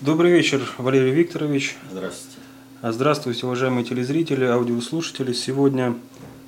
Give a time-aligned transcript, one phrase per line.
[0.00, 1.76] Добрый вечер, Валерий Викторович.
[1.90, 2.38] Здравствуйте.
[2.80, 5.34] А Здравствуйте, уважаемые телезрители, аудиослушатели.
[5.34, 5.94] Сегодня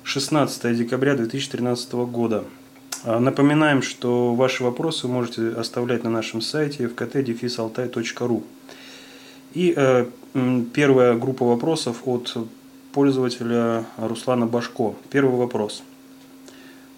[0.01, 2.45] 16 декабря 2013 года.
[3.03, 8.43] А, Напоминаем, что ваши вопросы вы можете оставлять на нашем сайте fkt-alтай.ru.
[9.53, 10.07] И э,
[10.73, 12.35] первая группа вопросов от
[12.91, 14.95] пользователя Руслана Башко.
[15.11, 15.83] Первый вопрос.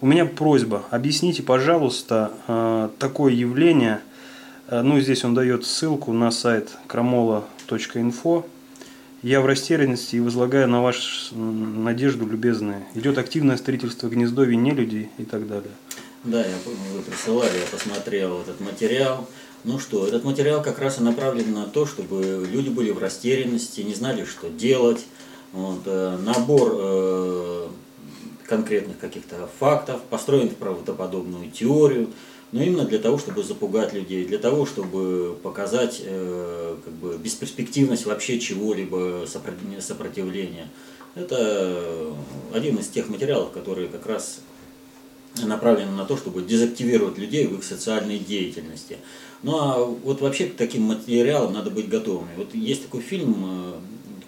[0.00, 4.00] У меня просьба, объясните, пожалуйста, э, такое явление,
[4.70, 8.46] ну здесь он дает ссылку на сайт крамола.инфо.
[9.22, 12.86] Я в растерянности и возлагаю на вашу надежду, любезные.
[12.94, 15.72] Идет активное строительство гнездовий нелюдей и так далее.
[16.24, 16.54] Да, я
[16.94, 19.28] вы присылали, я посмотрел этот материал.
[19.64, 23.80] Ну что, этот материал как раз и направлен на то, чтобы люди были в растерянности,
[23.80, 25.06] не знали, что делать.
[25.52, 27.68] Вот, э, набор э,
[28.46, 32.10] конкретных каких-то фактов, построен в правдоподобную теорию,
[32.56, 38.06] но именно для того, чтобы запугать людей, для того, чтобы показать э, как бы, бесперспективность
[38.06, 40.70] вообще чего-либо сопротив- сопротивления.
[41.14, 42.14] Это
[42.54, 44.40] один из тех материалов, которые как раз
[45.42, 48.96] направлены на то, чтобы дезактивировать людей в их социальной деятельности.
[49.42, 52.30] Ну а вот вообще к таким материалам надо быть готовыми.
[52.38, 53.72] Вот есть такой фильм э,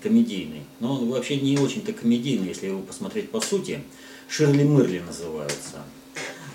[0.03, 3.81] комедийный, но он вообще не очень-то комедийный, если его посмотреть по сути.
[4.29, 5.79] Ширли Мырли называется.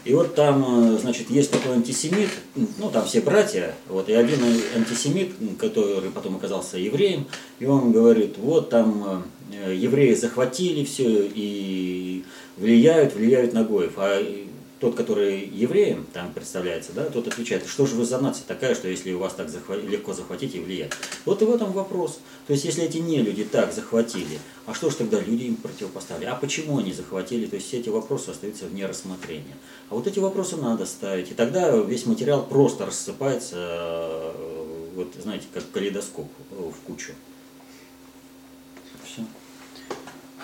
[0.06, 2.30] И вот там, э, значит, есть такой антисемит,
[2.78, 4.40] ну там все братья, вот, и один
[4.76, 7.26] антисемит, который потом оказался евреем,
[7.59, 12.26] и он говорит, вот там э, евреи захватили все и
[12.58, 13.94] влияют, влияют на Гоев.
[13.96, 14.22] А
[14.84, 18.90] тот, который евреем там представляется, да, тот отвечает, что же вы за нация такая, что
[18.90, 20.92] если у вас так захва- легко захватить и влиять.
[21.23, 22.20] Вот и в этом вопрос.
[22.48, 26.25] То есть, если эти не люди так захватили, а что же тогда люди им противопоставили?
[26.25, 27.45] А почему они захватили?
[27.45, 29.56] То есть, все эти вопросы остаются вне рассмотрения.
[29.90, 31.31] А вот эти вопросы надо ставить.
[31.31, 37.14] И тогда весь материал просто рассыпается, э, вот знаете, как калейдоскоп э, в кучу.
[39.06, 39.22] Все.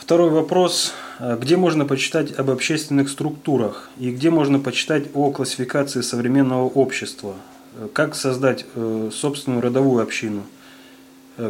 [0.10, 0.94] Второй вопрос.
[1.20, 7.36] Э, Где можно почитать об общественных структурах и где можно почитать о классификации современного общества?
[7.76, 10.42] Э, Как создать э, собственную родовую общину?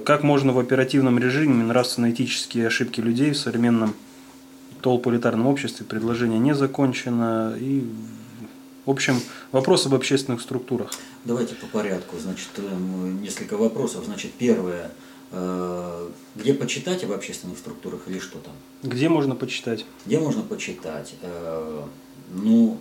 [0.03, 3.96] Как можно в оперативном режиме нравственно-этические ошибки людей в современном
[4.81, 5.86] толполитарном обществе?
[5.86, 7.56] Предложение не закончено.
[7.58, 7.90] И,
[8.86, 9.22] в общем,
[9.53, 10.92] вопрос об общественных структурах.
[11.24, 12.18] Давайте по порядку.
[12.19, 12.50] Значит,
[13.22, 14.03] несколько вопросов.
[14.03, 14.92] Значит, первое.
[15.31, 18.53] Э, Где почитать об общественных структурах или что там?
[18.84, 19.85] Где можно почитать?
[20.06, 21.13] Где можно почитать?
[21.22, 21.84] Э,
[22.31, 22.78] Ну,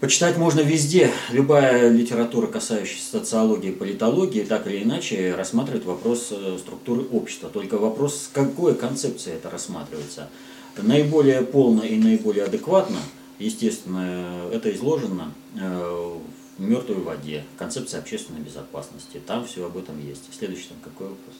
[0.00, 1.10] почитать можно везде.
[1.30, 7.48] Любая литература, касающаяся социологии, политологии, так или иначе рассматривает вопрос э, структуры общества.
[7.48, 10.28] Только вопрос, с какой концепцией это рассматривается.
[10.76, 12.98] Наиболее полно и наиболее адекватно,
[13.40, 19.20] естественно, это изложено в мертвой воде, концепция общественной безопасности.
[19.26, 20.22] Там все об этом есть.
[20.36, 21.36] Следующий там какой вопрос?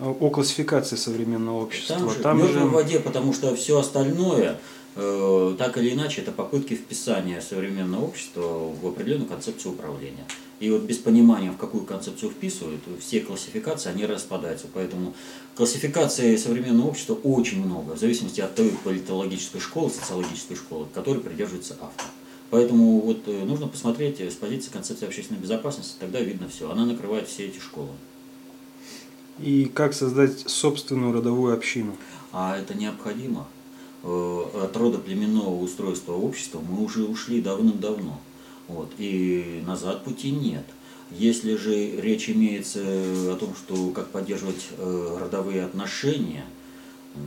[0.00, 1.96] О классификации современного общества.
[1.96, 4.58] Там же, Там в же- мертвой воде, потому что все остальное,
[4.94, 8.42] э, так или иначе, это попытки вписания современного общества
[8.80, 10.24] в определенную концепцию управления.
[10.60, 14.66] И вот без понимания, в какую концепцию вписывают, все классификации, они распадаются.
[14.72, 15.14] Поэтому
[15.56, 21.76] классификации современного общества очень много, в зависимости от той политологической школы, социологической школы, которой придерживается
[21.80, 22.06] автор.
[22.50, 26.70] Поэтому вот э, нужно посмотреть э, с позиции концепции общественной безопасности, тогда видно все.
[26.70, 27.90] Она накрывает все эти школы.
[29.38, 31.94] И как создать собственную родовую общину?
[32.32, 33.46] А это необходимо.
[34.02, 38.18] Э, От рода племенного устройства общества мы уже ушли давным-давно.
[38.66, 38.92] Вот.
[38.98, 40.64] И назад пути нет.
[41.10, 46.44] Если же речь имеется о том, что как поддерживать родовые отношения,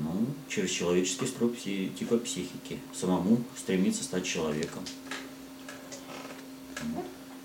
[0.04, 1.52] ну, через человеческий строй
[1.98, 4.84] типа психики, самому стремиться стать человеком.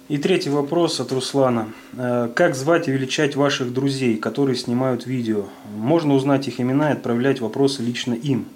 [0.09, 1.73] И третий вопрос от Руслана.
[1.95, 5.47] Э, Как звать и величать ваших друзей, которые снимают видео?
[5.77, 8.47] Можно узнать их имена и отправлять вопросы лично им.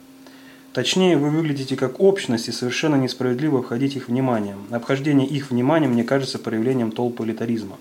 [0.73, 4.59] Точнее, вы выглядите как общность и совершенно несправедливо обходить их вниманием.
[4.71, 7.77] Обхождение их вниманием мне кажется проявлением толполитаризма.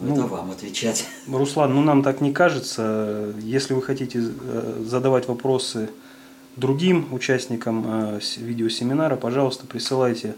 [0.00, 1.06] Ну, это вам отвечать.
[1.30, 3.34] Руслан, ну нам так не кажется.
[3.40, 5.90] Если вы хотите э, задавать вопросы
[6.56, 10.36] другим участникам э, видеосеминара, пожалуйста, присылайте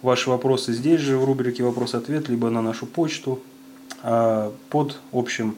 [0.00, 3.40] ваши вопросы здесь же в рубрике «Вопрос-ответ», либо на нашу почту
[4.02, 5.56] а, под общим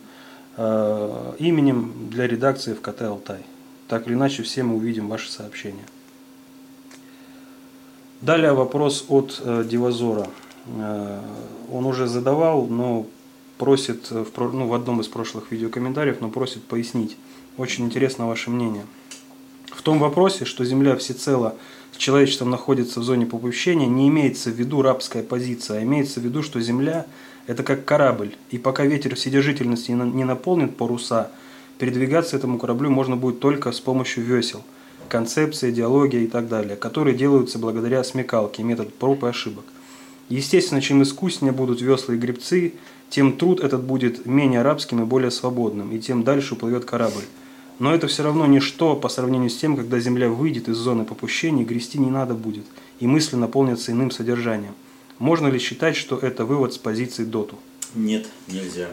[0.57, 3.43] э, именем для редакции в КТ «Алтай».
[3.87, 5.85] Так или иначе, все мы увидим ваши сообщения.
[8.21, 10.27] Далее вопрос от Дивазора.
[11.73, 13.07] Он уже задавал, но
[13.59, 17.17] просит э, в, ну, в одном из прошлых видеокомментариев, но просит пояснить.
[17.57, 18.87] Очень интересно ваше мнение.
[19.71, 21.55] В том вопросе, что Земля всецело
[21.93, 26.25] с человечеством находится в зоне попущения, не имеется в виду рабская позиция, а имеется в
[26.25, 27.07] виду, что Земля
[27.49, 31.31] Это как корабль, и пока ветер вседержительности не наполнит паруса,
[31.79, 34.63] передвигаться этому кораблю можно будет только с помощью весел,
[35.09, 39.65] концепции, идеологии и так далее, которые делаются благодаря смекалке, метод проб и ошибок.
[40.29, 42.75] Естественно, чем искуснее будут весла и гребцы,
[43.11, 47.25] тем труд этот будет менее арабским и более свободным, и тем дальше уплывет корабль.
[47.79, 51.65] Но это все равно ничто по сравнению с тем, когда Земля выйдет из зоны попущения,
[51.65, 52.65] грести не надо будет,
[52.99, 54.75] и мысли наполнятся иным содержанием.
[55.19, 57.59] Можно ли считать, что это вывод с позиции доту?
[57.95, 58.89] Нет, нельзя.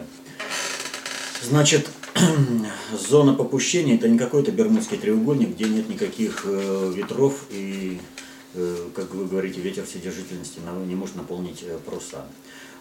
[1.42, 1.88] Значит,
[3.08, 8.00] зона попущения– это не какой-то Бермудский треугольник, где нет никаких э, ветров и,
[8.54, 12.24] э, как вы говорите, ветер вседержительности не может наполнить э, паруса.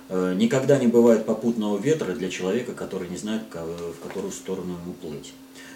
[0.10, 5.34] Никогда не бывает попутного ветра для человека, который не знает, в какую сторону ему плыть.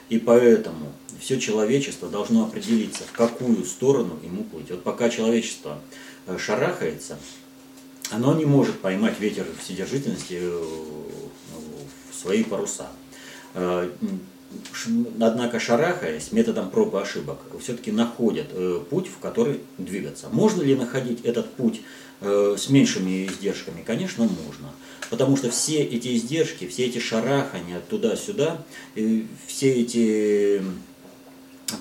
[0.09, 4.71] И поэтому все человечество должно определиться, в какую сторону ему плыть.
[4.71, 5.79] Вот пока человечество
[6.25, 7.17] э, шарахается,
[8.09, 10.63] оно не может поймать ветер вседержительности э,
[12.11, 12.87] в свои паруса.
[13.53, 13.87] Э,
[15.21, 18.47] однако шарахаясь методом проб и ошибок, все-таки находят
[18.89, 20.27] путь, в который двигаться.
[20.31, 21.81] Можно ли находить этот путь
[22.21, 23.83] с меньшими издержками?
[23.85, 24.71] Конечно, можно.
[25.09, 28.63] Потому что все эти издержки, все эти шарахания туда-сюда,
[29.47, 30.61] все эти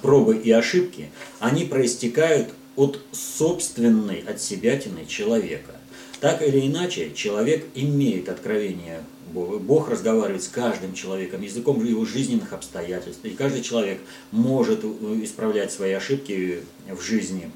[0.03, 5.75] пробы и ошибки, они проистекают от собственной от себятины человека.
[6.21, 9.03] Так или иначе, человек имеет откровение
[9.33, 9.59] Бога.
[9.59, 13.25] Бог разговаривает с каждым человеком языком его жизненных обстоятельств.
[13.25, 14.01] И каждый человек
[14.33, 14.89] может э,
[15.23, 17.51] исправлять свои ошибки в жизни.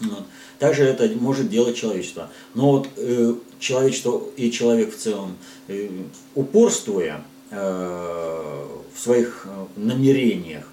[0.00, 0.24] Вот.
[0.58, 2.30] Также это может делать человечество.
[2.54, 5.36] Но вот э, человечество и человек в целом,
[5.68, 5.88] э,
[6.34, 10.68] упорствуя э, в своих э, намерениях,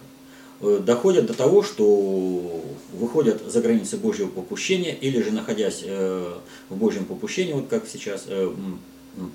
[0.62, 2.64] э, доходят до того, что
[2.94, 6.34] выходят за границы Божьего попущения, или же находясь э,
[6.70, 8.52] в Божьем попущении, вот как сейчас, э,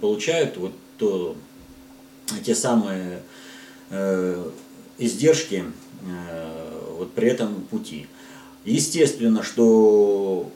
[0.01, 1.37] получают вот то,
[2.45, 3.23] те самые
[3.91, 4.51] э,
[4.99, 5.65] издержки
[6.03, 6.67] э,
[6.99, 8.07] вот при этом пути.
[8.67, 10.51] Естественно, что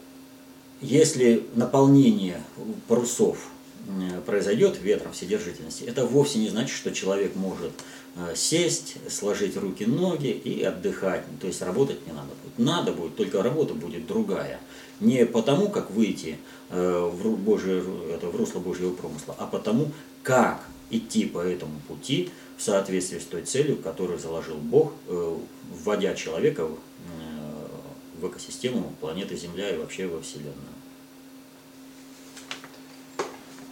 [0.81, 2.43] если наполнение
[2.89, 3.51] парусов
[3.87, 7.71] э, произойдет ветром вседержительности, это вовсе не значит, что человек может
[8.17, 11.23] э, сесть, сложить руки, ноги и отдыхать.
[11.41, 12.59] То есть работать не надо будет.
[12.59, 14.59] Надо будет, только работа будет другая.
[14.99, 16.37] Не потому, как выйти
[16.71, 19.93] э, в, Божие, это, в русло Божьего промысла, а потому,
[20.25, 26.69] как идти по этому пути в соответствии с той целью, которую заложил Бог, вводя человека
[28.21, 30.55] в экосистему планеты Земля и вообще во Вселенную.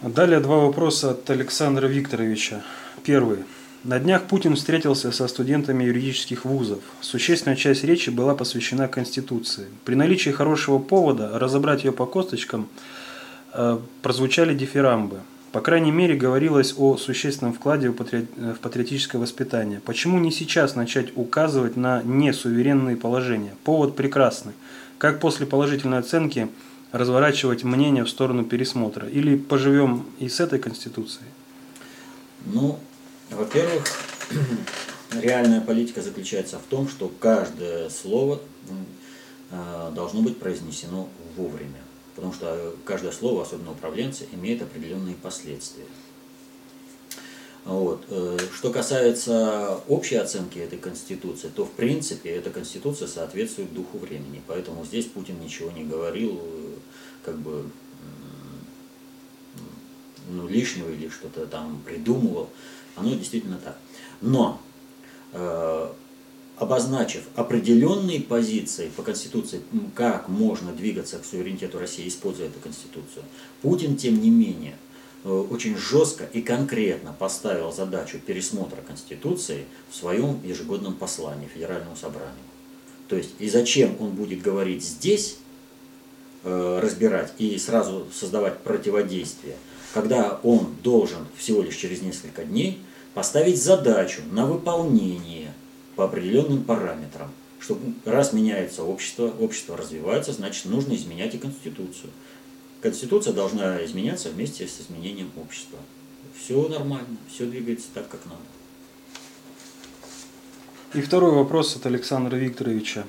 [0.02, 2.62] Далее два вопроса от Александра Викторовича.
[3.04, 3.38] Первый.
[3.84, 6.80] На днях Путин встретился со студентами юридических вузов.
[7.00, 9.66] Существенная часть речи была посвящена Конституции.
[9.84, 12.68] При наличии хорошего повода разобрать ее по косточкам
[13.52, 15.20] э, прозвучали дифирамбы.
[15.52, 19.80] По крайней мере, говорилось о существенном вкладе в патриотическое воспитание.
[19.80, 23.54] Почему не сейчас начать указывать на несуверенные положения?
[23.64, 24.52] Повод прекрасный.
[24.98, 26.48] Как после положительной оценки
[26.92, 29.08] разворачивать мнение в сторону пересмотра?
[29.08, 31.28] Или поживем и с этой Конституцией?
[32.44, 32.78] Ну,
[33.30, 33.84] во-первых,
[35.12, 38.40] реальная политика заключается в том, что каждое слово
[39.50, 41.87] э, должно быть произнесено вовремя
[42.18, 45.84] потому что каждое слово, особенно управленцы, имеет определенные последствия.
[47.64, 48.04] Вот.
[48.10, 54.42] Э, что касается общей оценки этой Конституции, то в принципе эта Конституция соответствует духу времени.
[54.48, 56.74] Поэтому здесь Путин ничего не говорил, э,
[57.24, 57.66] как бы
[60.28, 62.50] ну, лишнего или что-то там придумывал.
[62.96, 63.78] Оно действительно так.
[64.20, 64.60] Но
[65.34, 65.92] э,
[66.58, 69.62] обозначив определенные позиции по Конституции,
[69.94, 73.24] как можно двигаться к суверенитету России, используя эту Конституцию,
[73.62, 74.76] Путин, тем не менее,
[75.24, 82.34] э, очень жестко и конкретно поставил задачу пересмотра Конституции в своем ежегодном послании Федеральному собранию.
[83.08, 85.38] То есть, и зачем он будет говорить здесь,
[86.44, 89.56] э, разбирать и сразу создавать противодействие,
[89.94, 92.80] когда он должен всего лишь через несколько дней
[93.14, 95.52] поставить задачу на выполнение
[95.98, 97.28] по определенным параметрам.
[97.58, 102.10] Что раз меняется общество, общество развивается, значит нужно изменять и Конституцию.
[102.80, 105.76] Конституция должна изменяться вместе с изменением общества.
[106.38, 108.38] Все нормально, все двигается так, как надо.
[110.94, 113.02] И второй вопрос от Александра Викторовича.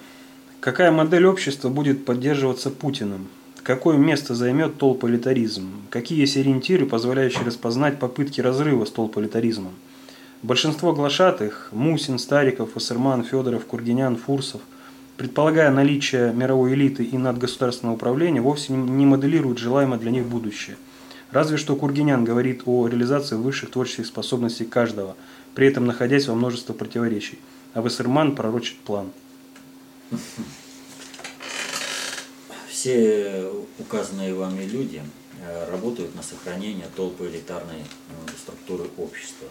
[0.60, 3.28] Какая модель общества будет поддерживаться Путиным?
[3.62, 5.84] Какое место займет толполитаризм?
[5.92, 9.76] Какие есть ориентиры, позволяющие распознать попытки разрыва с толполитаризмом?
[10.42, 14.62] Большинство глашатых– Мусин, Стариков, Вассерман, Федоров, Кургинян, Фурсов–
[15.20, 20.78] предполагая наличие мировой элиты и надгосударственного управления, вовсе не моделируют желаемое для них будущее.
[21.32, 25.18] Разве что Кургинян говорит о реализации высших творческих способностей каждого,
[25.56, 27.38] при этом находясь во множестве противоречий.
[27.74, 29.12] А Вассерман пророчит план.
[32.70, 35.02] Все указанные вами люди
[35.46, 39.50] э, работают на сохранение толпы элитарной э, структуры общества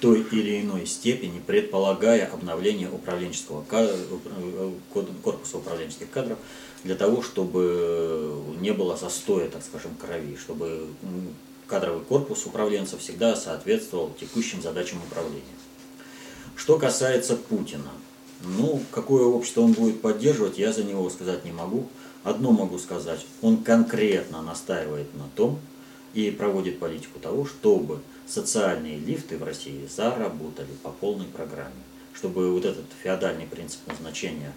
[0.00, 4.72] той или иной степени, предполагая обновление управленческого э,
[5.22, 6.38] корпуса управленческих кадров
[6.84, 10.86] для того, чтобы не было застоя, так скажем, крови, чтобы
[11.66, 15.44] кадровый корпус управленцев всегда соответствовал текущим задачам управления.
[16.56, 17.90] Что касается Путина,
[18.42, 21.86] ну, какое общество он будет поддерживать, я за него сказать не могу.
[22.22, 25.58] Одно могу сказать, он конкретно настаивает на том
[26.12, 28.00] и проводит политику того, чтобы
[28.30, 31.82] социальные лифты в России заработали по полной программе
[32.14, 34.52] чтобы вот этот феодальный принцип назначения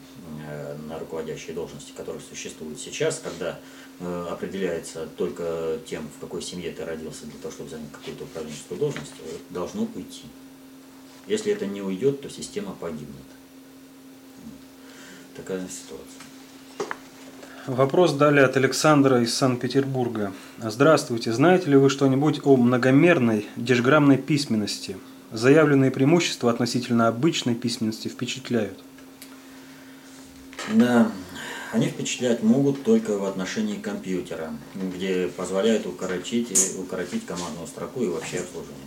[0.47, 3.59] э, на руководящие должности, который существует сейчас, когда
[3.99, 8.79] э, определяется только тем, в какой семье ты родился для того, чтобы занять какую-то управленческую
[8.79, 10.23] должность, э, должно уйти.
[11.27, 13.15] Если это не уйдет, то система погибнет.
[15.35, 16.22] Такая ситуация.
[17.67, 20.33] Вопрос далее от Александра из Санкт-Петербурга.
[20.59, 21.31] Здравствуйте.
[21.31, 24.97] Знаете ли вы что-нибудь о многомерной дешграммной письменности?
[25.31, 28.77] Заявленные преимущества относительно обычной письменности впечатляют.
[30.73, 31.09] Да,
[31.71, 38.39] они впечатлять могут только в отношении компьютера, где позволяют укоротить, укоротить командную строку и вообще
[38.39, 38.83] обслуживание.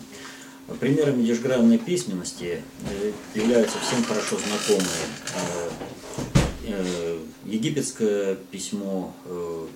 [0.79, 5.71] Примерами дешграммной письменности э, являются всем хорошо знакомые э,
[6.67, 9.15] э, египетское письмо,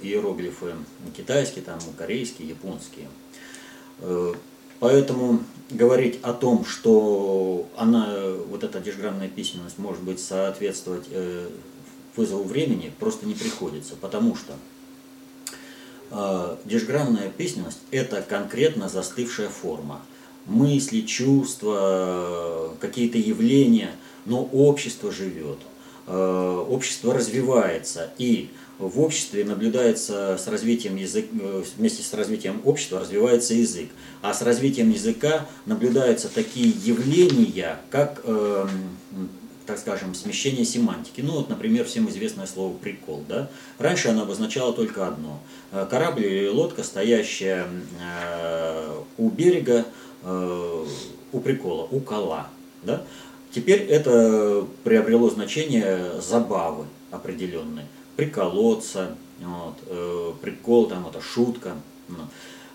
[0.03, 0.75] иероглифы
[1.17, 3.09] китайские, там, корейские, японские.
[4.81, 8.17] Поэтому говорить о том, что она,
[8.49, 11.49] вот эта дешграммная письменность может быть соответствовать э,
[12.17, 14.55] вызову времени, просто не приходится, потому что
[16.11, 20.01] э, дешграммная письменность– это конкретно застывшая форма.
[20.47, 23.91] Мысли, чувства, какие-то явления,
[24.25, 25.70] но общество живет, э,
[26.11, 28.51] общество развивается, и
[28.81, 33.91] в обществе наблюдается с развитием языка, э, вместе с развитием общества развивается язык.
[34.23, 38.67] А с развитием языка наблюдаются такие явления, как, э,
[39.67, 41.21] так скажем, смещение семантики.
[41.21, 43.23] Ну вот, например, всем известное слово «прикол».
[43.29, 43.51] Да?
[43.79, 45.41] Раньше оно обозначало только одно.
[45.73, 47.67] Э, корабль или лодка, стоящая
[48.01, 49.85] э, у берега,
[50.23, 50.87] э,
[51.33, 52.49] у прикола, у кола.
[52.83, 53.03] Да?
[53.53, 57.85] Теперь это приобрело значение забавы определенной
[58.17, 61.73] приколоться, вот, э, прикол, там, это шутка.
[62.09, 62.17] Ну.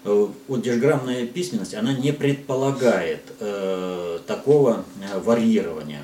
[0.04, 6.04] Э, вот дешграммная письменность, она не предполагает э, такого э, варьирования.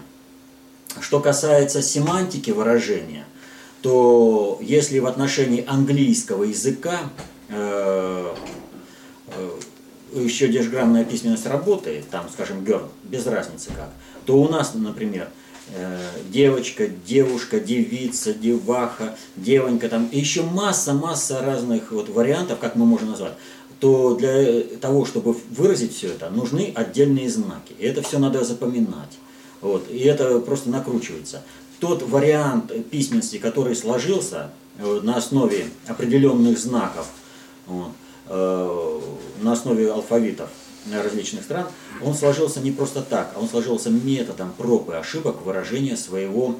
[0.99, 3.25] Что касается семантики выражения,
[3.81, 6.99] то если в отношении английского языка
[7.49, 8.35] э,
[9.27, 9.49] э,
[10.13, 13.89] еще дешграммная письменность работает, там, скажем, girl, без разницы как,
[14.25, 15.29] то у нас, например,
[15.73, 23.11] Э, девочка, девушка, девица, деваха, девонька, там еще масса-масса разных вот вариантов, как мы можем
[23.11, 23.33] назвать,
[23.79, 27.73] то для того, чтобы выразить все это, нужны отдельные знаки.
[27.79, 29.17] И это все надо запоминать.
[29.61, 31.41] Вот, и это просто накручивается.
[31.79, 37.07] Тот вариант письменности, который сложился э, на основе определенных знаков,
[37.65, 37.91] вот,
[38.27, 38.99] э,
[39.41, 40.49] на основе алфавитов,
[40.91, 41.67] различных стран,
[42.03, 46.55] он сложился не просто так, а он сложился методом проб и ошибок выражения своего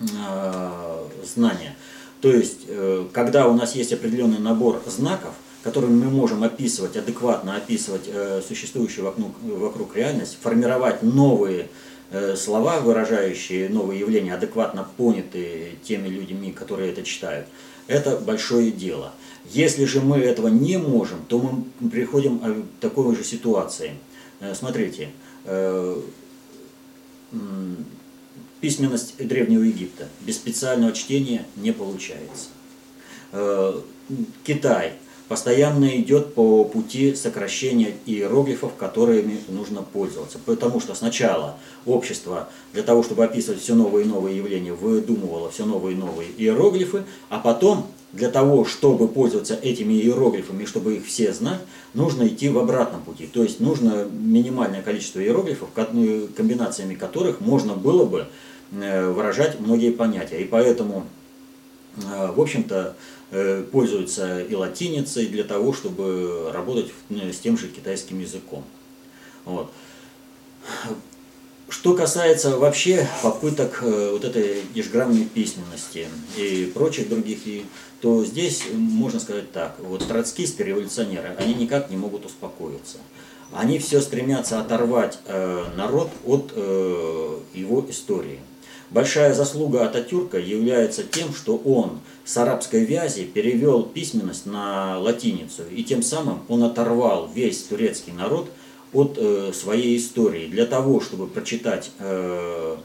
[0.00, 1.76] э, знания.
[2.20, 7.56] То есть, э, когда у нас есть определенный набор знаков, которыми мы можем описывать, адекватно
[7.56, 11.68] описывать э, существующую вокруг, вокруг реальность, формировать новые
[12.10, 17.46] э, слова, выражающие новые явления, адекватно понятые теми людьми, которые это читают,
[17.86, 19.12] это большое дело.
[19.52, 23.92] Если же мы этого не можем, то мы приходим к такой же ситуации.
[24.40, 25.10] Э, смотрите,
[25.44, 26.00] э,
[28.60, 32.48] письменность Древнего Египта без специального чтения не получается.
[33.32, 33.78] Э,
[34.44, 34.94] Китай
[35.28, 40.38] постоянно идет по пути сокращения иероглифов, которыми нужно пользоваться.
[40.44, 45.66] Потому что сначала общество для того, чтобы описывать все новые и новые явления, выдумывало все
[45.66, 51.32] новые и новые иероглифы, а потом для того, чтобы пользоваться этими иероглифами, чтобы их все
[51.32, 51.60] знать,
[51.94, 53.26] нужно идти в обратном пути.
[53.26, 58.26] То есть нужно минимальное количество иероглифов, комбинациями которых можно было бы
[58.72, 60.42] э, выражать многие понятия.
[60.42, 61.06] И поэтому,
[61.96, 62.96] э, в общем-то,
[63.30, 68.62] э, пользуются и латиницей для того, чтобы работать с тем же китайским языком.
[69.46, 69.72] Вот.
[71.70, 77.46] Что касается вообще попыток вот этой дешграммной письменности и прочих других
[78.02, 82.98] то здесь можно сказать так, вот троцкисты, революционеры, они никак не могут успокоиться.
[83.52, 88.40] Они все стремятся оторвать э, народ от э, его истории.
[88.90, 95.84] Большая заслуга Ататюрка является тем, что он с арабской вязи перевел письменность на латиницу, и
[95.84, 98.50] тем самым он оторвал весь турецкий народ
[98.92, 100.48] от э, своей истории.
[100.48, 102.76] Для того, чтобы прочитать э,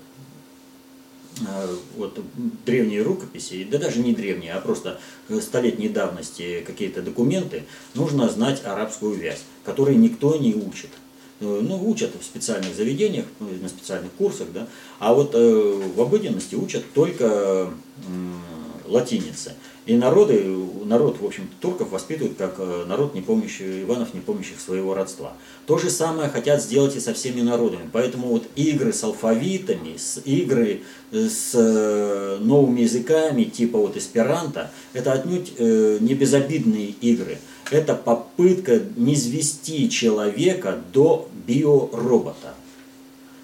[1.95, 2.19] вот,
[2.65, 4.99] древние рукописи, да даже не древние, а просто
[5.41, 7.63] столетней давности какие-то документы,
[7.93, 10.89] нужно знать арабскую вязь, которой никто не учит.
[11.39, 14.67] Э, ну, учат в специальных заведениях, ну, на специальных курсах, да,
[14.97, 17.69] а вот э, в обыденности учат только э,
[18.85, 19.53] латинице.
[19.87, 20.43] И народы,
[20.85, 25.33] народ, в общем турков воспитывают как э, народ, не помнящий, Иванов, не помнящих своего родства.
[25.65, 27.89] То же самое хотят сделать и со всеми народами.
[27.91, 31.53] Поэтому вот игры с алфавитами, с игры с
[32.39, 37.39] новыми языками, типа вот эсперанто, это отнюдь не безобидные игры
[37.71, 42.53] это попытка низвести человека до биоробота.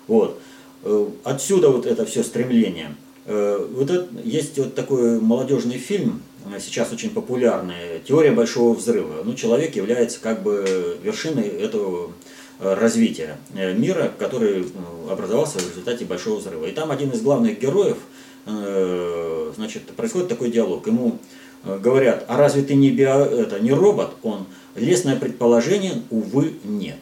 [0.07, 0.39] Вот.
[0.83, 2.95] Э, отсюда вот это все стремление.
[3.25, 9.23] Э, вот это, есть вот такой молодежный фильм, э, сейчас очень популярный, «Теория большого взрыва».
[9.23, 12.11] Ну, человек является как бы вершиной этого
[12.59, 14.65] развития мира, который
[15.09, 16.65] образовался в результате большого взрыва.
[16.65, 17.97] И там один из главных героев,
[19.55, 20.85] значит, происходит такой диалог.
[20.87, 21.19] Ему
[21.63, 24.11] Э, говорят, а разве ты не, био, это, не робот?
[24.21, 24.45] Он,
[24.75, 26.99] лесное предположение, увы, нет.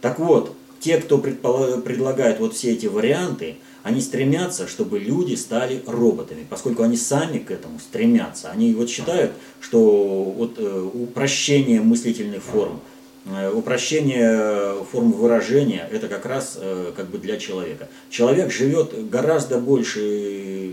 [0.00, 6.44] Так вот, те, кто предлагает вот все эти варианты, они стремятся, чтобы люди стали роботами,
[6.50, 8.50] поскольку они сами к этому стремятся.
[8.50, 12.80] Они вот считают, что вот, э, упрощение мыслительных форм–
[13.26, 17.88] Э, упрощение форм выражения– это как раз э, как бы для человека.
[18.10, 20.72] Человек живет гораздо больше,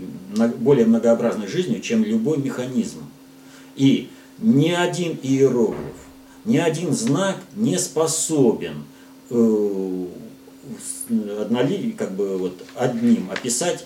[0.58, 2.98] более многообразной жизнью, чем любой механизм.
[3.74, 5.96] И ни один иероглиф,
[6.44, 8.84] ни один знак не способен
[11.40, 13.84] одноли, как бы вот одним описать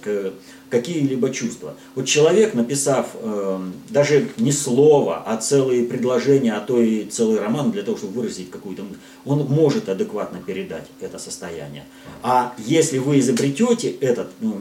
[0.71, 1.75] какие-либо чувства.
[1.95, 3.61] Вот человек, написав э,
[3.91, 8.51] даже не слово, а целые предложения, а то и целый роман для того, чтобы выразить
[8.51, 11.85] какую-то мысль, он может адекватно передать это состояние.
[12.23, 14.61] А если вы изобретете этот ну,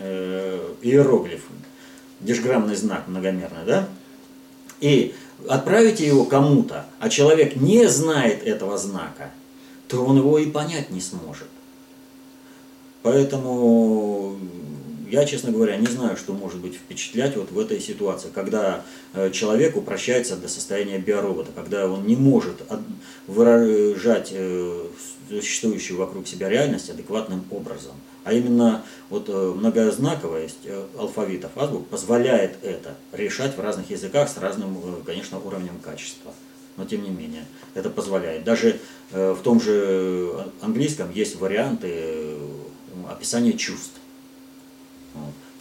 [0.00, 1.42] э, иероглиф,
[2.20, 3.88] дешграммный знак многомерный, да,
[4.80, 5.14] и
[5.48, 9.30] отправите его кому-то, а человек не знает этого знака,
[9.88, 11.48] то он его и понять не сможет.
[13.02, 14.38] Поэтому
[15.12, 19.30] я, честно говоря, не знаю, что может быть впечатлять вот в этой ситуации, когда э,
[19.30, 22.62] человек упрощается до состояния биоробота, когда он не может
[23.26, 24.86] выражать э,
[25.28, 27.92] существующую вокруг себя реальность адекватным образом.
[28.24, 30.66] А именно вот э, многознаковость
[30.98, 36.32] алфавитов азбук позволяет это решать в разных языках с разным, конечно, уровнем качества.
[36.78, 38.44] Но тем не менее, это позволяет.
[38.44, 38.78] Даже
[39.10, 42.31] в том же английском есть варианты
[43.08, 43.92] описания чувств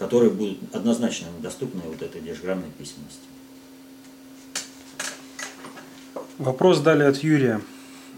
[0.01, 3.21] которые будут однозначно доступны вот этой дешграммной письменности.
[6.39, 7.61] Вопрос далее от Юрия.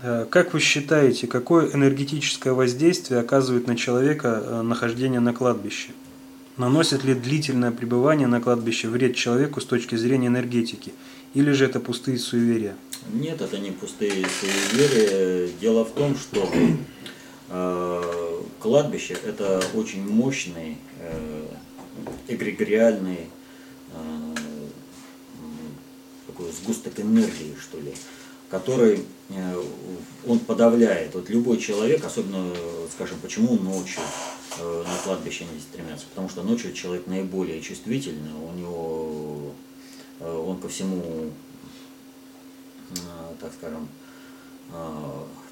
[0.01, 5.89] Э, как вы считаете, какое энергетическое воздействие оказывает на человека э, нахождение на кладбище?
[6.55, 10.93] Наносит ли длительное пребывание на кладбище вред человеку с точки зрения энергетики?
[11.33, 12.77] Или же это пустые суеверия?
[13.11, 15.49] Нет, это не пустые суеверия.
[15.59, 16.49] Дело в том, что
[17.49, 18.22] э,
[18.63, 21.47] кладбище– это очень мощный э,
[22.29, 23.27] эгрегориальный
[23.91, 24.35] э,
[26.27, 27.93] такой сгусток энергии, что ли,
[28.49, 29.63] который э,
[30.25, 31.13] он подавляет.
[31.13, 32.55] Вот любой человек, особенно,
[32.93, 34.01] скажем, почему ночью
[34.59, 39.53] на кладбище не стремятся, потому что ночью человек наиболее чувствительный, у него
[40.19, 41.31] он ко всему,
[43.41, 43.89] так скажем,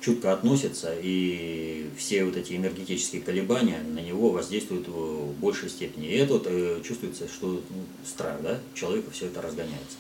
[0.02, 6.08] чутко относится, и все вот эти энергетические колебания на него воздействуют в большей степени.
[6.08, 9.98] И это вот, э, чувствуется, что ну, страх, да, человека все это разгоняется.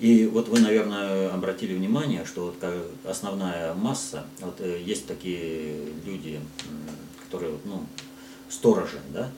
[0.00, 6.40] И вот вы, наверное, обратили внимание, что вот основная масса, вот э, есть такие люди,
[7.24, 7.84] которые, ну,
[8.50, 9.30] сторожи, да,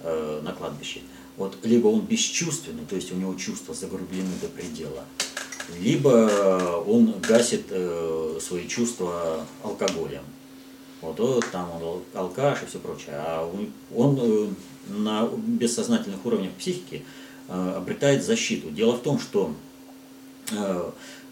[0.00, 1.00] э, на кладбище.
[1.36, 5.04] Вот либо он бесчувственный, то есть у него чувства загрублены до предела,
[5.78, 10.22] либо он гасит э, свои чувства алкоголем.
[11.00, 13.14] Вот, вот там он алкаш и все прочее.
[13.16, 13.50] А
[13.94, 14.48] он э,
[14.88, 17.04] на бессознательных уровнях психики
[17.48, 18.70] э, обретает защиту.
[18.70, 19.54] Дело в том, что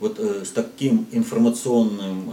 [0.01, 2.33] вот с таким информационным,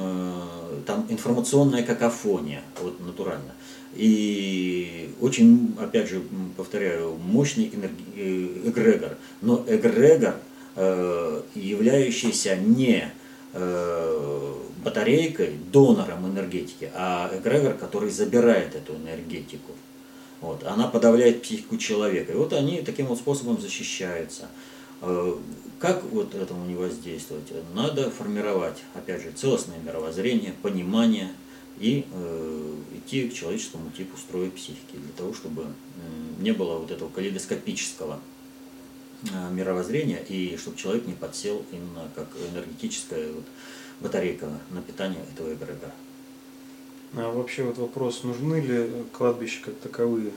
[0.85, 3.53] там информационная какофония, вот натурально.
[3.95, 6.21] И очень, опять же,
[6.55, 9.17] повторяю, мощный эгрегор.
[9.41, 10.35] Но эгрегор–
[11.55, 13.11] являющийся не
[13.53, 19.73] э, батарейкой, донором энергетики, а эгрегор, который забирает эту энергетику.
[20.41, 22.31] Вот, она подавляет психику человека.
[22.31, 24.47] И вот они таким вот способом защищаются.
[25.01, 25.35] Э,
[25.79, 27.51] как вот этому не воздействовать?
[27.73, 31.29] Надо формировать, опять же, целостное мировоззрение, понимание
[31.79, 35.67] и э, идти к человеческому типу строя психики, для того, чтобы э,
[36.41, 38.38] не было вот этого калейдоскопического э,
[39.51, 43.43] мировоззрения, и чтобы человек не подсел именно как энергетическая вот,
[43.99, 45.93] батарейка на питание этого эгрегора.
[47.15, 50.32] А вообще вот вопрос, нужны ли кладбища как таковые?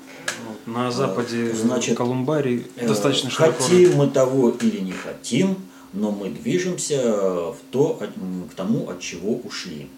[0.49, 3.63] Вот, на западе а, Значит, Колумбарий э, достаточно широко.
[3.63, 5.57] Хотим мы того или не хотим,
[5.93, 8.01] но мы движемся в то,
[8.51, 9.89] к тому, от чего ушли.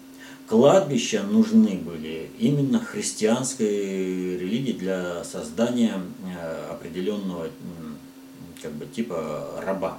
[0.47, 7.47] Кладбища нужны были именно христианской религии для создания э, определенного
[8.65, 9.97] как бы, типа раба.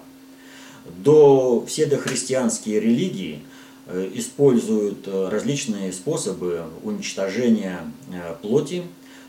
[0.98, 3.40] До все дохристианские религии–
[3.88, 8.82] Э, используют э, различные способы уничтожения э, плоти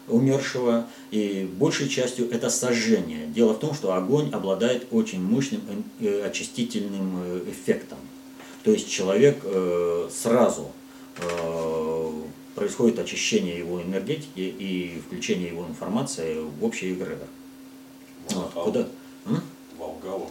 [0.07, 3.27] умершего, и большей частью это сожжение.
[3.27, 5.61] Дело в том, что огонь обладает очень мощным
[5.99, 7.97] очистительным эффектом.
[8.63, 9.43] То есть человек
[10.09, 10.71] сразу
[12.55, 17.27] происходит очищение его энергетики и включение его информации в общий эгрегор.
[18.29, 18.87] Вот, куда?
[19.77, 20.29] Волгалу.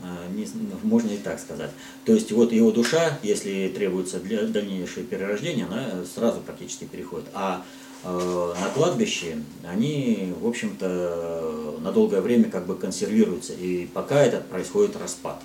[0.00, 0.46] А, не,
[0.82, 1.70] можно и так сказать.
[2.04, 7.26] То есть вот его душа, если требуется для дальнейшего перерождения, она сразу практически переходит.
[7.34, 7.64] А
[8.04, 14.46] э, на кладбище они, в общем-то, на долгое время как бы консервируются, и пока этот
[14.46, 15.42] происходит распад.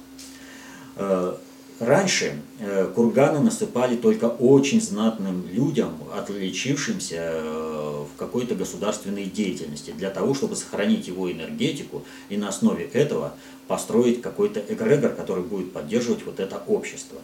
[1.80, 10.12] Раньше э, курганы насыпали только очень знатным людям, отличившимся э, в какой-то государственной деятельности, для
[10.12, 13.34] того, чтобы сохранить его энергетику и на основе этого
[13.68, 17.18] построить какой-то эгрегор, который будет поддерживать вот это общество.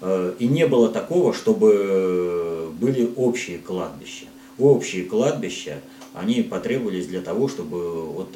[0.00, 4.26] Э, и не было такого, чтобы были общие кладбища.
[4.58, 5.80] Общие кладбища,
[6.14, 8.28] они потребовались для того, чтобы вот,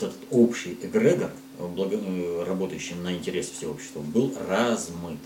[0.00, 5.18] вот этот общий эгрегор– Э, работающим на интерес всего общества, был размыт,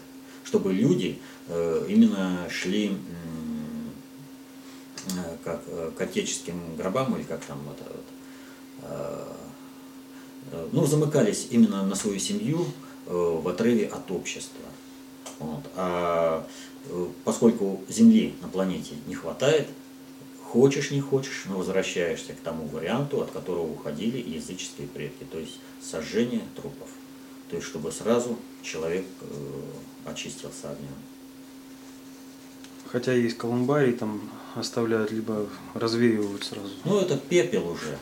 [0.45, 2.97] чтобы люди э, именно шли
[5.09, 5.65] э, как
[5.97, 8.05] к отеческим гробам или как там это вот,
[10.73, 12.65] ну, замыкались именно на свою семью
[13.07, 14.65] в отрыве от общества.
[15.39, 15.65] Вот.
[15.77, 16.47] А
[17.25, 19.69] поскольку Земли на планете не хватает,
[20.51, 25.61] Хочешь, не хочешь, но возвращаешься к тому варианту, от которого уходили языческие предки, то есть
[25.81, 26.89] сожжение трупов.
[27.49, 29.27] То есть, чтобы сразу человек э,
[30.07, 30.89] очистился огнем.
[32.91, 36.73] Хотя есть колумбарий, там оставляют, либо развеивают сразу.
[36.85, 37.97] Ну, это пепел уже.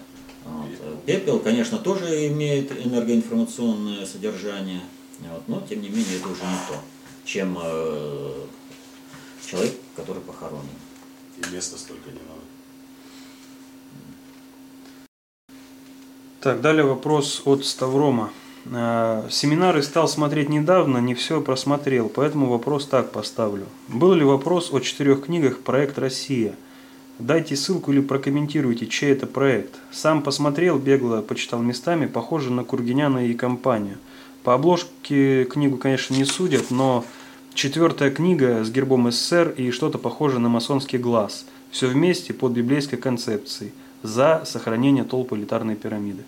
[0.46, 1.04] Вот.
[1.04, 4.80] Пепел, конечно, тоже имеет энергоинформационное содержание,
[5.18, 6.80] вот, но, тем не менее, это уже не то,
[7.26, 8.46] чем э,
[9.46, 10.64] человек, который похоронен.
[11.36, 12.37] И места столько не надо.
[16.40, 18.30] Так, далее вопрос от Ставрома.
[18.66, 23.66] Э, семинары стал смотреть недавно, не все просмотрел, поэтому вопрос так поставлю.
[23.88, 26.54] Был ли вопрос о четырех книгах «Проект Россия»?
[27.18, 29.74] Дайте ссылку или прокомментируйте, чей это проект.
[29.90, 33.98] Сам посмотрел, бегло почитал местами, похоже на Кургиняна и компанию.
[34.44, 37.04] По обложке книгу, конечно, не судят, но
[37.58, 41.44] Четвертая книга с гербом СССР и что-то похожее на масонский глаз.
[41.72, 43.72] Все вместе под библейской концепцией.
[44.02, 46.24] За сохранение толпы элитарной пирамиды.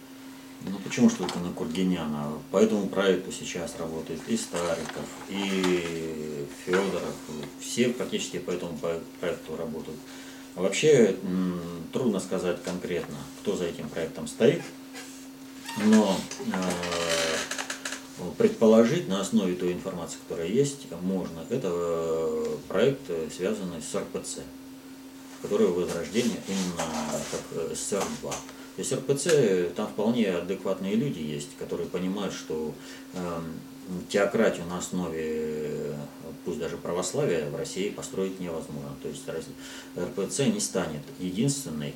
[0.67, 2.33] Ну почему что это на Кургиняна?
[2.51, 7.15] По этому проекту сейчас работает и Стариков, и Федоров.
[7.61, 8.77] Все практически по этому
[9.21, 9.99] проекту работают.
[10.57, 11.17] А вообще
[11.93, 14.63] трудно сказать конкретно, кто за этим проектом стоит.
[15.85, 16.17] Но
[16.53, 21.45] э, предположить на основе той информации, которая есть, можно.
[21.49, 24.41] Это э, проект, э, связанный с РПЦ,
[25.43, 26.85] который возрождение именно
[27.31, 28.31] как э, СССР-2.
[28.77, 32.73] То есть РПЦ, там вполне адекватные люди есть, которые понимают, что
[33.15, 33.41] э,
[34.09, 35.95] теократию на основе,
[36.45, 38.95] пусть даже православия, в России построить невозможно.
[39.03, 39.25] То есть
[39.99, 41.93] РПЦ не станет единственной э,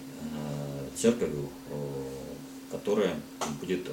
[0.97, 1.75] церковью, э,
[2.71, 3.15] которая
[3.61, 3.87] будет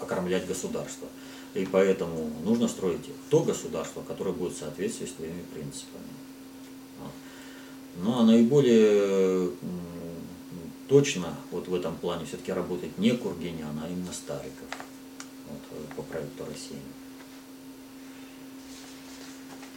[0.00, 1.08] окормлять государство.
[1.54, 6.04] И поэтому нужно строить то государство, которое будет в соответствии с твоими принципами.
[8.02, 9.50] Ну а наиболее
[10.88, 14.68] точно вот в этом плане все-таки работает не Кургинян, а именно Стариков
[15.48, 16.78] вот, по проекту России.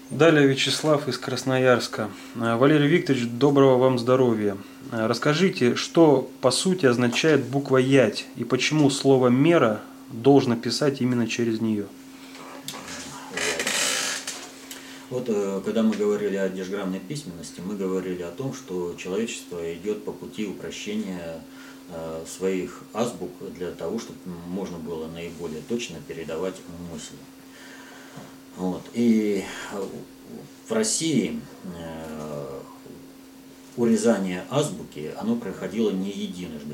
[0.10, 2.10] Далее Вячеслав из Красноярска.
[2.34, 4.58] Валерий Викторович, доброго вам здоровья.
[4.90, 11.60] Расскажите, что по сути означает буква «ять» и почему слово «мера» должно писать именно через
[11.60, 11.88] нее?
[15.10, 20.04] Вот э, когда мы говорили о дежграммной письменности, мы говорили о том, что человечество идет
[20.04, 21.42] по пути упрощения
[21.90, 26.56] э, своих азбук для того, чтобы можно было наиболее точно передавать
[26.92, 27.18] мысли.
[28.58, 28.82] Вот.
[28.94, 29.46] И
[30.68, 31.40] в России
[33.78, 36.74] урезание азбуки, оно проходило не единожды.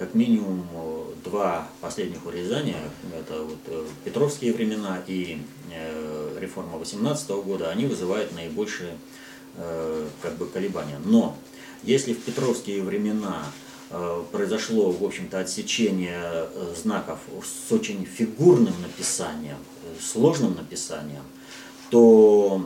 [0.00, 2.80] Как минимум э, два последних урезания,
[3.14, 8.96] это вот э, Петровские времена и э, реформа 18 года, они вызывают наибольшие
[10.22, 10.98] как бы, колебания.
[11.04, 11.36] Но
[11.82, 13.44] если в Петровские времена
[14.30, 16.48] произошло, в общем-то, отсечение
[16.80, 19.56] знаков с очень фигурным написанием,
[20.00, 21.24] сложным написанием,
[21.90, 22.62] то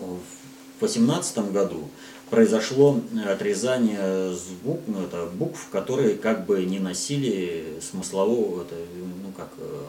[0.00, 1.88] в 2018 году
[2.34, 8.74] произошло отрезание звук, ну, это букв, которые как бы не носили смыслового, это,
[9.22, 9.84] ну как, э,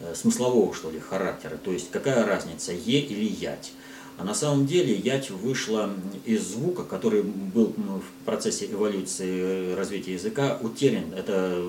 [0.00, 1.56] э, смыслового что ли характера.
[1.62, 3.72] То есть какая разница, е или ять.
[4.18, 5.90] А на самом деле ять вышла
[6.24, 11.14] из звука, который был ну, в процессе эволюции развития языка утерян.
[11.16, 11.62] Это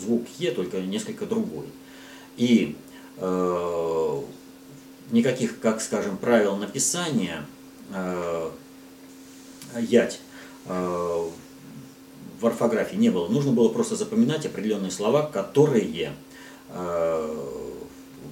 [0.00, 1.66] звук е, только несколько другой.
[2.36, 2.76] И
[3.16, 4.20] э,
[5.10, 7.44] никаких, как скажем, правил написания
[7.92, 8.50] э,
[9.80, 10.20] ять
[10.66, 11.28] э,
[12.40, 13.28] в орфографии не было.
[13.28, 16.12] Нужно было просто запоминать определенные слова, которые
[16.68, 17.36] э,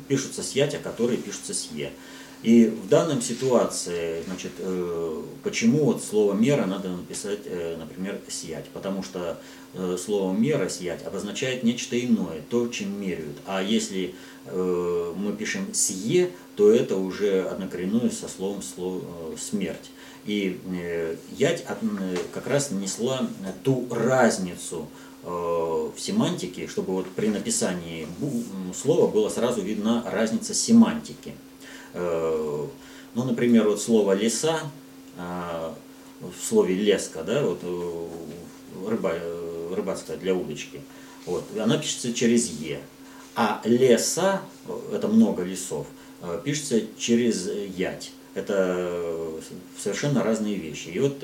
[0.09, 1.90] пишутся с ять, а которые пишутся с е.
[2.42, 7.40] И в данном ситуации, значит, э, почему вот слово мера надо написать,
[7.78, 8.66] например, сиять?
[8.72, 9.38] Потому что
[9.96, 13.38] слово мера сиять обозначает нечто иное, то, чем меряют.
[13.46, 18.61] А если мы пишем сие, то это уже однокоренное со словом
[19.38, 19.90] смерть.
[20.24, 20.61] И
[21.37, 21.64] ять
[22.32, 23.28] как раз несла
[23.64, 24.88] ту разницу
[25.24, 28.06] в семантике, чтобы вот при написании
[28.74, 31.35] слова было сразу видна разница семантики.
[31.94, 32.66] Э,
[33.14, 34.61] ну, например, вот слово леса,
[35.16, 38.08] в слове леска, да, вот э,
[38.88, 40.80] рыба, э, рыбацкая для удочки,
[41.26, 42.80] вот, она пишется через Е.
[43.35, 44.42] А леса,
[44.92, 45.87] это много лесов,
[46.44, 48.12] пишется через ять.
[48.35, 49.31] Это
[49.79, 50.88] совершенно разные вещи.
[50.88, 51.23] И вот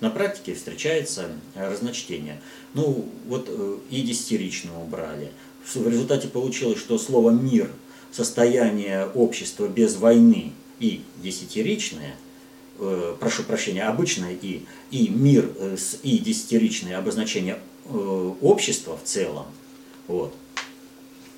[0.00, 2.40] на практике встречается разночтение.
[2.74, 3.48] Ну, вот
[3.88, 5.30] и десятиричную убрали.
[5.64, 7.70] В результате получилось, что слово «мир»
[8.12, 12.14] состояние общества без войны и десятиричное,
[12.78, 19.08] э, прошу прощения, обычное и, и мир э, с и десятиричное обозначение э, общества в
[19.08, 19.46] целом,
[20.08, 20.34] вот,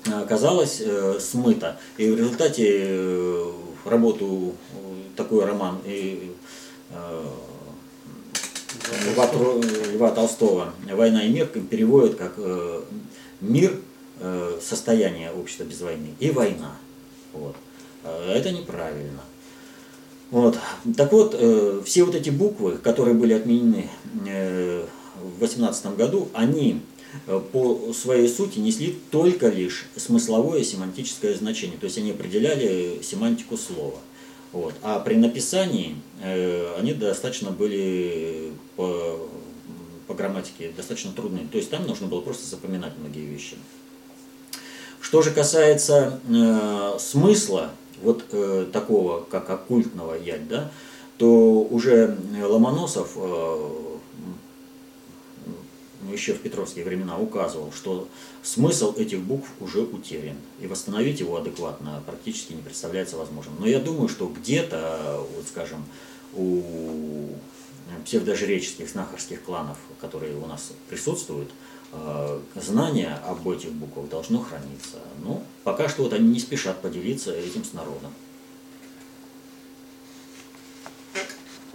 [0.05, 1.77] оказалось э, смыто.
[1.97, 3.51] И в результате э,
[3.89, 6.31] работу, э, такой роман и
[6.91, 7.25] э,
[9.11, 9.31] Льва,
[9.93, 12.81] Льва Толстого «Война и мир» переводят как э,
[13.41, 13.79] «Мир
[14.17, 16.71] Э, состояние общества без войны и война.
[17.33, 17.53] Вот.
[18.05, 19.19] Э, это неправильно.
[20.31, 20.57] Вот.
[20.95, 26.81] Так вот, э, все вот эти буквы, которые были отменены в 2018 году, они
[27.51, 33.99] по своей сути несли только лишь смысловое семантическое значение, то есть они определяли семантику слова.
[34.51, 34.73] Вот.
[34.81, 35.95] А при написании
[36.77, 39.19] они достаточно были по,
[40.07, 41.47] по грамматике достаточно трудны.
[41.51, 43.57] То есть там нужно было просто запоминать многие вещи.
[45.05, 47.69] Что же касается э, смысла
[48.01, 50.71] вот э, такого, как оккультного ядь, да,
[51.19, 53.69] то уже Ломоносов э,
[56.11, 58.07] еще в петровские времена указывал, что
[58.43, 63.55] смысл этих букв уже утерян, и восстановить его адекватно практически не представляется возможным.
[63.59, 65.85] Но я думаю, что где-то, вот скажем,
[66.33, 67.29] у
[68.03, 71.49] псевдожреческих знахарских кланов, которые у нас присутствуют,
[71.95, 74.97] Э, знание об этих буквах должно храниться.
[75.23, 78.11] Но пока что вот они не спешат поделиться этим с народом.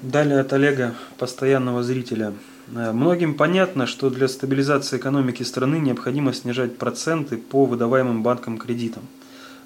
[0.02, 2.34] Далее от Олега, постоянного зрителя.
[2.74, 9.02] Э, многим понятно, что для стабилизации экономики страны необходимо снижать проценты по выдаваемым банкам кредитам.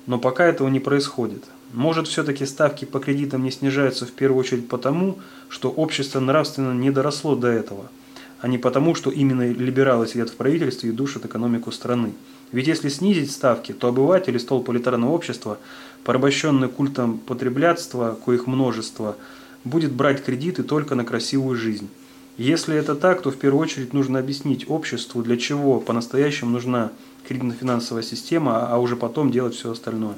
[0.07, 1.45] Но пока этого не происходит.
[1.73, 6.91] Может, все-таки ставки по кредитам не снижаются в первую очередь потому, что общество нравственно не
[6.91, 7.91] доросло до этого–
[8.45, 12.13] а не потому, что именно либералы сидят в правительстве и душат экономику страны.
[12.53, 15.57] Ведь если снизить ставки, то обыватели стол политарного общества,
[16.05, 19.17] порабощенный культом потреблятства, коих множество,
[19.65, 21.89] будет брать кредиты только на красивую жизнь.
[22.37, 26.91] Если это так, то в первую очередь нужно объяснить обществу, для чего по-настоящему нужна
[27.29, 30.17] кредитно-финансовая система, а уже потом делать все остальное.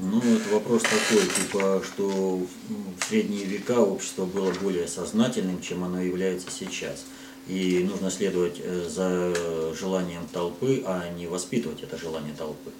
[0.00, 6.00] Ну, это вопрос такой, типа, что в средние века общество было более сознательным, чем оно
[6.00, 7.04] является сейчас.
[7.46, 9.34] И нужно следовать э, за
[9.74, 12.70] желанием толпы, а не воспитывать это желание толпы.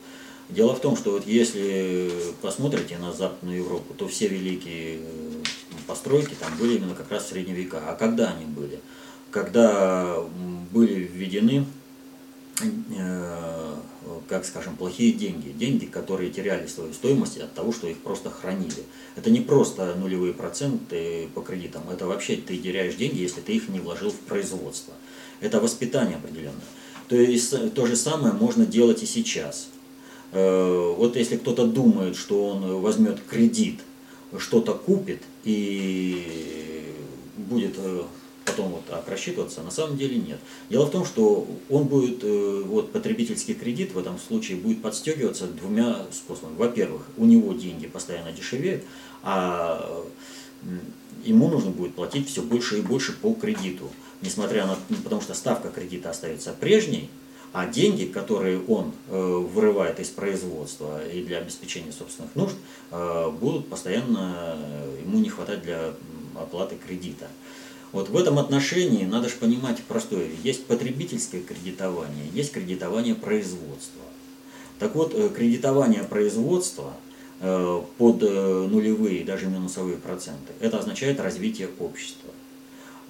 [0.49, 5.30] Дело в том, что вот если посмотрите на Западную Европу, то все великие э,
[5.91, 7.83] постройки там были именно как раз в средние века.
[7.85, 8.79] А когда они были?
[9.33, 10.23] Когда
[10.71, 11.67] были введены
[12.97, 13.75] э,
[14.29, 15.49] как скажем, плохие деньги.
[15.49, 18.85] Деньги, которые теряли свою стоимость от того, что их просто хранили.
[19.17, 23.69] Это не просто нулевые проценты по кредитам, это вообще ты теряешь деньги, если ты их
[23.69, 24.95] не вложил в производство.
[25.41, 26.71] Это воспитание определенное.
[27.09, 29.69] То есть то же самое можно делать и сейчас.
[30.31, 33.81] Э, вот если кто-то думает, что он возьмет кредит,
[34.39, 36.85] что-то купит и
[37.37, 38.03] будет э,
[38.45, 40.39] потом вот так рассчитываться, на самом деле нет.
[40.69, 45.47] Дело в том, что он будет, э, вот потребительский кредит в этом случае будет подстегиваться
[45.47, 46.57] двумя способами.
[46.57, 48.83] Во-первых, у него деньги постоянно дешевеют,
[49.23, 50.05] а
[51.25, 53.91] ему нужно будет платить все больше и больше по кредиту.
[54.23, 57.09] Несмотря на, потому что ставка кредита остается прежней,
[57.53, 62.57] а деньги, которые он э, вырывает из производства и для обеспечения собственных нужд,
[62.91, 64.57] э, будут постоянно
[65.03, 65.93] ему не хватать для
[66.35, 67.29] оплаты кредита.
[67.93, 70.29] Вот в этом отношении надо же понимать простое.
[70.45, 74.03] Есть потребительское кредитование, есть кредитование производства.
[74.79, 76.95] Так вот, э, кредитование производства
[77.41, 82.30] э, под э, нулевые, даже минусовые проценты, это означает развитие общества.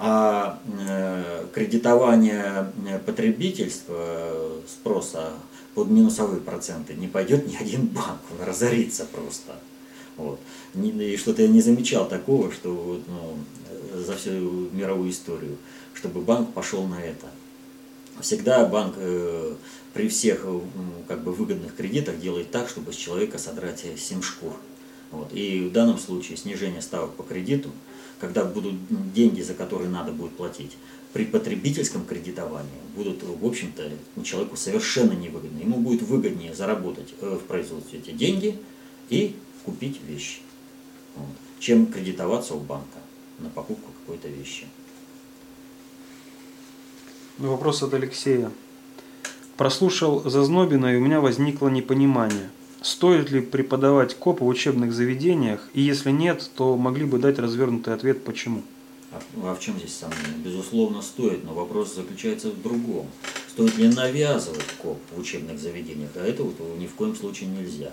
[0.02, 0.58] А
[1.52, 2.72] кредитование
[3.04, 5.28] потребительства, спроса
[5.74, 9.52] под минусовые проценты не пойдет ни один банк, он разорится просто.
[10.16, 10.40] Вот.
[10.74, 13.36] И что-то я не замечал такого, что ну,
[13.94, 15.58] за всю мировую историю,
[15.92, 17.26] чтобы банк пошел на это.
[18.20, 19.54] Всегда банк э,
[19.92, 20.60] при всех э,
[21.08, 24.54] как бы, выгодных кредитах делает так, чтобы с человека содрать 7 шкур.
[25.10, 25.32] Вот.
[25.32, 27.70] И в данном случае снижение ставок по кредиту,
[28.20, 28.74] когда будут
[29.12, 30.76] деньги, за которые надо будет платить,
[31.12, 33.90] при потребительском кредитовании будут, в общем-то,
[34.22, 35.58] человеку совершенно невыгодно.
[35.58, 38.58] Ему будет выгоднее заработать э, в производстве эти деньги
[39.08, 40.38] и купить вещи,
[41.16, 41.26] вот,
[41.58, 42.98] чем кредитоваться у банка
[43.38, 44.66] на покупку какой-то вещи.
[47.38, 48.52] Ну, вопрос от Алексея.
[49.56, 52.50] Прослушал Зазнобина, и у меня возникло непонимание.
[52.82, 57.94] Стоит ли преподавать КОП в учебных заведениях, и если нет, то могли бы дать развернутый
[57.94, 58.62] ответ почему?
[59.12, 60.44] А, а в чем здесь сомнение?
[60.44, 63.06] Безусловно, стоит, но вопрос заключается в другом.
[63.48, 66.10] Стоит ли навязывать КОП в учебных заведениях?
[66.14, 67.92] А это вот ни в коем случае нельзя.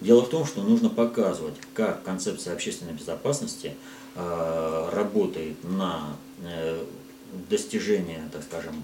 [0.00, 3.74] Дело в том, что нужно показывать, как концепция общественной безопасности
[4.16, 6.84] Э, работает на э,
[7.50, 8.80] достижение, так скажем,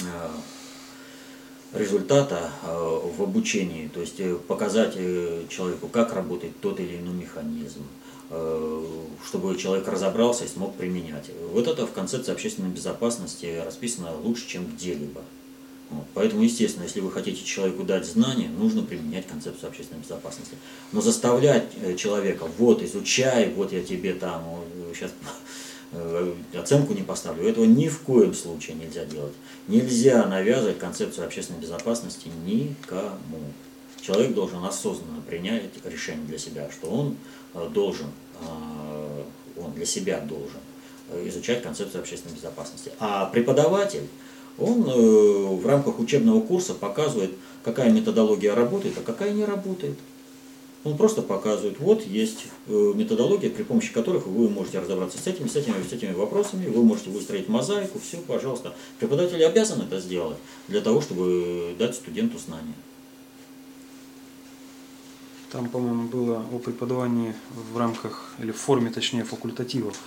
[0.00, 0.28] э,
[1.74, 4.94] результата в обучении, то есть показать
[5.48, 7.82] человеку, как работает тот или иной механизм,
[9.26, 11.30] чтобы человек разобрался и смог применять.
[11.52, 15.22] Вот это в концепции общественной безопасности расписано лучше, чем где-либо.
[16.14, 20.56] Поэтому, естественно, если вы хотите человеку дать знания, нужно применять концепцию общественной безопасности.
[20.92, 24.42] Но заставлять э, человека, вот, изучай, вот я тебе там
[24.94, 25.24] сейчас э,
[26.54, 29.34] оценку не поставлю, этого ни в коем случае нельзя делать.
[29.68, 33.40] Нельзя навязывать концепцию общественной безопасности никому.
[34.00, 37.16] Человек должен осознанно принять решение для себя, что он
[37.54, 38.06] э, должен,
[39.56, 40.58] он для себя должен
[41.26, 42.90] изучать концепцию общественной безопасности.
[42.98, 44.08] А преподаватель
[44.58, 47.32] он э, в рамках учебного курса показывает,
[47.64, 49.96] какая методология работает, а какая не работает.
[50.84, 55.46] Он просто показывает, вот есть э, методология, при помощи которых вы можете разобраться с этими,
[55.46, 58.74] с этими, с этими вопросами, вы можете выстроить мозаику, все, пожалуйста.
[58.98, 62.74] Преподаватель обязан это сделать для того, чтобы дать студенту знания.
[65.52, 67.34] Там, по-моему, было о преподавании
[67.72, 70.00] в рамках, или в форме, точнее, факультативов.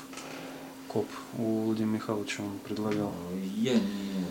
[0.89, 1.07] КОП
[1.37, 3.13] у Владимира Михайловича он предлагал.
[3.55, 4.25] Я не,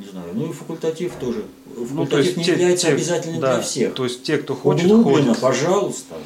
[0.00, 0.30] не знаю.
[0.34, 1.44] Ну и факультатив тоже.
[1.66, 3.94] Факультатив ну, то есть не те, является те, обязательным да, для всех.
[3.94, 5.40] То есть те, кто хочет, Углубленно, ходят.
[5.40, 6.16] пожалуйста.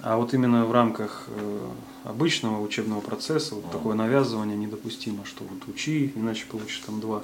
[0.00, 1.58] А вот именно в рамках э,
[2.04, 3.72] обычного учебного процесса вот а.
[3.72, 7.22] такое навязывание недопустимо, что вот учи, иначе получишь там два.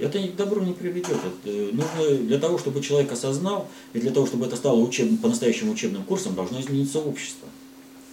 [0.00, 1.16] Это к добру не приведет.
[1.16, 5.20] Это э, нужно для того, чтобы человек осознал, и для того, чтобы это стало учеб...
[5.20, 7.48] по-настоящему учебным курсом, должно измениться общество.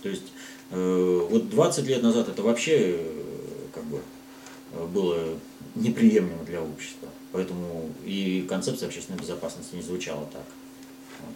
[0.03, 0.23] То есть
[0.71, 3.21] Э, вот 20 лет назад это вообще э,
[3.73, 3.99] как бы
[4.73, 5.17] э, было
[5.75, 7.09] неприемлемо для общества.
[7.31, 10.45] Поэтому и концепция общественной безопасности не звучала так.
[11.21, 11.35] Вот.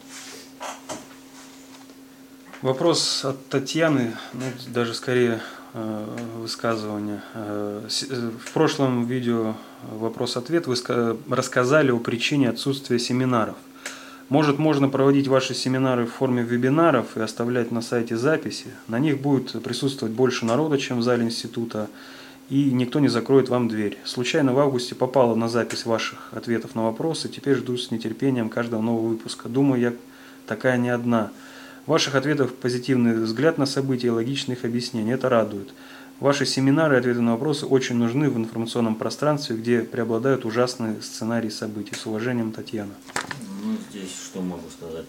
[2.61, 5.41] Вопрос от Татьяны, ну, даже скорее
[6.37, 7.21] высказывание.
[7.35, 10.75] В прошлом видео вопрос-ответ вы
[11.29, 13.55] рассказали о причине отсутствия семинаров.
[14.29, 18.67] Может, можно проводить ваши семинары в форме вебинаров и оставлять на сайте записи.
[18.87, 21.87] На них будет присутствовать больше народа, чем в зале института.
[22.49, 23.97] И никто не закроет вам дверь.
[24.05, 28.81] Случайно в августе попала на запись ваших ответов на вопросы, теперь жду с нетерпением каждого
[28.81, 29.47] нового выпуска.
[29.49, 29.93] Думаю, я
[30.47, 31.31] такая не одна.
[31.85, 35.11] Ваших ответов позитивный взгляд на события и логичных объяснений.
[35.11, 35.69] Это радует.
[36.19, 41.49] Ваши семинары и ответы на вопросы очень нужны в информационном пространстве, где преобладают ужасные сценарии
[41.49, 41.95] событий.
[41.95, 42.91] С уважением, Татьяна.
[43.63, 45.05] Ну, здесь что могу сказать.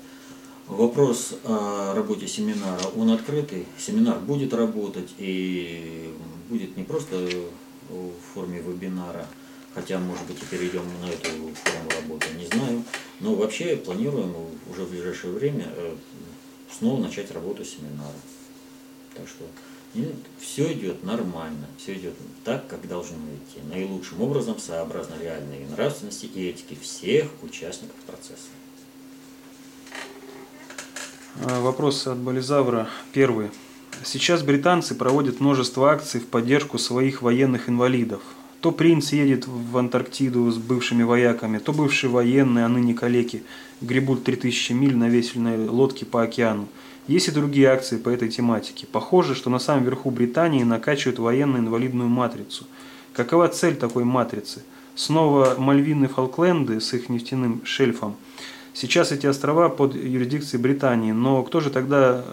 [0.69, 3.67] Вопрос о работе семинара, он открытый.
[3.77, 6.15] Семинар будет работать и
[6.51, 7.17] будет не просто
[7.89, 9.27] в форме вебинара,
[9.75, 12.85] хотя, может быть, и перейдем на эту форму работы, не знаю.
[13.21, 14.35] Но вообще планируем
[14.71, 15.97] уже в ближайшее время э,
[16.77, 18.13] снова начать работу семинара.
[19.15, 19.45] Так что
[20.39, 26.49] все идет нормально, все идет так, как должно идти, наилучшим образом, сообразно реальной нравственности и
[26.49, 28.51] этики всех участников процесса.
[31.45, 32.89] А, вопрос от Болизавра.
[33.13, 33.51] Первый.
[34.03, 38.23] Сейчас британцы проводят множество акций в поддержку своих военных инвалидов.
[38.61, 43.43] То принц едет в Антарктиду с бывшими вояками, то бывшие военные, а ныне калеки,
[43.83, 46.69] гребут 3000 миль на весельной лодке по океану.
[47.09, 48.87] Есть и другие акции по этой тематике.
[48.91, 52.67] Похоже, что на самом верху Британии накачивают военно-инвалидную матрицу.
[53.13, 54.63] Какова цель такой матрицы?
[54.95, 58.17] Снова Мальвины Фолкленды с их нефтяным шельфом.
[58.73, 62.25] Сейчас эти острова под юрисдикцией Британии, но кто же тогда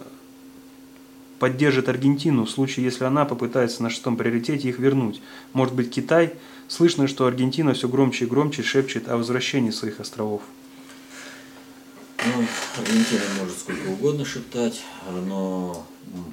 [1.39, 5.21] поддержит Аргентину в случае, если она попытается на шестом приоритете их вернуть?
[5.53, 6.33] Может быть Китай?
[6.67, 10.41] Слышно, что Аргентина все громче и громче шепчет о возвращении своих островов.
[12.25, 12.45] Ну,
[12.77, 14.83] Аргентина может сколько угодно шептать,
[15.27, 15.85] но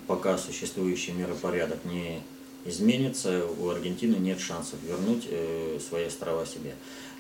[0.07, 2.20] пока существующий миропорядок не
[2.64, 6.74] изменится, у Аргентины нет шансов вернуть э, свои острова себе.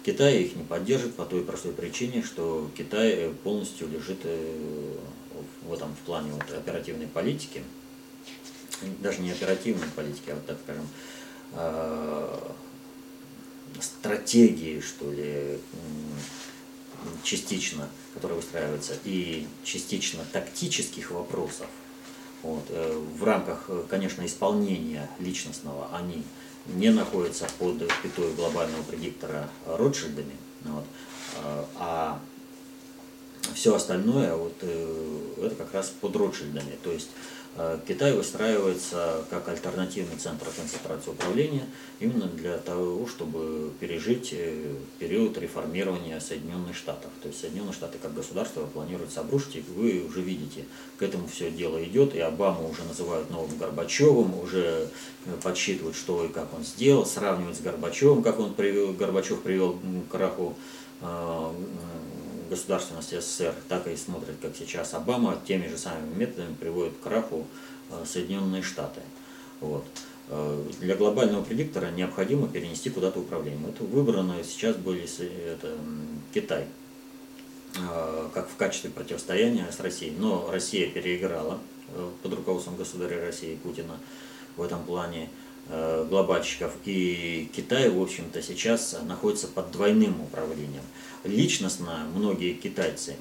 [0.04, 4.18] Китай их не поддержит по той простой причине, что Китай э, полностью лежит
[5.64, 7.62] э, в этом в плане вот оперативной политики,
[9.00, 10.86] даже не оперативной политики, а вот так скажем,
[13.80, 15.58] стратегии, что ли,
[17.22, 21.66] частично, которая выстраивается, и частично тактических вопросов,
[22.42, 26.22] вот, э, в рамках, э, конечно, исполнения личностного, они
[26.66, 30.84] не находятся под пятой глобального предиктора Ротшильдами, вот,
[31.76, 32.20] а
[33.54, 36.78] все остальное вот, э, это как раз под Ротшильдами.
[36.82, 37.10] То есть
[37.56, 41.64] Э, Китай выстраивается как альтернативный центр концентрации управления
[42.00, 47.10] именно для того, чтобы пережить э, период реформирования Соединенных Штатов.
[47.22, 50.64] То есть Соединенные Штаты как государство планируется обрушить, и вы уже видите,
[50.98, 54.88] к этому все дело идет, и Обаму уже называют новым Горбачевым, уже
[55.42, 59.78] подсчитывают, что и как он сделал, сравнивают с Горбачевым, как он привел, Горбачев привел
[60.08, 60.56] к краху
[62.48, 67.46] государственности СССР, так и смотрят, как сейчас Обама, теми же самыми методами приводит к краху
[67.90, 69.00] э, Соединенные Штаты.
[69.60, 69.84] Вот.
[70.28, 73.68] Э, для глобального предиктора необходимо перенести куда-то управление.
[73.68, 75.08] Это выбрано сейчас были
[75.50, 75.76] это,
[76.32, 76.66] Китай
[77.76, 80.14] э, как в качестве противостояния с Россией.
[80.18, 81.58] Но Россия переиграла
[82.22, 83.96] под руководством государя России Путина
[84.56, 85.28] в этом плане
[85.68, 86.72] глобальщиков.
[86.84, 90.82] И Китай, в общем-то, сейчас находится под двойным управлением
[91.24, 93.16] личностно многие китайцы,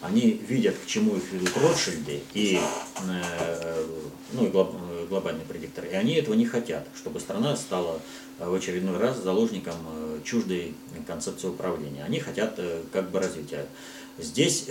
[0.00, 2.60] они видят, к чему их ведут Ротшильды и,
[3.08, 3.84] э,
[4.32, 8.00] ну, и глобальные предикторы, и они этого не хотят, чтобы страна стала
[8.38, 10.74] в очередной раз заложником э, чуждой
[11.06, 12.04] концепции управления.
[12.04, 13.66] Они хотят э, как бы развития.
[14.18, 14.66] Здесь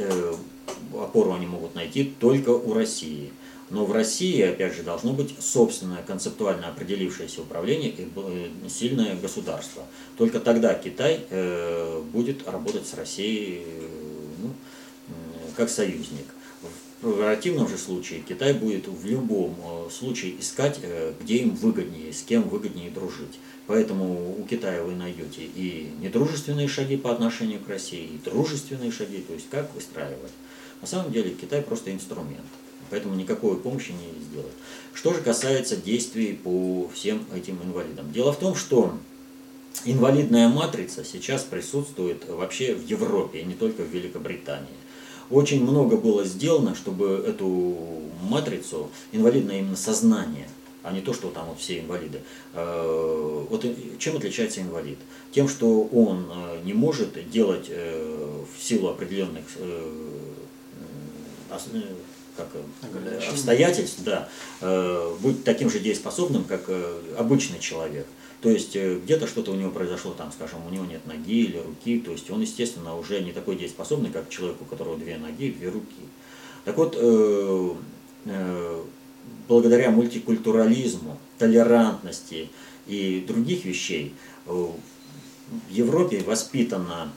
[0.93, 3.31] опору они могут найти только у России.
[3.69, 9.83] Но в России, опять же, должно быть собственное концептуально определившееся управление и э, сильное государство.
[10.17, 13.87] Только тогда Китай э, будет работать с Россией э,
[14.41, 14.53] ну,
[15.57, 16.25] как союзник.
[17.01, 19.55] В противном же случае Китай будет в любом
[19.91, 20.79] случае искать,
[21.21, 23.37] где им выгоднее, с кем выгоднее дружить.
[23.67, 29.19] Поэтому у Китая вы найдете и недружественные шаги по отношению к России, и дружественные шаги,
[29.19, 30.31] то есть как выстраивать.
[30.81, 32.47] На самом деле Китай просто инструмент.
[32.89, 34.53] Поэтому никакой помощи не сделает.
[34.93, 38.11] Что же касается действий по всем этим инвалидам.
[38.11, 38.93] Дело в том, что
[39.85, 44.67] инвалидная матрица сейчас присутствует вообще в Европе, и не только в Великобритании.
[45.29, 47.77] Очень много было сделано, чтобы эту
[48.23, 50.47] матрицу, инвалидное именно сознание,
[50.83, 52.21] а не то, что там вот все инвалиды.
[52.53, 53.65] Э, вот
[53.99, 54.97] чем отличается инвалид?
[55.31, 59.43] Тем, что он э, не может делать э, в силу определенных
[62.37, 64.29] как э, обстоятельств, да,
[64.61, 68.05] э, быть таким же дееспособным, как э, обычный человек.
[68.41, 71.99] То есть где-то что-то у него произошло, там, скажем, у него нет ноги или руки,
[71.99, 75.51] то есть он, естественно, уже не такой дееспособный, как человек, у которого две ноги и
[75.51, 75.95] две руки.
[76.63, 76.95] Так вот,
[79.47, 82.49] благодаря мультикультурализму, толерантности
[82.85, 84.13] и других вещей,
[84.45, 84.75] в
[85.71, 87.11] Европе воспитано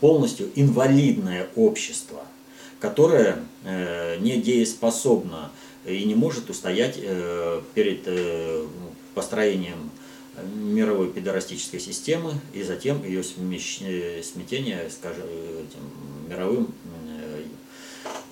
[0.00, 2.24] полностью инвалидное общество,
[2.86, 5.50] которое э, не дееспособно
[5.84, 8.64] и не может устоять э, перед э,
[9.12, 9.90] построением
[10.54, 16.74] мировой педорастической системы и затем ее смятение, скажем, этим мировым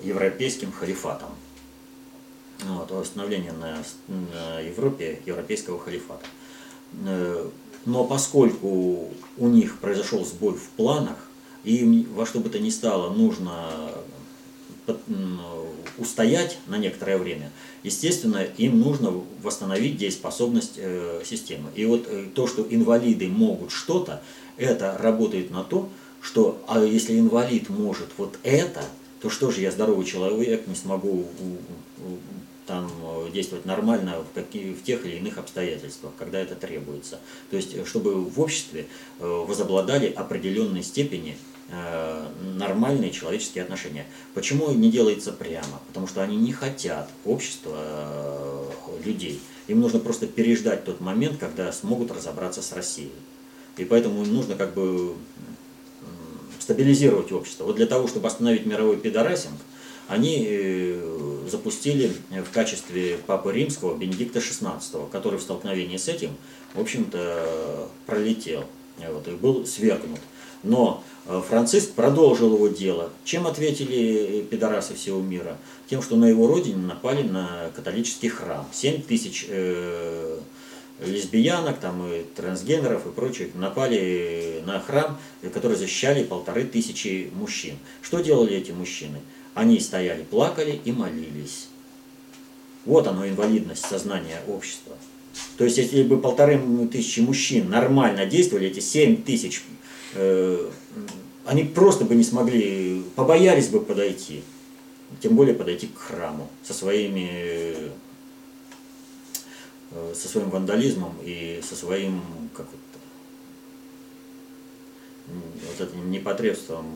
[0.03, 1.31] европейским халифатом.
[2.61, 6.27] Вот, восстановление на, на Европе европейского халифата.
[7.87, 11.17] Но поскольку у них произошел сбой в планах,
[11.65, 13.91] им во что бы то ни стало нужно
[15.99, 17.51] устоять на некоторое время,
[17.83, 19.13] естественно, им нужно
[19.43, 21.71] восстановить дееспособность э, системы.
[21.75, 24.23] И вот э, то, что инвалиды могут что-то,
[24.57, 25.89] это работает на то,
[26.21, 28.83] что а если инвалид может вот это,
[29.21, 31.27] то что же я здоровый человек не смогу
[32.67, 37.21] там э, действовать нормально в, какие, в тех или иных обстоятельствах, когда это требуется.
[37.51, 38.87] То есть, чтобы в обществе
[39.19, 41.37] возобладали определенной степени
[41.69, 44.07] нормальные человеческие отношения.
[44.35, 45.81] Почему не делается прямо?
[45.89, 48.71] Потому что они не хотят общества э,
[49.05, 49.41] людей.
[49.67, 53.13] Им нужно просто переждать тот момент, когда смогут разобраться с Россией.
[53.77, 55.15] И поэтому им нужно как бы
[56.61, 57.65] стабилизировать общество.
[57.65, 59.59] Вот для того, чтобы остановить мировой пидорасинг,
[60.09, 66.31] они э, запустили в качестве Папы Римского Бенедикта XVI, который в столкновении с этим,
[66.75, 68.65] в общем-то, пролетел
[68.99, 70.21] вот, и был свергнут.
[70.65, 73.11] Но Э, Франциск продолжил его дело.
[73.25, 75.57] Чем ответили пидорасы всего мира?
[75.89, 78.67] Тем, что на его родине напали на католический храм.
[78.73, 80.39] 7 тысяч э,
[81.01, 85.19] лесбиянок, там, и трансгендеров и прочих напали на храм,
[85.53, 87.77] который защищали полторы тысячи мужчин.
[88.03, 89.21] Что делали эти мужчины?
[89.55, 91.69] Они стояли, плакали и молились.
[92.85, 94.97] Вот оно, инвалидность сознания общества.
[95.57, 96.61] То есть, если бы полторы
[96.93, 99.74] тысячи мужчин нормально действовали, эти семь тысяч э,
[101.45, 104.43] они просто бы не смогли, побоялись бы подойти,
[105.21, 107.91] тем более подойти к храму со своими
[109.91, 112.23] э, со своим вандализмом и со своим
[112.55, 112.99] как это,
[115.79, 116.87] вот этим непотребством,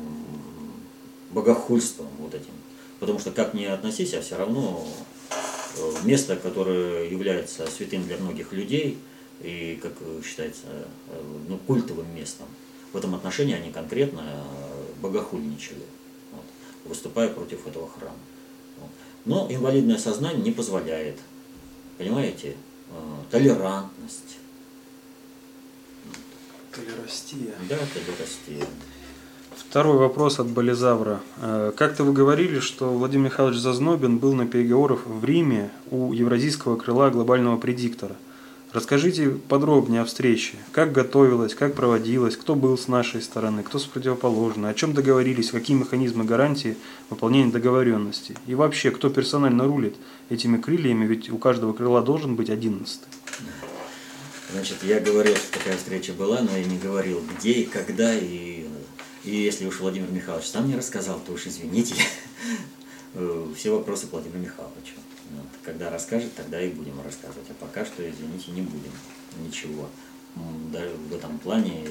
[1.30, 2.52] богохульством вот этим.
[3.00, 4.86] Потому что как ни относись, а все равно
[5.76, 8.98] э, место, которое является святым для многих людей
[9.42, 9.92] и, как
[10.24, 10.62] считается,
[11.08, 12.46] э, ну, культовым местом,
[12.92, 15.82] в этом отношении они конкретно э, богохульничали,
[16.32, 16.42] вот,
[16.84, 18.16] выступая против этого храма.
[18.80, 18.90] Вот.
[19.24, 21.18] Но инвалидное сознание не позволяет,
[21.98, 22.56] понимаете,
[22.90, 22.94] э,
[23.30, 24.38] толерантность.
[26.72, 27.54] Толерастия.
[27.68, 28.66] Да, толерастия.
[29.56, 31.20] Второй вопрос от Болизавра.
[31.38, 36.76] Э, как-то вы говорили, что Владимир Михайлович Зазнобин был на переговорах в Риме у евразийского
[36.76, 38.16] крыла глобального предиктора–
[38.70, 43.86] Расскажите подробнее о встрече, как готовилась, как проводилась, кто был с нашей стороны, кто с
[43.86, 46.76] противоположной, о чем договорились, какие механизмы гарантии
[47.08, 48.36] выполнения договоренности.
[48.46, 49.96] И вообще, кто персонально рулит
[50.28, 53.08] этими крыльями, ведь у каждого крыла должен быть одиннадцатый.
[54.52, 58.66] Значит, я говорил, что такая встреча была, но я не говорил, где и когда, и,
[59.24, 61.94] и если уж Владимир Михайлович сам не рассказал, то уж извините,
[63.56, 64.92] все вопросы к Владимиру Михайловичу.
[65.30, 65.46] Вот.
[65.62, 67.48] Когда расскажет, тогда и будем рассказывать.
[67.50, 68.92] А пока что, извините, не будем
[69.44, 69.88] ничего.
[70.72, 71.84] Даже в этом плане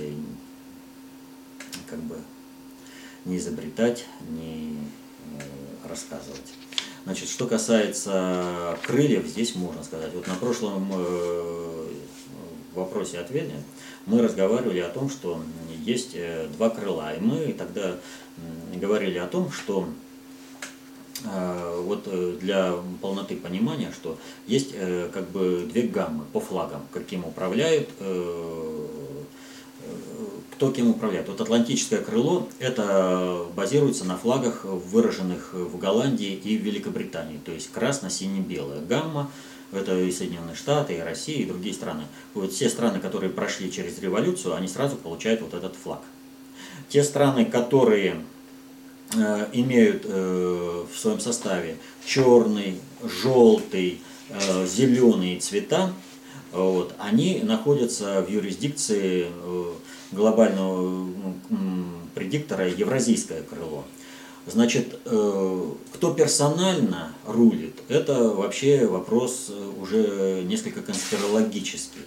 [1.88, 2.18] как бы
[3.26, 4.78] не изобретать, не
[5.40, 6.54] э, рассказывать.
[7.04, 10.14] Значит, что касается крыльев, здесь можно сказать.
[10.14, 11.88] Вот на прошлом э,
[12.74, 13.56] вопросе ответе
[14.06, 15.42] мы разговаривали о том, что
[15.84, 17.14] есть э, два крыла.
[17.14, 17.98] И мы тогда
[18.74, 19.90] говорили о том, что
[21.82, 27.26] вот э, для полноты понимания, что есть э, как бы две гаммы по флагам, каким
[27.26, 27.90] управляют,
[30.52, 31.30] кто кем управляет.
[31.30, 37.72] Вот Атлантическое крыло это базируется на флагах, выраженных в Голландии и в Великобритании, то есть
[37.72, 39.32] красно-сине-белая гамма,
[39.72, 42.04] это и Соединенные Штаты, и Россия, и другие страны.
[42.34, 46.02] Вот все страны, которые прошли через революцию, они сразу получают вот этот флаг.
[46.90, 48.37] Те страны, которые Э,
[49.54, 55.94] имеют э, в своем составе черный, желтый, э, зеленый цвета,
[56.52, 59.28] вот, они находятся в юрисдикции
[60.12, 61.08] глобального
[62.16, 63.84] предиктора Евразийское крыло.
[64.48, 72.02] Значит, кто персонально рулит, это вообще вопрос уже несколько конспирологический.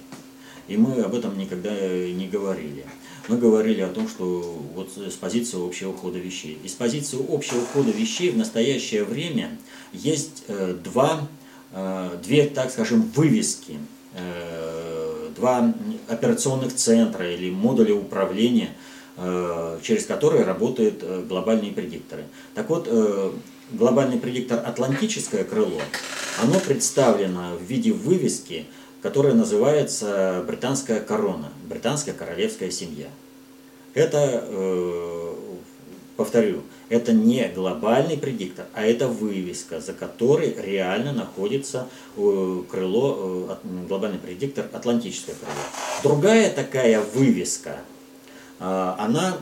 [0.69, 2.87] И мы об этом никогда не говорили
[3.31, 6.59] мы говорили о том, что вот с позиции общего хода вещей.
[6.65, 9.57] Из позиции общего хода вещей в настоящее время
[9.93, 11.29] есть э, два,
[11.73, 13.79] э, две, так скажем, вывески
[14.15, 15.73] э, два
[16.09, 18.75] операционных центра или модуля управления,
[19.83, 22.25] через которые работают глобальные предикторы.
[22.55, 22.89] Так вот,
[23.71, 25.81] глобальный предиктор «Атлантическое крыло»,
[26.43, 28.67] оно представлено в виде вывески,
[29.03, 33.09] которая называется «Британская корона», «Британская королевская семья».
[33.95, 35.35] Это, э,
[36.17, 43.87] повторю, это не глобальный предиктор, а это вывеска, за которой реально находится э, крыло, э,
[43.89, 45.53] глобальный предиктор, Атлантическое крыло.
[46.03, 47.81] Другая такая вывеска,
[48.59, 49.39] она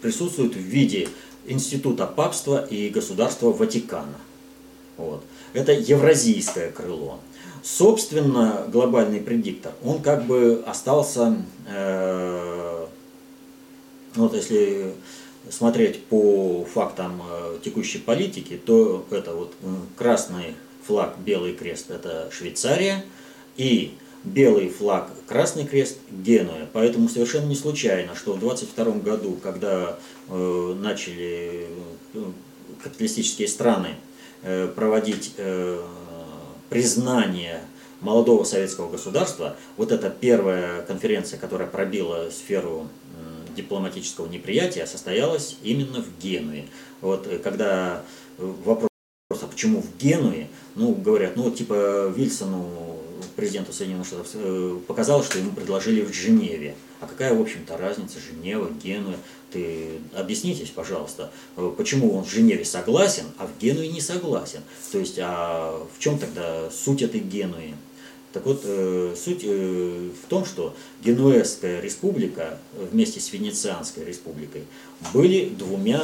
[0.00, 1.08] присутствует в виде
[1.46, 4.18] института папства и государства Ватикана.
[4.96, 5.24] Вот.
[5.54, 7.20] Это евразийское крыло.
[7.62, 11.36] Собственно, глобальный предиктор, он как бы остался,
[11.66, 12.86] э,
[14.16, 14.92] вот если
[15.48, 19.54] смотреть по фактам э, текущей политики, то это вот
[19.96, 20.54] красный
[20.86, 23.04] флаг, белый крест, это Швейцария,
[23.56, 23.94] и
[24.24, 26.68] белый флаг, красный крест, Генуя.
[26.72, 29.98] Поэтому совершенно не случайно, что в 22 году, когда
[30.28, 31.68] э, начали
[32.14, 32.24] э,
[32.82, 34.13] капиталистические страны э,
[34.74, 35.80] проводить э,
[36.68, 37.60] признание
[38.04, 46.02] молодого советского государства, вот эта первая конференция, которая пробила сферу э, дипломатического неприятия, состоялась именно
[46.02, 46.66] в Генуе.
[47.00, 48.02] Вот э, когда
[48.38, 48.88] э, вопрос,
[49.30, 53.00] а почему в Генуе, ну, говорят, ну, типа Вильсону
[53.36, 56.74] президенту Соединенных Штатов э, показалось, что ему предложили в Женеве.
[57.00, 59.16] А какая, в общем-то, разница Женева, Генуя?
[59.54, 64.62] Ты объяснитесь, пожалуйста, э, почему он в Женеве согласен, а в Генуе не согласен?
[64.90, 67.76] То есть, а в чем тогда суть этой Генуи?
[68.32, 70.74] Так вот, э, суть э, в том, что
[71.04, 72.58] Генуэзская республика
[72.90, 74.64] вместе с Венецианской республикой
[75.12, 76.02] были двумя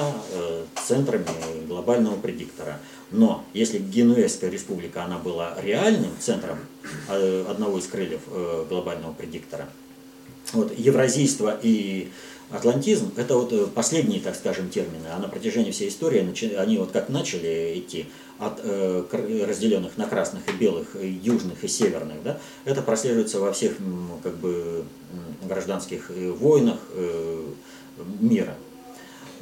[0.87, 1.27] центрами
[1.67, 2.79] глобального предиктора.
[3.11, 6.61] Но если Генуэзская республика она была реальным центром
[7.09, 8.21] одного из крыльев
[8.69, 9.69] глобального предиктора,
[10.53, 12.11] вот, евразийство и
[12.51, 16.91] атлантизм– это вот э, последние, так скажем, термины, а на протяжении всей истории они вот
[16.93, 18.07] как начали идти–
[18.41, 23.77] от э, разделенных на красных и белых, южных и северных, да, это прослеживается во всех
[24.23, 24.85] как бы,
[25.43, 26.79] гражданских э, войнах
[28.19, 28.55] мира.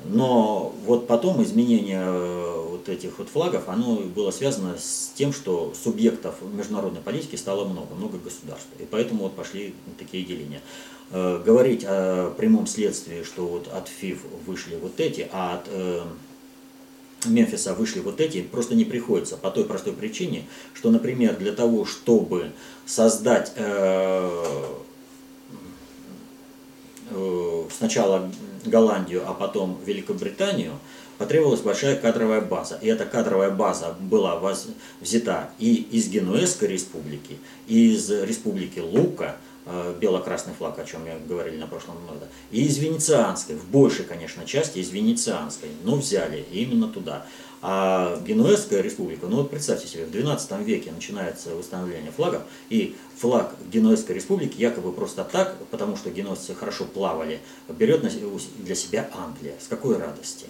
[0.05, 6.37] Но вот потом изменение вот этих вот флагов, оно было связано с тем, что субъектов
[6.43, 8.69] международной политики стало много, много государств.
[8.79, 10.61] И поэтому вот пошли такие деления.
[11.11, 15.69] Э, говорить о прямом следствии, что вот от ФИФ вышли вот эти, а от
[17.27, 21.85] Мемфиса вышли вот эти, просто не приходится по той простой причине, что, например, для того,
[21.85, 22.53] чтобы
[22.87, 24.65] создать э,
[27.11, 28.31] э, сначала
[28.65, 30.73] Голландию, а потом Великобританию,
[31.17, 32.79] потребовалась большая кадровая база.
[32.81, 34.41] И эта кадровая база была
[35.01, 39.48] взята и из Генуэзской республики, и из республики Лука, Э,
[40.01, 44.45] бело-красный флаг, о чем я говорили на прошлом году, и из Венецианской, в большей, конечно,
[44.47, 47.27] части из Венецианской, но взяли именно туда.
[47.61, 53.55] А Генуэзская республика, ну вот представьте себе, в 12 веке начинается восстановление флагов, и флаг
[53.73, 58.03] Генуэзской республики якобы просто так, потому что генуэзцы хорошо плавали, берет
[58.59, 59.55] для себя Англия.
[59.61, 60.47] С какой радости?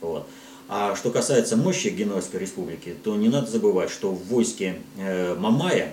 [0.00, 0.26] Вот.
[0.68, 5.92] А что касается мощи Генуэзской республики, то не надо забывать, что в войске э, Мамая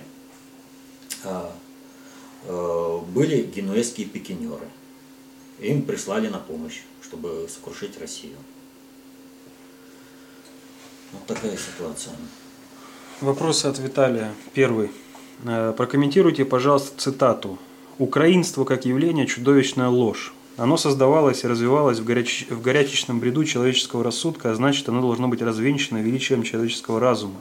[1.26, 1.50] Э,
[2.46, 4.68] были генуэзские пикинеры.
[5.60, 8.36] Им прислали на помощь, чтобы сокрушить Россию.
[11.12, 12.14] Вот такая ситуация.
[13.20, 14.34] Вопросы от Виталия.
[14.52, 14.90] Первый.
[15.44, 17.58] Э, прокомментируйте, пожалуйста, цитату.
[17.98, 20.34] «Украинство как явление– чудовищная ложь.
[20.58, 22.46] Оно создавалось и развивалось в, горяч...
[22.50, 27.40] в горячечном бреду человеческого рассудка, а значит, оно должно быть развенчано величием человеческого разума.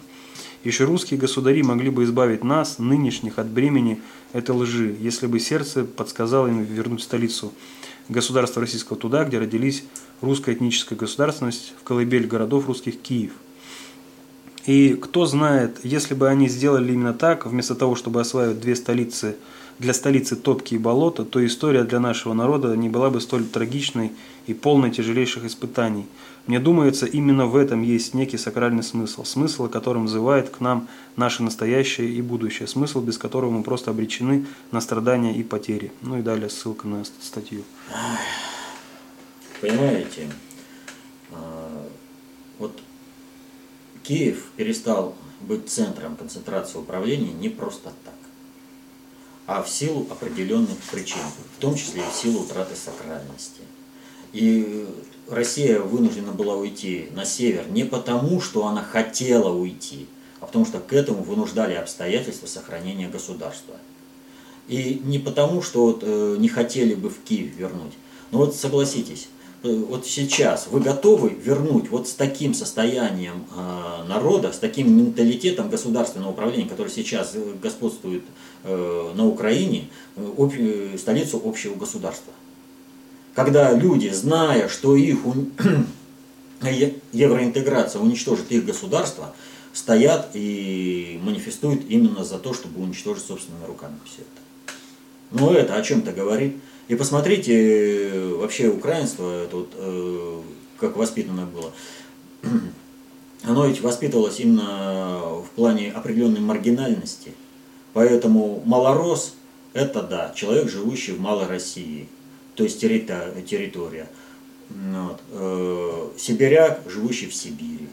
[0.65, 4.01] Еще русские государи могли бы избавить нас, нынешних, от бремени
[4.33, 7.53] этой лжи, если бы сердце подсказало им вернуть столицу
[8.09, 9.83] государства российского туда, где родились
[10.21, 13.33] русская этническая государственность, в колыбель городов русских Киев.
[14.65, 19.35] И кто знает, если бы они сделали именно так, вместо того, чтобы осваивать две столицы–
[19.79, 24.11] для столицы топки и болота, то история для нашего народа не была бы столь трагичной
[24.47, 26.05] и полной тяжелейших испытаний.
[26.47, 30.87] Мне думается, именно в этом есть некий сакральный смысл, смысл, о котором взывает к нам
[31.15, 35.91] наше настоящее и будущее, смысл, без которого мы просто обречены на страдания и потери.
[36.01, 37.63] Ну и далее ссылка на статью.
[39.59, 40.29] Понимаете,
[41.31, 41.87] а,
[42.59, 42.79] вот
[44.03, 48.15] Киев перестал быть центром концентрации управления не просто так
[49.47, 51.21] а в силу определенных причин,
[51.57, 53.61] в том числе и в силу утраты сакральности.
[54.33, 54.87] И
[55.29, 60.07] Россия вынуждена была уйти на север не потому, что она хотела уйти,
[60.39, 63.75] а потому что к этому вынуждали обстоятельства сохранения государства.
[64.67, 67.93] И не потому, что вот, э, не хотели бы в Киев вернуть.
[68.31, 69.27] Но вот согласитесь,
[69.63, 75.69] э, вот сейчас вы готовы вернуть вот с таким состоянием э, народа, с таким менталитетом
[75.69, 78.23] государственного управления, который сейчас э, господствует
[78.63, 82.33] э, на Украине, э, об, э, столицу общего государства?
[83.35, 85.19] Когда люди, зная, что их
[87.11, 89.35] евроинтеграция уничтожит их государство,
[89.73, 94.77] стоят и манифестуют именно за то, чтобы уничтожить собственными руками все это.
[95.31, 96.55] Ну это о чем-то говорит.
[96.87, 100.41] И посмотрите, э, вообще украинство, это вот, э,
[100.79, 101.73] как воспитано было.
[103.43, 107.33] Оно ведь воспитывалось именно в плане определенной маргинальности.
[107.91, 109.35] Поэтому малорос–
[109.73, 112.07] это да, человек, живущий в Малой России,
[112.55, 114.09] то есть территория.
[114.69, 115.21] Вот.
[115.31, 117.89] Э, сибиряк, живущий в Сибири.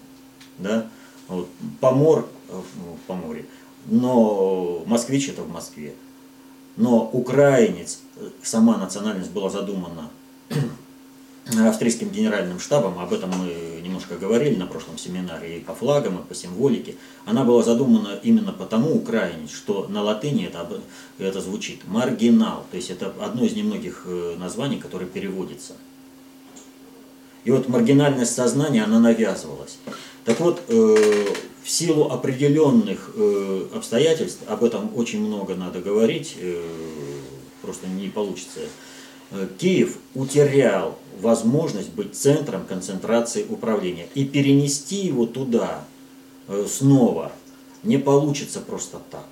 [0.59, 0.89] Да?
[1.29, 1.49] Вот.
[1.81, 3.45] Помор в Поморе.
[3.87, 5.95] Но москвич это в Москве.
[6.77, 8.01] Но украинец,
[8.43, 10.11] сама национальность была задумана
[11.47, 16.23] австрийским генеральным штабом, об этом мы немножко говорили на прошлом семинаре, и по флагам, и
[16.25, 16.95] по символике.
[17.25, 20.81] Она была задумана именно потому, украинец, что на латыни это,
[21.19, 25.75] это звучит маргинал, то есть это одно из немногих э, названий, которое переводится.
[27.45, 29.79] И вот маргинальность сознания, она навязывалась.
[30.25, 31.27] Так вот, э,
[31.63, 36.63] в силу определенных э, обстоятельств, об этом очень много надо говорить, э,
[37.63, 38.61] просто не получится,
[39.31, 44.07] э, Киев утерял возможность быть центром концентрации управления.
[44.15, 45.85] И перенести его туда
[46.49, 47.33] э, снова
[47.83, 49.27] не получится просто так.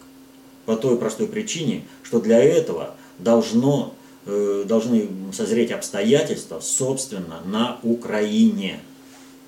[0.66, 3.94] По той простой причине, что для этого должно,
[4.26, 8.80] э, должны созреть обстоятельства, собственно, на Украине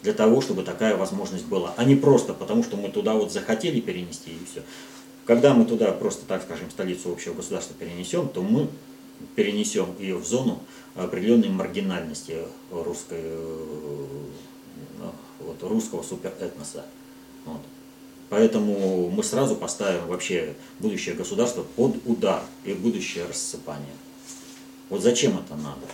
[0.03, 3.80] для того, чтобы такая возможность была, а не просто потому, что мы туда вот захотели
[3.80, 4.62] перенести и все.
[5.24, 8.66] Когда мы туда просто, так скажем, столицу общего государства перенесем, то мы
[9.37, 10.59] перенесем ее в зону
[10.95, 12.38] определенной маргинальности
[12.70, 14.07] русской, э,
[15.40, 16.84] вот, русского суперэтноса.
[17.45, 17.61] Вот.
[18.28, 23.95] Поэтому мы сразу поставим вообще будущее государство под удар и будущее рассыпание.
[24.88, 25.86] Вот зачем это надо?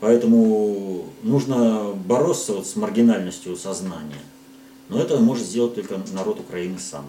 [0.00, 4.22] Поэтому нужно бороться вот с маргинальностью сознания.
[4.88, 7.06] Но это может сделать только народ Украины сам.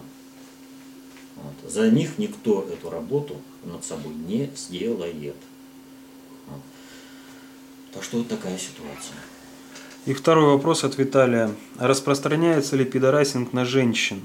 [1.36, 1.72] Вот.
[1.72, 5.36] За них никто эту работу над собой не сделает.
[7.92, 9.16] Так что вот такая ситуация.
[10.04, 11.50] И второй вопрос от Виталия.
[11.78, 14.22] Распространяется ли пидорасинг на женщин?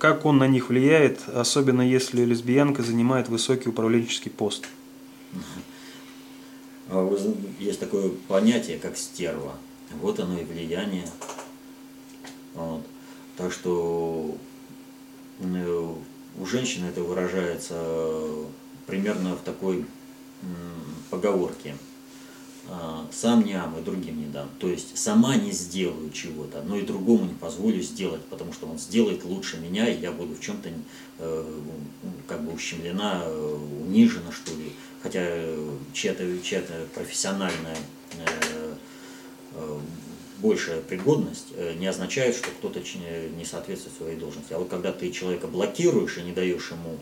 [0.00, 4.66] Как он на них влияет, особенно если лесбиянка занимает высокий управленческий пост?
[6.88, 7.16] А
[7.60, 9.54] есть такое понятие, как стерва.
[10.00, 11.08] Вот оно и влияние.
[12.54, 12.84] Вот.
[13.36, 14.36] Так что
[15.38, 15.94] э,
[16.38, 17.80] у женщины это выражается
[18.86, 19.84] примерно в такой
[21.10, 21.76] поговорке.
[22.72, 24.48] А, Сам не ам и другим не дам.
[24.60, 28.78] То есть сама не сделаю чего-то, но и другому не позволю сделать, потому что он
[28.78, 30.70] сделает лучше меня, и я буду в чем-то
[31.18, 31.60] э,
[32.28, 35.26] как бы ущемлена, э, унижена, что ли хотя
[35.92, 36.62] чья-то чья
[36.94, 37.76] профессиональная
[38.18, 38.74] э,
[39.54, 39.78] э,
[40.38, 42.80] большая пригодность э, не означает, что кто-то
[43.36, 44.52] не соответствует своей должности.
[44.52, 46.98] А вот когда ты человека блокируешь и не даешь ему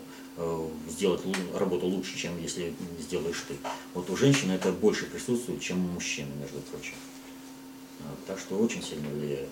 [0.89, 1.21] сделать
[1.55, 3.55] работу лучше, чем если сделаешь ты,
[3.93, 6.93] вот у женщины это больше присутствует, чем у мужчины, между прочим.
[8.27, 9.49] Так что очень сильно влияет.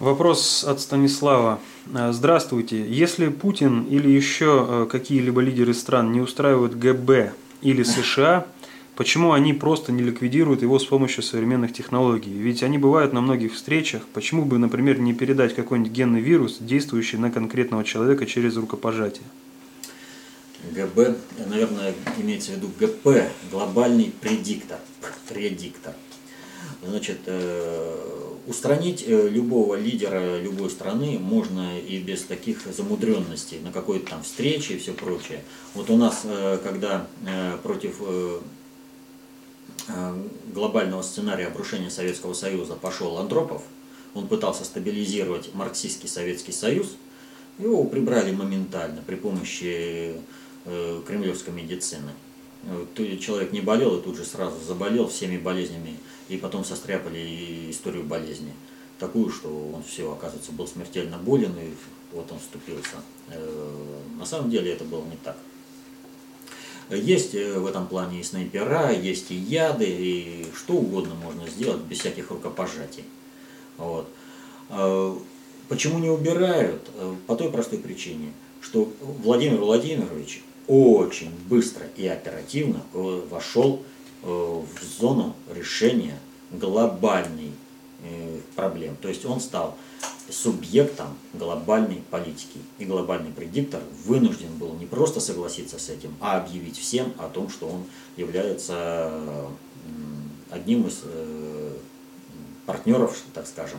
[0.00, 1.60] Вопрос от Станислава.
[1.92, 2.90] Э, здравствуйте.
[2.90, 8.46] Если Путин или еще э, какие-либо лидеры стран не устраивают ГБ или США,
[9.00, 12.32] почему они просто не ликвидируют его с помощью современных технологий?
[12.32, 14.02] Ведь они бывают на многих встречах.
[14.12, 19.24] Почему бы, например, не передать какой-нибудь генный вирус, действующий на конкретного человека через рукопожатие?
[20.72, 24.78] ГБ, наверное, имеется в виду ГП, глобальный предиктор,
[25.30, 25.94] предиктор.
[26.86, 27.96] Значит, э,
[28.48, 34.74] устранить э, любого лидера любой страны можно и без таких замудренностей, на какой-то там встрече
[34.74, 35.42] и все прочее.
[35.72, 37.06] Вот у нас, э, когда
[37.62, 37.94] против
[40.52, 43.62] глобального сценария обрушения Советского Союза пошел Андропов,
[44.14, 46.96] он пытался стабилизировать марксистский Советский Союз,
[47.58, 50.14] его прибрали моментально при помощи
[50.64, 52.12] кремлевской медицины.
[53.20, 55.96] Человек не болел и тут же сразу заболел всеми болезнями
[56.28, 58.52] и потом состряпали историю болезни.
[58.98, 61.72] Такую, что он все, оказывается, был смертельно болен, и
[62.12, 62.96] вот он вступился.
[63.28, 65.38] Э, на самом деле это было не так.
[66.90, 71.82] Есть э, в этом плане и снайпера, есть и яды, и что угодно можно сделать
[71.82, 73.04] без всяких рукопожатий.
[73.76, 74.08] Вот.
[74.70, 75.14] Э,
[75.68, 76.88] почему не убирают?
[76.96, 83.82] Э, по той простой причине, что Владимир Владимирович очень быстро и оперативно э, вошел
[84.22, 84.66] в
[85.00, 86.18] зону решения
[86.50, 87.52] глобальной
[88.54, 88.94] проблем.
[89.00, 89.78] То есть он стал
[90.30, 92.58] субъектом глобальной политики.
[92.78, 97.48] И глобальный предиктор вынужден был не просто согласиться с этим, а объявить всем о том,
[97.48, 97.84] что он
[98.16, 99.12] является
[100.50, 101.76] одним из э,
[102.66, 103.78] партнеров, так скажем,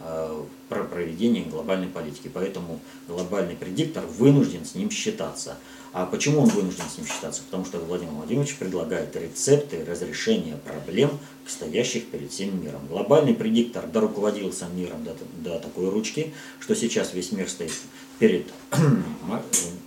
[0.00, 2.30] э, про проведение глобальной политики.
[2.32, 5.56] Поэтому глобальный предиктор вынужден с ним считаться.
[5.92, 7.42] А почему он вынужден с ним считаться?
[7.42, 11.10] Потому что Владимир Владимирович предлагает рецепты разрешения проблем,
[11.46, 12.86] стоящих перед всем миром.
[12.88, 17.72] Глобальный предиктор доруководился миром до, до такой ручки, что сейчас весь мир стоит
[18.18, 18.46] перед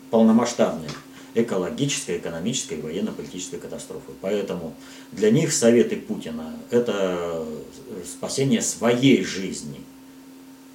[0.10, 0.90] полномасштабной
[1.36, 4.16] экологической, экономической военно-политической катастрофой.
[4.22, 4.74] Поэтому
[5.12, 7.46] для них советы Путина– это
[8.06, 9.82] спасение своей жизни.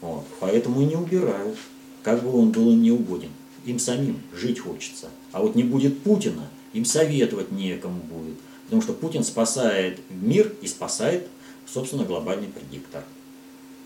[0.00, 0.24] Вот.
[0.38, 1.58] Поэтому и не убирают,
[2.02, 3.30] как бы он был им не угоден
[3.66, 5.10] им самим жить хочется.
[5.32, 8.36] А вот не будет Путина, им советовать некому будет.
[8.64, 11.28] Потому что Путин спасает мир и спасает,
[11.66, 13.04] собственно, глобальный предиктор.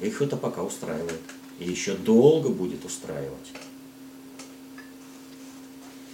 [0.01, 1.21] Их это пока устраивает.
[1.59, 3.53] И еще долго будет устраивать.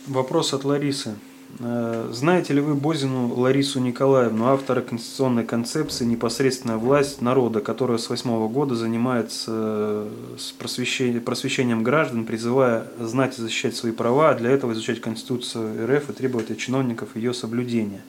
[0.06, 1.16] Вопрос от Ларисы.
[1.58, 8.10] Э, знаете ли вы Бозину Ларису Николаевну, автора конституционной концепции «Непосредственная власть народа», которая с
[8.10, 14.34] восьмого года занимается э, с просвещением, просвещением граждан, призывая знать и защищать свои права, а
[14.34, 18.02] для этого изучать Конституцию РФ и требовать от чиновников ее соблюдения.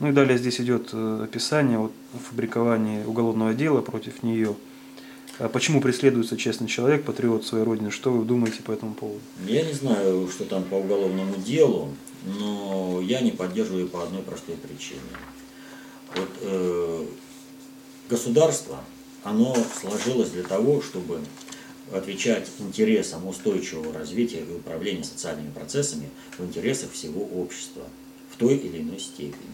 [0.00, 1.90] Ну и далее здесь идет э, описание о
[2.30, 4.54] фабриковании уголовного дела против нее.
[5.38, 7.90] А почему преследуется честный человек, патриот своей родины?
[7.90, 9.20] Что вы думаете по этому поводу?
[9.46, 11.90] Я не знаю, что там по уголовному делу
[12.24, 15.00] но я не поддерживаю по одной простой причине.
[16.14, 17.06] Вот, э,
[18.08, 18.82] государство,
[19.22, 21.20] оно сложилось для того, чтобы
[21.92, 27.84] отвечать интересам устойчивого развития и управления социальными процессами в интересах всего общества
[28.30, 29.50] в той или иной степени.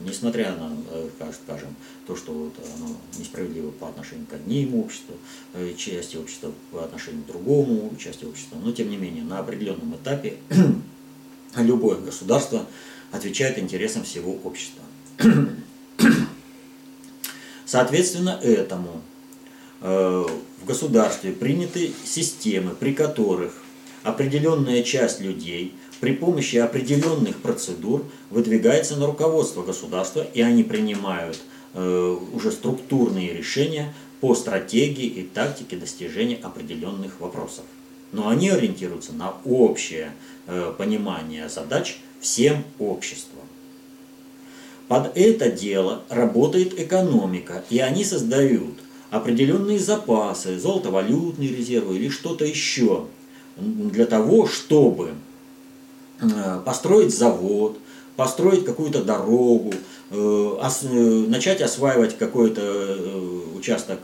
[0.00, 1.08] Несмотря на, э,
[1.44, 1.74] скажем,
[2.06, 5.16] то, что вот оно несправедливо по отношению к одним обществу,
[5.54, 9.94] э, части общества по отношению к другому части общества, но тем не менее на определенном
[9.96, 10.36] этапе
[11.56, 12.66] любое государство
[13.12, 14.82] отвечает интересам всего общества.
[17.66, 19.02] Соответственно, этому
[19.80, 20.26] э,
[20.62, 23.52] в государстве приняты системы, при которых
[24.06, 31.38] определенная часть людей при помощи определенных процедур выдвигается на руководство государства, и они принимают
[31.74, 37.64] э, уже структурные решения по стратегии и тактике достижения определенных вопросов.
[38.12, 40.12] Но они ориентируются на общее
[40.48, 43.42] Э, понимания задач всем обществом.
[44.86, 48.74] Под это дело работает экономика, и они создают
[49.10, 53.06] определенные запасы, золотовалютные резервы или что-то еще,
[53.56, 55.14] для того, чтобы
[56.64, 57.78] построить завод,
[58.16, 59.72] построить какую-то дорогу,
[60.10, 60.70] э,
[61.28, 63.08] начать осваивать какой-то
[63.54, 64.00] участок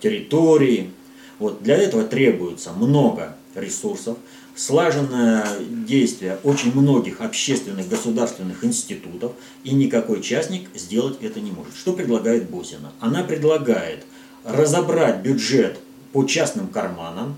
[0.00, 0.92] территории.
[1.38, 4.18] Вот для этого требуется много ресурсов,
[4.54, 5.46] слаженное
[5.86, 9.32] действие очень многих общественных государственных институтов,
[9.62, 11.74] и никакой частник сделать это не может.
[11.76, 12.92] Что предлагает Босина?
[13.00, 14.04] Она предлагает
[14.44, 15.78] разобрать бюджет
[16.12, 17.36] по частным карманам,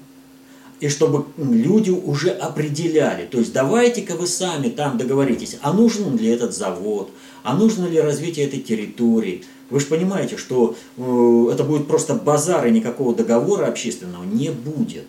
[0.80, 6.26] и чтобы люди уже определяли, то есть давайте-ка вы сами там договоритесь, а нужен ли
[6.28, 7.10] этот завод,
[7.42, 9.44] а нужно ли развитие этой территории.
[9.68, 15.06] Вы же понимаете, что э, это будет просто базар, и никакого договора общественного не будет.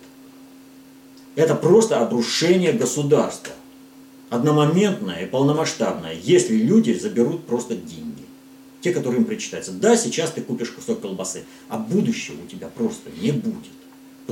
[1.34, 3.54] Это просто обрушение государства.
[4.28, 8.22] Одномоментное и полномасштабное, если люди заберут просто деньги.
[8.82, 9.72] Те, которые им причитаются.
[9.72, 13.81] Да, сейчас ты купишь кусок колбасы, а будущего у тебя просто не будет.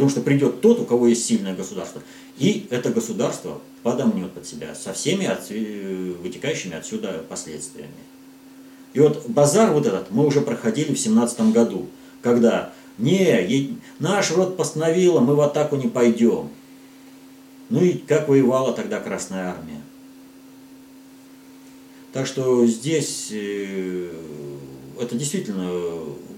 [0.00, 2.00] Потому что придет тот, у кого есть сильное государство,
[2.38, 5.28] и это государство подомнет под себя со всеми
[6.22, 7.92] вытекающими отсюда последствиями.
[8.94, 11.90] И вот базар вот этот мы уже проходили в семнадцатом году,
[12.22, 16.48] когда не, наш род постановил, мы в атаку не пойдем.
[17.68, 19.82] Ну и как воевала тогда Красная Армия.
[22.14, 24.10] Так что здесь э,
[24.98, 25.70] это действительно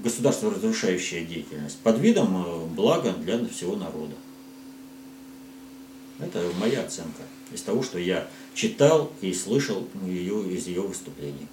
[0.02, 4.14] государство разрушающая деятельность под видом э, блага для всего народа.
[6.18, 7.22] Это моя оценка
[7.52, 11.46] из того, что я читал и слышал ее из ее выступлений.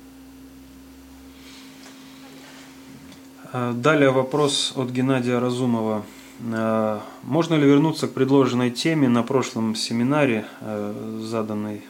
[3.52, 6.06] А, далее вопрос от Геннадия Разумова.
[6.54, 11.82] А, можно ли вернуться к предложенной теме на прошлом семинаре, э, заданной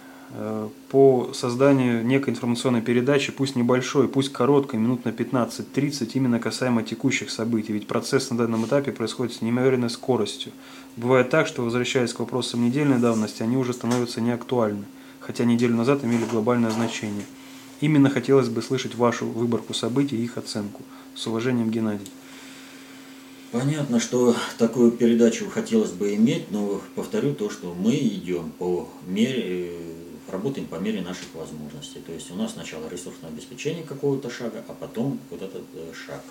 [0.90, 7.32] по созданию некой информационной передачи, пусть небольшой, пусть короткой, минут на 15-30, именно касаемо текущих
[7.32, 7.74] событий.
[7.74, 10.52] Ведь процесс на данном этапе происходит с неимоверной скоростью.
[10.98, 14.84] Бывает так, что, возвращаясь к вопросам недельной давности, они уже становятся неактуальны,
[15.20, 17.26] хотя неделю назад имели глобальное значение.
[17.82, 20.84] Именно хотелось бы слышать вашу выборку событий и их оценку.
[21.16, 22.08] С уважением, Геннадий.
[23.52, 29.72] Понятно, что такую передачу хотелось бы иметь, но повторю то, что мы идем по мере,
[30.32, 32.00] работаем по мере наших возможностей.
[32.00, 36.24] То есть у нас сначала ресурсное обеспечение какого-то шага, а потом вот этот э, шаг.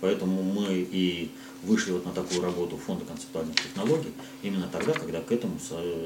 [0.00, 1.30] Поэтому мы и
[1.62, 4.12] вышли вот на такую работу Фонда концептуальных технологий
[4.42, 5.58] именно тогда, когда к этому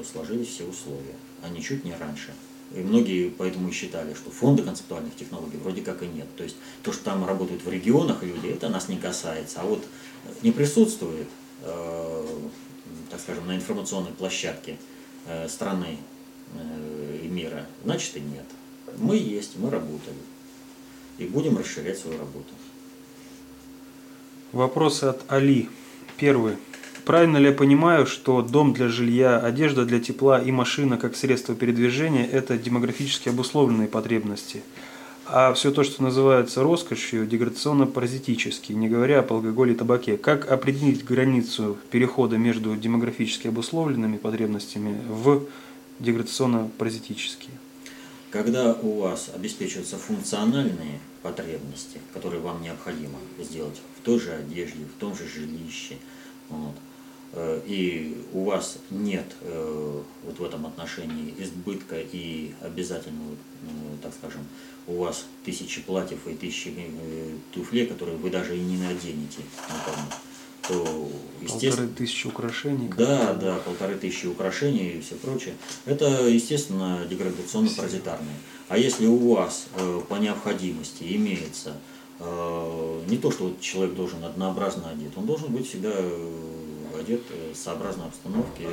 [0.09, 2.33] сложились все условия, а ничуть не раньше.
[2.75, 6.27] И многие поэтому и считали, что фонда концептуальных технологий вроде как и нет.
[6.37, 9.61] То есть то, что там работают в регионах люди, это нас не касается.
[9.61, 9.83] А вот
[10.43, 11.27] не присутствует,
[11.63, 12.27] э,
[13.09, 14.77] так скажем, на информационной площадке
[15.25, 16.18] э, страны э,
[17.29, 18.45] мира, значит и нет.
[18.97, 20.17] Мы есть, мы работаем.
[21.17, 22.53] И будем расширять свою работу.
[24.51, 25.69] Вопросы от Али.
[26.17, 26.55] Первый.
[27.05, 31.55] Правильно ли я понимаю, что дом для жилья, одежда для тепла и машина как средство
[31.55, 34.61] передвижения– это демографически обусловленные потребности?
[35.25, 40.17] А все то, что называется роскошью, деградационно-паразитически, не говоря об алкоголе и табаке.
[40.17, 45.43] Как определить границу перехода между демографически обусловленными потребностями в
[45.99, 47.57] деградационно-паразитические?
[48.31, 54.99] Когда у вас обеспечиваются функциональные потребности, которые вам необходимо сделать в той же одежде, в
[54.99, 55.97] том же жилище,
[56.49, 56.75] вот,
[57.33, 63.21] Э, и у вас нет э, вот в этом отношении избытка и обязательно,
[63.63, 64.41] ну, так скажем,
[64.87, 70.07] у вас тысячи платьев и тысячи э, туфлей, которые вы даже и не наденете никому,
[71.41, 71.87] естественно...
[71.87, 72.89] Полторы тысячи украшений.
[72.97, 75.55] Да, да, полторы тысячи украшений и все прочее.
[75.85, 78.35] Это, естественно, деградационно-паразитарное.
[78.67, 79.67] А если у вас
[80.09, 81.73] по необходимости имеется
[82.19, 85.93] не то, что вот человек должен однообразно одет, он должен быть всегда
[86.99, 88.67] одет э, сообразно обстановке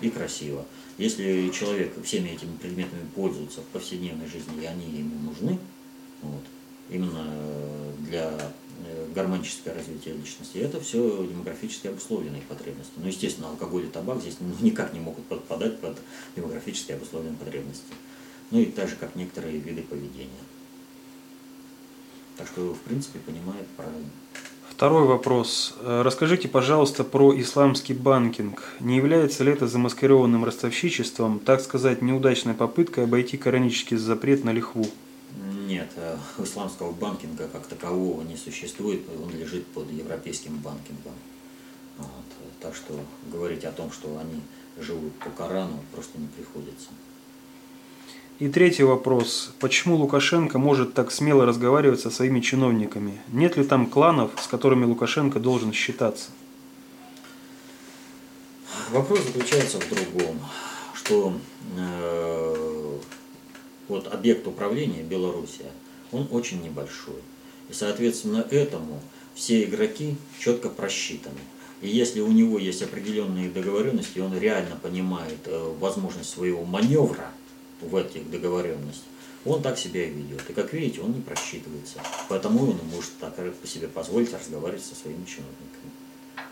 [0.00, 0.64] и красиво.
[0.96, 5.58] Если человек всеми этими предметами пользуется в повседневной жизни, и они ему нужны,
[6.22, 6.42] вот,
[6.88, 7.26] именно
[7.98, 8.50] для э,
[9.14, 12.92] гармоническое развитие личности, это все демографически обусловленные потребности.
[12.96, 15.98] Ну, естественно, алкоголь и табак здесь ну, никак не могут подпадать под
[16.36, 17.92] демографически обусловленные потребности.
[18.50, 20.28] Ну и так же, как некоторые виды поведения.
[22.36, 24.08] Так что, в принципе, понимает правильно.
[24.70, 25.74] Второй вопрос.
[25.80, 28.62] Э, расскажите, пожалуйста, про исламский банкинг.
[28.78, 34.86] Не является ли это замаскированным ростовщичеством, так сказать, неудачной попыткой обойти коранический запрет на лихву?
[35.36, 41.14] Нет, э, исламского банкинга как такового не существует, он лежит под европейским банкингом.
[41.98, 42.08] Вот.
[42.60, 42.98] Так что
[43.30, 44.40] говорить о том, что они
[44.80, 46.88] живут по Корану, просто не приходится.
[48.38, 49.52] И третий вопрос.
[49.58, 53.20] Почему Лукашенко может так смело разговаривать со своими чиновниками?
[53.32, 56.30] Нет ли там кланов, с которыми Лукашенко должен считаться?
[58.90, 60.38] Вопрос заключается в другом,
[60.94, 61.34] что
[61.76, 62.57] э,
[63.88, 65.70] вот объект управления Белоруссия,
[66.12, 67.20] он очень небольшой.
[67.68, 69.00] И соответственно этому
[69.34, 71.40] все игроки четко просчитаны.
[71.80, 77.30] И если у него есть определенные договоренности, он реально понимает э, возможность своего маневра,
[77.80, 79.04] в этих договоренностях,
[79.44, 80.48] он так себя и ведет.
[80.48, 82.00] И как видите, он не просчитывается.
[82.28, 85.92] Поэтому он может так по себе позволить разговаривать со своими чиновниками.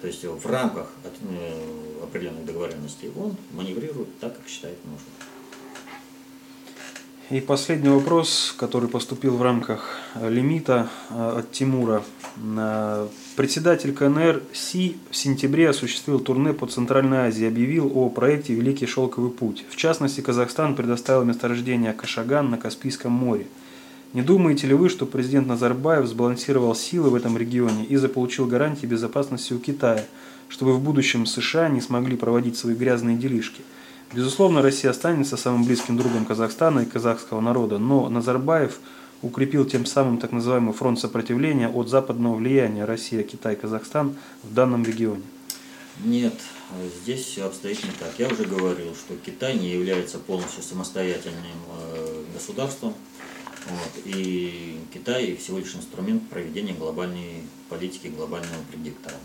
[0.00, 5.10] То есть в рамках э, определенных договоренностей он маневрирует так, как считает нужным.
[7.28, 12.04] И последний вопрос, который поступил в рамках э, лимита э, от Тимура.
[13.34, 19.30] Председатель КНР Си в сентябре осуществил турне по Центральной Азии объявил о проекте «Великий шелковый
[19.30, 19.64] путь».
[19.70, 23.48] В частности, Казахстан предоставил месторождение Кашаган на Каспийском море.
[24.12, 28.86] Не думаете ли вы, что президент Назарбаев сбалансировал силы в этом регионе и заполучил гарантии
[28.86, 30.04] безопасности у Китая,
[30.48, 33.62] чтобы в будущем США не смогли проводить свои грязные делишки–
[34.12, 38.78] Безусловно, Россия останется самым близким другом Казахстана и казахского народа, но Назарбаев
[39.22, 44.84] укрепил тем самым так называемый фронт сопротивления от западного влияния Россия, Китай, Казахстан в данном
[44.84, 45.22] регионе.
[46.04, 46.34] Нет,
[47.02, 48.12] здесь все обстоит не так.
[48.18, 51.58] Я уже говорил, что Китай не является полностью самостоятельным
[51.94, 52.92] э, государством,
[53.68, 59.16] вот, и Китай всего лишь инструмент проведения глобальной политики, глобального предиктора.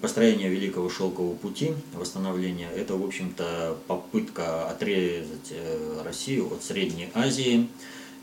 [0.00, 7.68] Построение Великого Шелкового пути, восстановление, это, в общем-то, попытка отрезать э, Россию от Средней Азии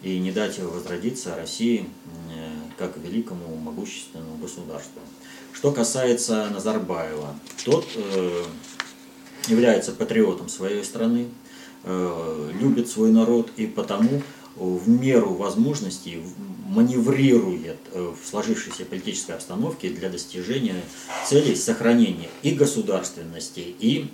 [0.01, 1.89] и не дать возродиться России
[2.33, 5.01] э, как великому могущественному государству.
[5.51, 7.35] Что касается Назарбаева,
[7.65, 8.43] тот э,
[9.47, 11.27] является патриотом своей страны,
[11.83, 14.21] любит свой народ и потому
[14.55, 16.21] в меру возможностей
[16.67, 20.81] маневрирует в сложившейся политической обстановке для достижения
[21.27, 24.07] целей сохранения и государственности, и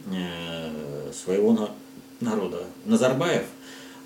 [1.12, 1.70] своего
[2.20, 2.64] народа.
[2.86, 3.46] Назарбаев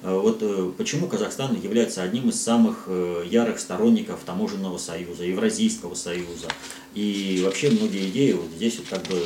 [0.01, 5.93] Э, вот э, почему Казахстан является одним из самых э, ярых сторонников таможенного союза, Евразийского
[5.93, 6.47] союза.
[6.95, 9.21] И вообще многие идеи вот здесь вот как бы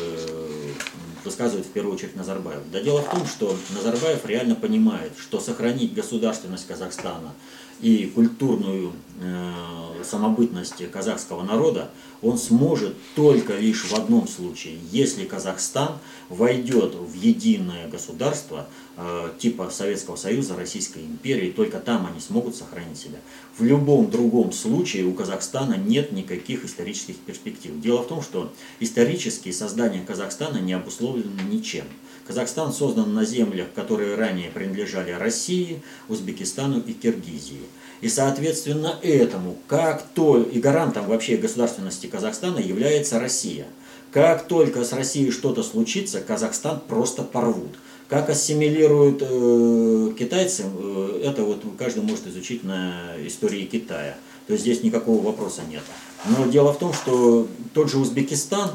[1.26, 2.62] высказывает в первую очередь Назарбаев.
[2.72, 7.34] Да дело в том, что Назарбаев реально понимает, что сохранить государственность Казахстана
[7.82, 9.52] и культурную э,
[10.04, 11.90] самобытность казахского народа
[12.22, 15.98] он сможет только лишь в одном случае, если Казахстан
[16.30, 22.98] войдет в единое государство э, типа Советского Союза, Российской империи, только там они смогут сохранить
[22.98, 23.20] себя.
[23.58, 27.80] В любом другом случае у Казахстана нет никаких исторических перспектив.
[27.80, 31.86] Дело в том, что исторические создания Казахстана не обусловлены ничем.
[32.28, 37.62] Казахстан создан на землях, которые ранее принадлежали России, Узбекистану и Киргизии.
[38.02, 43.66] И соответственно этому, как то и гарантом вообще государственности Казахстана является Россия.
[44.12, 47.76] Как только с Россией что-то случится, Казахстан просто порвут.
[48.08, 54.16] Как ассимилируют э, китайцы, э, это вот каждый может изучить на истории Китая.
[54.48, 55.82] То есть здесь никакого вопроса нет.
[56.26, 58.72] Но дело в том, что тот же Узбекистан,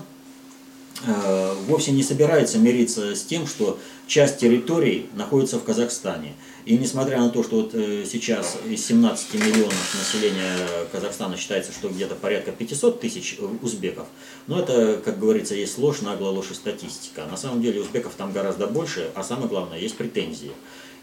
[1.67, 6.35] вовсе не собирается мириться с тем, что часть территорий находится в Казахстане.
[6.67, 10.57] И несмотря на то, что вот э, сейчас из 17 миллионов населения
[10.93, 14.07] Казахстана считается, что где-то порядка 500 тысяч узбеков,
[14.47, 17.25] но это, как говорится, есть ложь, наглая ложь и статистика.
[17.31, 20.53] На самом деле узбеков там гораздо больше, а самое главное, есть претензии.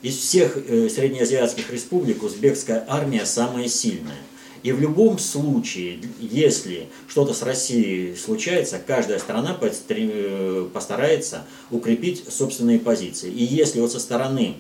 [0.03, 4.21] Из всех э, среднеазиатских республик узбекская армия самая сильная–
[4.64, 12.80] и в любом случае, если что-то с Россией случается, каждая страна э, постарается укрепить собственные
[12.80, 13.30] позиции.
[13.30, 14.55] И если вот со стороны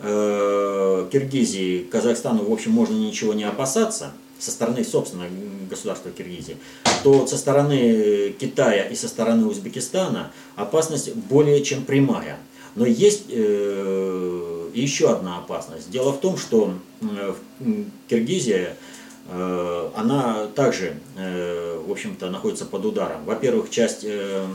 [0.00, 5.26] э, Киргизии, Казахстану, в общем, можно ничего не опасаться, со стороны, собственно,
[5.70, 6.56] государства Киргизии,
[7.04, 12.38] то со стороны Китая и со стороны Узбекистана опасность более чем прямая.
[12.74, 15.90] Но есть э, еще одна опасность.
[15.90, 16.74] Дело в том, что
[18.08, 18.76] Киргизия
[19.94, 23.24] она также, э, в общем-то, находится под ударом.
[23.24, 24.46] Во-первых, часть э,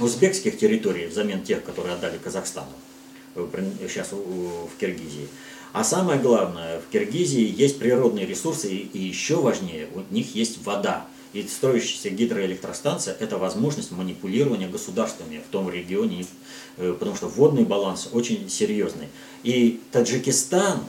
[0.00, 2.72] узбекских территорий взамен тех, которые отдали Казахстану,
[3.34, 5.28] сейчас в Киргизии.
[5.72, 11.06] А самое главное, в Киргизии есть природные ресурсы, и еще важнее, у них есть вода.
[11.34, 16.24] И строящаяся гидроэлектростанция– это возможность манипулирования государствами в том регионе,
[16.76, 19.08] потому что водный баланс очень серьезный.
[19.42, 20.80] И Таджикистан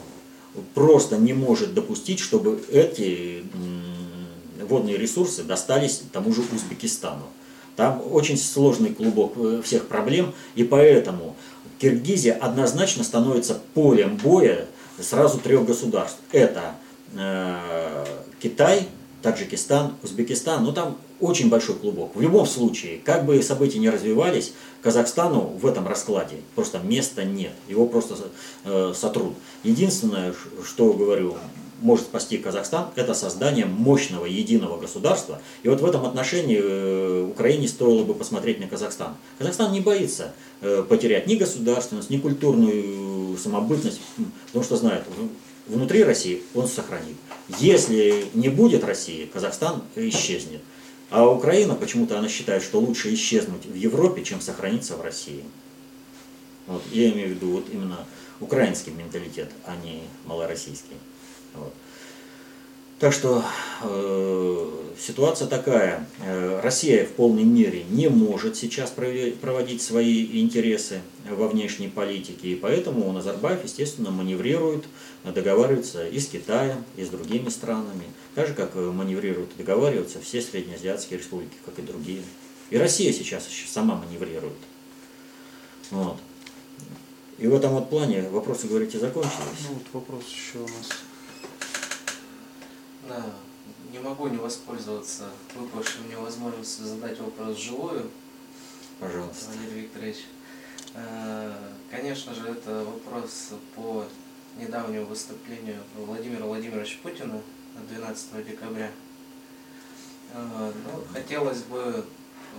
[0.74, 3.44] просто не может допустить, чтобы эти
[4.68, 7.24] водные ресурсы достались тому же Узбекистану.
[7.76, 11.36] Там очень сложный клубок э, всех проблем, и поэтому
[11.78, 14.66] Киргизия однозначно становится полем боя
[15.00, 16.18] сразу трех государств.
[16.32, 16.74] Это
[17.14, 18.04] э,
[18.42, 18.88] Китай,
[19.22, 22.14] Таджикистан, Узбекистан, ну там очень большой клубок.
[22.14, 24.52] В любом случае, как бы события не развивались,
[24.82, 27.52] Казахстану в этом раскладе просто места нет.
[27.68, 28.16] Его просто
[28.64, 29.34] э, сотрут.
[29.64, 31.36] Единственное, что говорю,
[31.80, 35.40] может спасти Казахстан, это создание мощного единого государства.
[35.62, 39.14] И вот в этом отношении э, Украине стоило бы посмотреть на Казахстан.
[39.38, 44.00] Казахстан не боится э, потерять ни государственность, ни культурную самобытность,
[44.46, 45.04] потому что знает,
[45.66, 47.16] внутри России он сохранит.
[47.58, 50.60] Если не будет России, Казахстан исчезнет.
[51.10, 55.44] А Украина почему-то она считает, что лучше исчезнуть в Европе, чем сохраниться в России.
[56.66, 58.06] Вот, я имею в виду вот именно
[58.40, 60.96] украинский менталитет, а не малороссийский.
[61.54, 61.72] Вот.
[62.98, 63.44] Так что
[63.82, 66.04] э, ситуация такая.
[66.20, 71.00] Э, Россия в полной мере не может сейчас проводить свои интересы
[71.30, 74.84] во внешней политике, и поэтому Назарбаев, естественно, маневрирует,
[75.24, 78.04] договаривается и с Китаем, и с другими странами,
[78.34, 82.22] так же, как маневрируют и договариваются все среднеазиатские республики, как и другие.
[82.70, 84.52] И Россия сейчас сама маневрирует.
[85.92, 86.16] Вот.
[87.38, 89.68] И в этом вот плане вопросы, говорите, закончились?
[89.68, 90.88] Ну, вот вопрос еще у нас.
[93.08, 93.24] Да,
[93.90, 98.10] не могу не воспользоваться выпавшей мне возможностью задать вопрос живую.
[99.00, 99.46] Пожалуйста.
[99.50, 100.16] Валерий Викторович.
[100.94, 101.54] Э,
[101.90, 104.04] конечно же, это вопрос по
[104.58, 107.40] недавнему выступлению Владимира Владимировича Путина
[107.88, 108.90] 12 декабря.
[110.34, 112.04] Э, ну, хотелось бы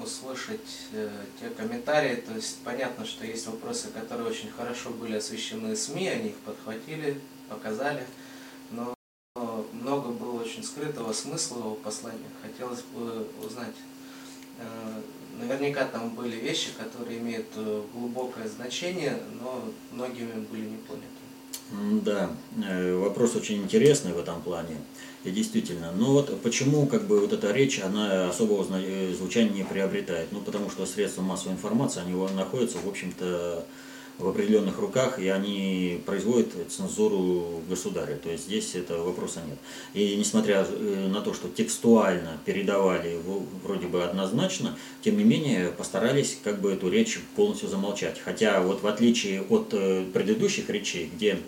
[0.03, 5.75] услышать э, те комментарии, то есть понятно, что есть вопросы, которые очень хорошо были освещены
[5.75, 8.07] СМИ, они их подхватили, показали,
[8.71, 8.95] но
[10.59, 12.19] очень скрытого смысла в послании.
[12.41, 13.75] Хотелось бы узнать
[15.39, 17.47] Наверняка там были вещи, которые имеют
[17.93, 19.63] глубокое значение, но
[19.93, 22.03] многими были не поняты.
[22.03, 22.29] Да,
[22.97, 24.75] вопрос очень интересный в этом плане.
[25.23, 30.33] И действительно, но вот почему как бы вот эта речь, она особого звучания не приобретает?
[30.33, 33.63] Ну, потому что средства массовой информации, они находятся, в общем-то,
[34.19, 38.15] в определенных руках, и они производят цензуру государя.
[38.15, 39.57] То есть здесь этого вопроса нет.
[39.93, 43.17] И несмотря э, на то, что текстуально передавали
[43.63, 48.19] вроде бы однозначно, тем не менее постарались как бы эту речь полностью замолчать.
[48.19, 51.39] Хотя вот в отличие от э, предыдущих речей, где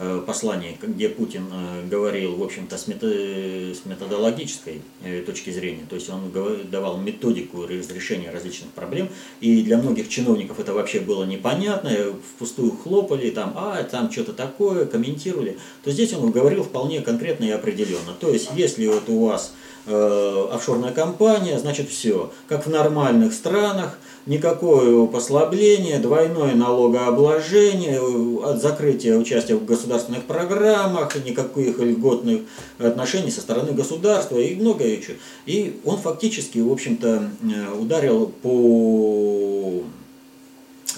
[0.00, 6.08] Э, послание, где Путин э, говорил, в общем-то, с методологической э, точки зрения, то есть
[6.08, 6.30] он
[6.70, 9.08] давал методику разрешения различных проблем,
[9.40, 11.90] и для многих чиновников это вообще было непонятно,
[12.36, 17.50] впустую хлопали, там, а, там что-то такое, комментировали, то здесь он говорил вполне конкретно и
[17.50, 18.14] определенно.
[18.20, 19.52] То есть, если вот у вас
[19.88, 28.00] офшорная компания, значит все, как в нормальных странах, никакое послабление, двойное налогообложение,
[28.44, 32.42] от закрытия участия в государственных программах, никаких льготных
[32.78, 35.16] отношений со стороны государства и многое еще.
[35.46, 39.82] И он фактически, в общем-то, э, ударил по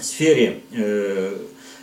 [0.02, 1.36] сфере э,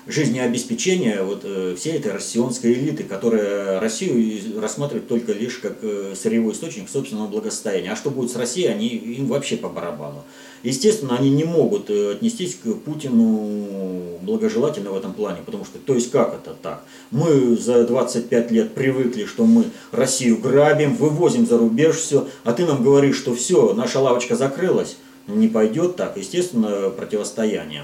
[0.07, 6.53] жизнеобеспечения вот, э, всей этой россионской элиты, которая Россию рассматривает только лишь как э, сырьевой
[6.53, 7.91] источник собственного благосостояния.
[7.91, 10.23] А что будет с Россией, они, им вообще по барабану.
[10.63, 15.93] Естественно, они не могут э, отнестись к Путину благожелательно в этом плане, потому что, то
[15.93, 16.83] есть как это так?
[17.11, 22.65] Мы за 25 лет привыкли, что мы Россию грабим, вывозим за рубеж все, а ты
[22.65, 24.97] нам говоришь, что все, наша лавочка закрылась.
[25.27, 27.83] Ну, не пойдет так, естественно, противостояние.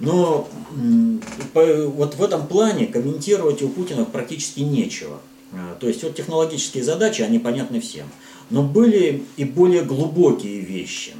[0.00, 0.48] Но
[1.54, 5.20] вот в этом плане комментировать у Путина практически нечего.
[5.52, 8.06] А, то есть вот технологические задачи, они понятны всем.
[8.50, 11.14] Но были и более глубокие вещи,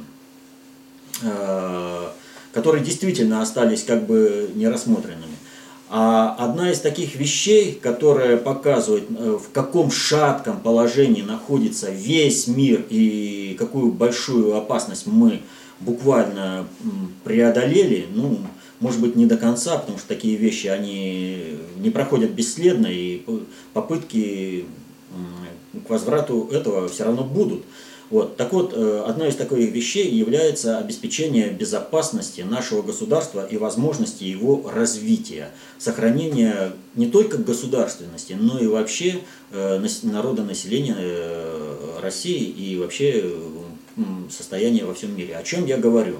[1.23, 2.13] а,
[2.53, 5.37] которые действительно остались как бы нерассмотренными.
[5.89, 12.85] А одна из таких вещей, которая показывает, э, в каком шатком положении находится весь мир
[12.89, 15.41] и какую большую опасность мы
[15.79, 16.67] буквально
[17.23, 18.39] преодолели, ну,
[18.79, 23.23] может быть, не до конца, потому что такие вещи, они не проходят бесследно, и
[23.73, 24.65] попытки
[25.85, 27.63] к возврату этого все равно будут.
[28.09, 28.37] Вот.
[28.37, 34.71] Так вот, э, одной из таких вещей является обеспечение безопасности нашего государства и возможности его
[34.73, 39.19] развития, сохранения не только государственности, но и вообще
[39.51, 43.29] э, народонаселения э, России и вообще
[44.29, 45.35] состояния во всем мире.
[45.35, 46.17] О чем я говорю?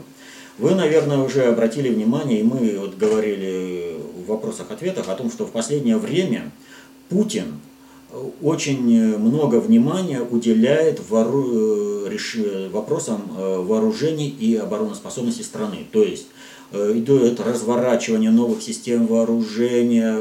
[0.57, 5.51] Вы, наверное, уже обратили внимание, и мы вот говорили в вопросах-ответах о том, что в
[5.51, 6.51] последнее время
[7.09, 7.59] Путин
[8.41, 11.87] очень много внимания уделяет вору...
[12.07, 15.85] Э, вопросам э, вооружений и обороноспособности страны.
[15.91, 16.27] То есть
[16.71, 20.17] э, идет разворачивание новых систем вооружения,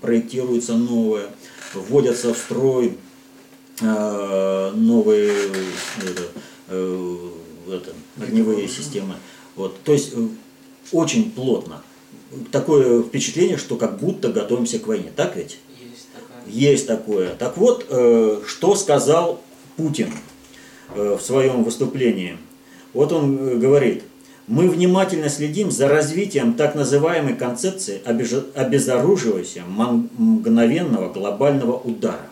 [0.00, 1.26] проектируется новое,
[1.74, 2.96] вводятся в строй
[3.80, 5.32] новые
[6.00, 6.22] это,
[6.68, 9.14] это, огневые системы.
[9.56, 10.28] Вот, то есть э,
[10.92, 11.82] очень плотно.
[12.50, 15.10] Такое впечатление, что как будто готовимся к войне.
[15.14, 15.58] Так ведь?
[15.80, 16.52] Есть такое.
[16.52, 17.34] Есть такое.
[17.34, 19.40] Так вот, э, что сказал
[19.76, 20.10] Путин
[20.94, 22.36] э, в своем выступлении.
[22.92, 24.02] Вот он говорит,
[24.46, 32.28] мы внимательно следим за развитием так называемой концепции обезоруживающего мгновенного глобального удара.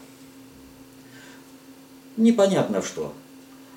[2.16, 3.14] Непонятно в что.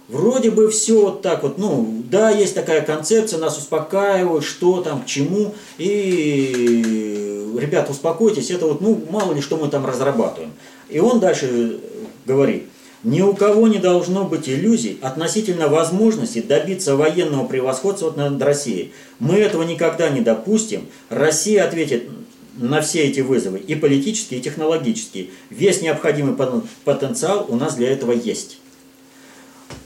[0.08, 5.02] Вроде бы все вот так вот, ну, да, есть такая концепция, нас успокаивают, что там,
[5.02, 10.52] к чему, и, ребята, успокойтесь, это вот, ну, мало ли, что мы там разрабатываем.
[10.90, 11.80] И он дальше
[12.28, 12.66] говорит,
[13.04, 18.94] ни у кого не должно быть иллюзий относительно возможности добиться военного превосходства над Россией.
[19.18, 20.86] Мы этого никогда не допустим.
[21.10, 22.04] Россия ответит
[22.58, 25.30] на все эти вызовы, и политические, и технологические.
[25.50, 26.36] Весь необходимый
[26.84, 28.60] потенциал у нас для этого есть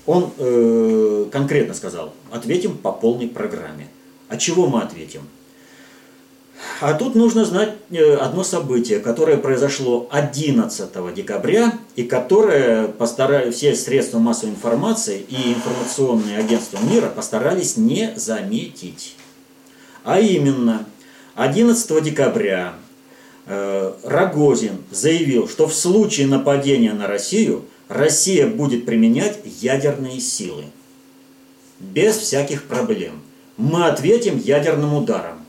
[0.10, 3.90] он э, конкретно сказал, ответим по полной программе.
[4.28, 5.22] А чего мы ответим?
[6.82, 13.76] А тут нужно знать э, одно событие, которое произошло 11 декабря и которое постарались, все
[13.76, 19.16] средства массовой информации и информационные агентства мира постарались не заметить.
[20.04, 20.88] А именно,
[21.36, 22.74] 11 декабря
[23.46, 30.66] э, Рогозин заявил, что в случае нападения на Россию– Россия будет применять ядерные силы.
[31.80, 33.22] Без всяких проблем.
[33.58, 35.40] Мы ответим ядерным ударом.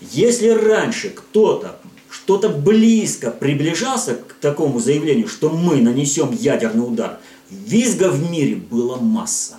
[0.00, 1.76] Если раньше кто-то
[2.10, 7.18] что-то близко приближался к такому заявлению, что мы нанесем ядерный удар,
[7.48, 9.58] визга в мире была масса.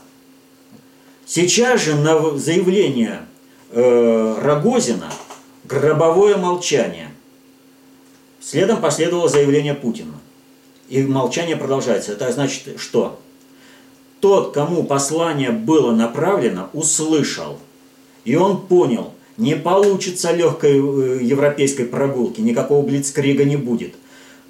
[1.25, 3.21] Сейчас же на заявление
[3.71, 5.11] э, Рогозина
[5.63, 7.09] гробовое молчание.
[8.41, 10.13] Следом последовало заявление Путина.
[10.91, 12.11] И молчание продолжается.
[12.11, 13.17] Это значит что?
[14.19, 17.59] Тот, кому послание было направлено, услышал.
[18.25, 23.93] И он понял, не получится легкой э, европейской прогулки, никакого блицкрига не будет.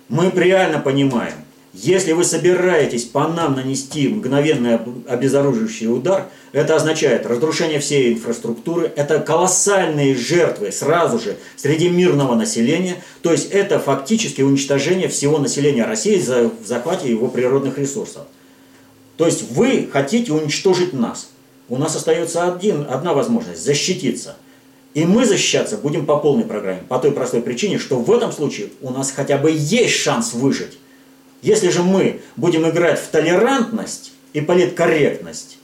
[0.10, 1.36] Мы реально понимаем,
[1.74, 9.20] если вы собираетесь по нам нанести мгновенный обезоруживающий удар, это означает разрушение всей инфраструктуры, это
[9.20, 16.20] колоссальные жертвы сразу же среди мирного населения, то есть это фактически уничтожение всего населения России
[16.20, 18.24] за захвате его природных ресурсов.
[19.16, 21.30] То есть вы хотите уничтожить нас.
[21.70, 24.36] У нас остается один, одна возможность– защититься.
[24.94, 28.72] И мы защищаться будем по полной программе, по той простой причине, что в этом случае
[28.82, 30.78] у нас хотя бы есть шанс выжить.
[31.42, 35.58] Если же мы будем играть в толерантность и политкорректность,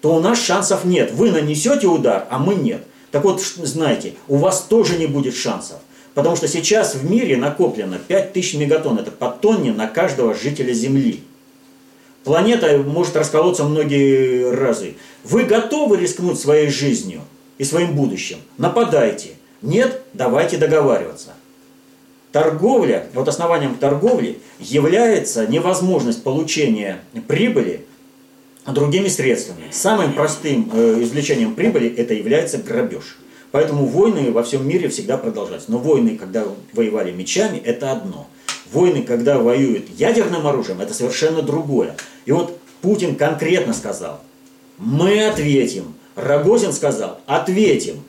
[0.00, 1.12] то у нас шансов нет.
[1.12, 2.82] Вы нанесете удар, а мы нет.
[3.10, 5.78] Так вот, знаете, у вас тоже не будет шансов.
[6.14, 11.22] Потому что сейчас в мире накоплено 5000 мегатонн, это по тонне на каждого жителя Земли.
[12.24, 14.96] Планета может расколоться многие разы.
[15.24, 17.22] Вы готовы рискнуть своей жизнью
[17.58, 18.38] и своим будущим?
[18.58, 19.30] Нападайте.
[19.62, 20.02] Нет?
[20.12, 21.34] Давайте договариваться.
[22.32, 27.86] Торговля, вот основанием торговли является невозможность получения прибыли
[28.66, 29.64] другими средствами.
[29.70, 33.18] Самым простым э, извлечением прибыли это является грабеж.
[33.50, 35.72] Поэтому войны во всем мире всегда продолжаются.
[35.72, 38.28] Но войны, когда воевали мечами, это одно.
[38.72, 41.96] Войны, когда воюют ядерным оружием, это совершенно другое.
[42.26, 44.20] И вот Путин конкретно сказал,
[44.78, 45.94] мы ответим.
[46.14, 48.02] Рогозин сказал, ответим.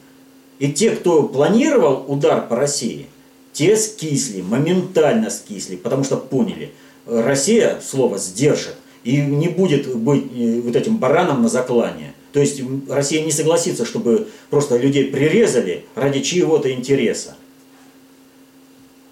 [0.60, 3.08] И те, кто планировал удар по России,
[3.54, 6.72] те скисли, моментально скисли, потому что поняли,
[7.06, 12.14] Россия слово сдержит и не будет быть э, вот этим бараном на заклание.
[12.32, 17.36] То есть Россия не согласится, чтобы просто людей прирезали ради чьего-то интереса.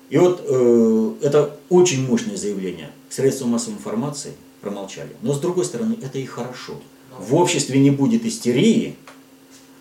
[0.10, 2.91] И вот э, это очень мощное заявление.
[3.10, 5.10] Средства массовой информации промолчали.
[5.22, 6.80] Но с другой стороны, это и хорошо.
[7.18, 8.95] В обществе не будет истерии,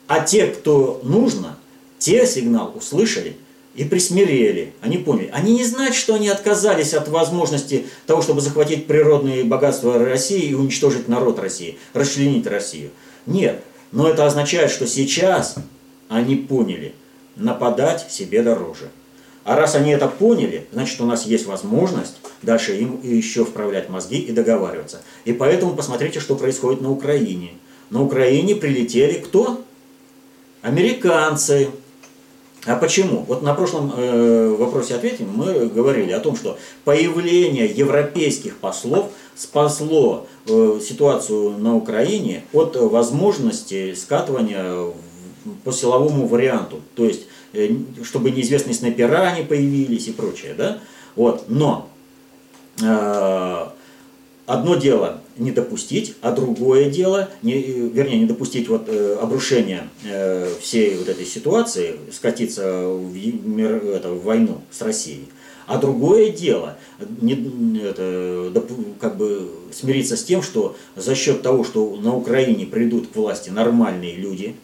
[0.07, 1.59] а те, кто нужно,
[1.99, 3.37] те сигнал услышали–
[3.79, 4.73] и присмирели.
[4.81, 5.31] Они поняли.
[5.33, 10.55] Они не знают, что они отказались от возможности того, чтобы захватить природные богатства России и
[10.55, 12.91] уничтожить народ России, расчленить Россию.
[13.25, 13.63] Нет.
[13.93, 15.55] Но это означает, что сейчас
[16.09, 16.93] они поняли,
[17.37, 18.91] нападать себе дороже.
[19.45, 24.19] А раз они это поняли, значит у нас есть возможность дальше им еще вправлять мозги
[24.19, 25.03] и договариваться.
[25.25, 27.53] И поэтому посмотрите, что происходит на Украине.
[27.91, 29.65] На Украине прилетели кто?
[30.63, 31.71] Американцы,
[32.69, 33.25] а почему?
[33.27, 40.27] Вот на прошлом э, вопросе ответим мы говорили о том, что появление европейских послов спасло
[40.47, 44.93] э, ситуацию на Украине от возможности скатывания
[45.65, 46.81] по силовому варианту.
[46.95, 47.71] То есть, э,
[48.05, 50.55] чтобы неизвестные снайпера не появились и прочее.
[50.55, 50.79] Да?
[51.17, 51.45] Вот.
[51.49, 51.89] Но
[52.83, 53.67] э,
[54.47, 60.53] одно дело не допустить, а другое дело, не, вернее, не допустить вот, э, обрушения э,
[60.61, 63.15] всей вот этой ситуации, скатиться в,
[63.47, 65.29] мир, это, в войну с Россией.
[65.67, 66.79] А другое дело,
[67.21, 67.35] не,
[67.83, 68.53] это,
[68.99, 73.51] как бы смириться с тем, что за счет того, что на Украине придут к власти
[73.51, 74.57] нормальные люди,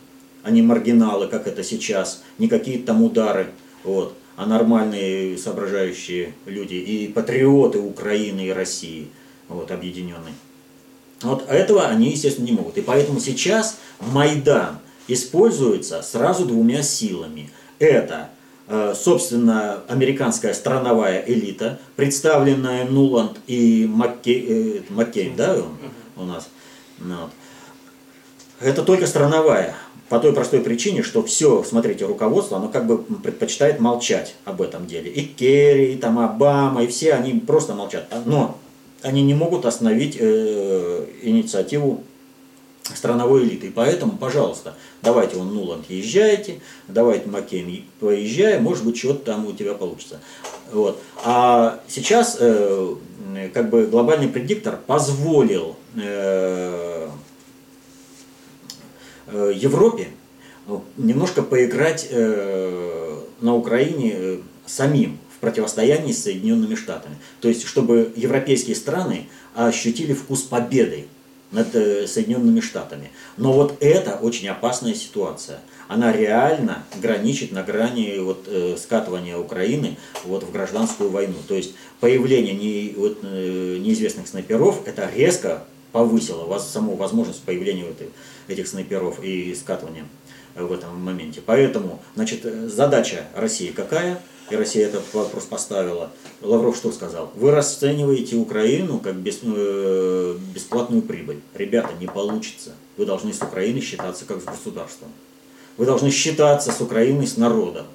[0.43, 3.49] а не маргиналы, как это сейчас, не какие-то там удары,
[3.83, 9.09] вот, а нормальные соображающие люди и патриоты Украины и России,
[9.49, 10.35] вот, объединенные.
[11.23, 12.77] Вот этого они, естественно, не могут.
[12.79, 14.79] И поэтому сейчас Майдан
[15.09, 17.51] используется сразу двумя силами.
[17.79, 18.31] Это,
[18.69, 25.63] э, собственно, американская страновая элита, представленная Нуланд и Маккей, э, Маккейн, да,
[26.17, 26.49] у нас.
[26.99, 27.31] Ну вот.
[28.61, 29.75] Это только страновая.
[30.09, 34.87] По той простой причине, что все, смотрите, руководство, оно как бы предпочитает молчать об этом
[34.87, 35.11] деле.
[35.11, 38.07] И Керри, и там Обама, и все они просто молчат.
[38.27, 38.59] Но
[39.05, 42.03] они не могут остановить э, инициативу
[42.83, 43.69] страновой элиты.
[43.69, 49.53] И поэтому, пожалуйста, давайте он Нуланд езжайте, давайте Маккейн поезжай, может быть, что-то там у
[49.53, 50.21] тебя получится.
[50.73, 51.01] Вот.
[51.23, 52.95] А сейчас э,
[53.53, 57.09] как бы глобальный предиктор позволил э,
[59.27, 60.09] э, Европе
[60.97, 67.17] немножко поиграть э, на Украине э, самим противостоянии с Соединенными Штатами.
[67.41, 71.07] То есть, чтобы европейские страны ощутили вкус победы
[71.53, 73.11] над э, Соединенными Штатами.
[73.37, 75.61] Но вот это очень опасная ситуация.
[75.87, 81.37] Она реально граничит на грани вот, э, скатывания Украины вот, в гражданскую войну.
[81.47, 87.85] То есть появление не, вот, э, неизвестных снайперов это резко повысило вас, саму возможность появления
[87.85, 88.09] этой,
[88.49, 90.07] этих снайперов и скатывания
[90.57, 91.43] в этом моменте.
[91.45, 94.21] Поэтому, значит, задача России какая?
[94.51, 96.11] И Россия этот вопрос поставила.
[96.43, 97.31] Лавров что сказал?
[97.35, 101.41] Вы расцениваете Украину как бес, э, бесплатную прибыль.
[101.55, 102.73] Ребята, не получится.
[102.99, 105.09] Вы должны с Украиной считаться как с государством.
[105.79, 107.87] Вы должны считаться с Украиной, с народом.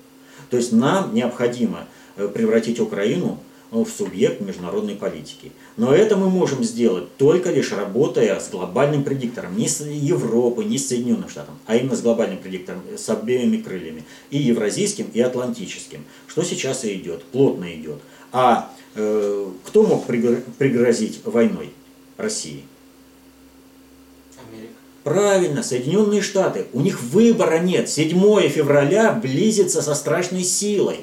[0.50, 1.86] То есть нам необходимо
[2.16, 3.40] э, превратить Украину
[3.72, 5.52] в субъект международной политики.
[5.78, 10.78] Но это мы можем сделать только лишь работая с глобальным предиктором, не с Европой, не
[10.78, 16.04] с Соединенным Штатом, а именно с глобальным предиктором, с обеими крыльями, и евразийским, и атлантическим,
[16.28, 18.00] что сейчас и идет, плотно идет.
[18.32, 21.72] А э, кто мог пригрозить войной
[22.18, 22.64] России?
[24.50, 24.74] Америка.
[25.04, 26.66] Правильно, Соединенные Штаты.
[26.74, 27.88] У них выбора нет.
[27.88, 31.02] 7 февраля близится со страшной силой.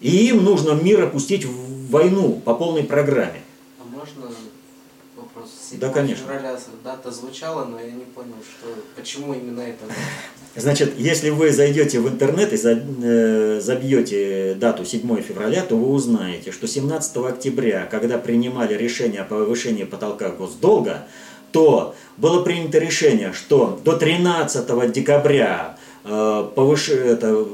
[0.00, 3.42] И им нужно мир опустить в войну по полной программе.
[3.80, 4.26] А можно
[5.16, 5.50] вопрос?
[5.70, 6.24] 7 да, конечно.
[6.24, 9.84] февраля дата звучала, но я не понял, что, почему именно это.
[10.54, 16.52] Значит, если вы зайдете в интернет и э, забьете дату 7 февраля, то вы узнаете,
[16.52, 21.06] что 17 октября, когда принимали решение о повышении потолка госдолга,
[21.52, 25.75] то было принято решение, что до 13 декабря
[26.06, 26.88] повыш...
[26.88, 27.46] это,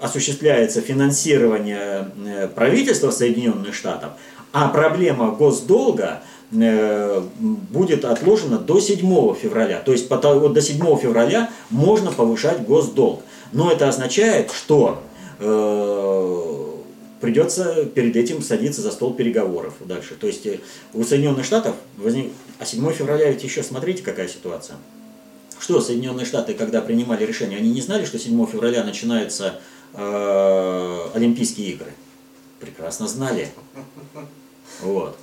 [0.00, 4.10] осуществляется финансирование э, правительства Соединенных Штатов,
[4.52, 6.22] а проблема госдолга
[6.52, 9.80] э, будет отложена до 7 февраля.
[9.80, 13.20] То есть вот до 7 февраля можно повышать госдолг.
[13.52, 15.02] Но это означает, что
[17.20, 20.14] придется перед этим садиться за стол переговоров дальше.
[20.14, 20.46] То есть
[20.94, 22.32] у Соединенных Штатов возник...
[22.58, 24.76] А 7 февраля ведь еще смотрите, какая ситуация.
[25.60, 29.60] Что Соединенные Штаты, когда принимали решение, они не знали, что 7 февраля начинаются
[29.92, 31.92] э, Олимпийские игры?
[32.60, 33.48] Прекрасно знали.
[34.80, 35.18] Вот.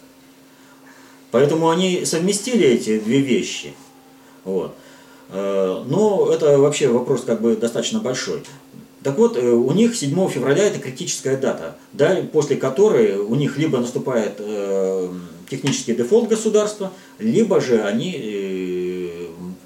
[1.31, 3.73] Поэтому они совместили эти две вещи.
[4.43, 4.76] Вот.
[5.30, 8.43] Э, но это вообще вопрос как бы достаточно большой.
[9.01, 13.57] Так вот, э, у них 7 февраля это критическая дата, да, после которой у них
[13.57, 15.09] либо наступает э,
[15.49, 18.11] технический дефолт государства, либо же они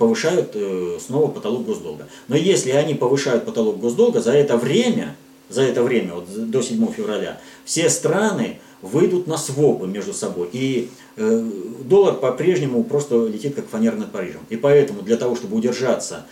[0.02, 2.08] повышают э, снова потолок госдолга.
[2.28, 5.16] Но если они повышают потолок госдолга, за это время,
[5.48, 10.50] за это время, вот до 7 февраля, все страны выйдут на свопы между собой.
[10.54, 11.50] И э,
[11.86, 14.40] доллар по-прежнему просто летит как фанера над Парижем.
[14.50, 16.26] И поэтому для того, чтобы удержаться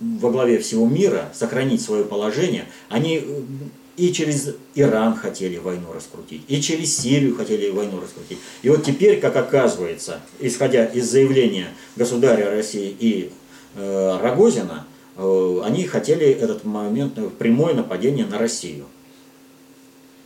[0.00, 3.42] во главе всего мира, сохранить свое положение, они э,
[3.98, 8.38] и через Иран хотели войну раскрутить, и через Сирию хотели войну раскрутить.
[8.62, 13.32] И вот теперь, как оказывается, исходя из заявления государя России и
[13.74, 18.86] э, Рогозина, э, они хотели этот момент, э, прямое нападение на Россию.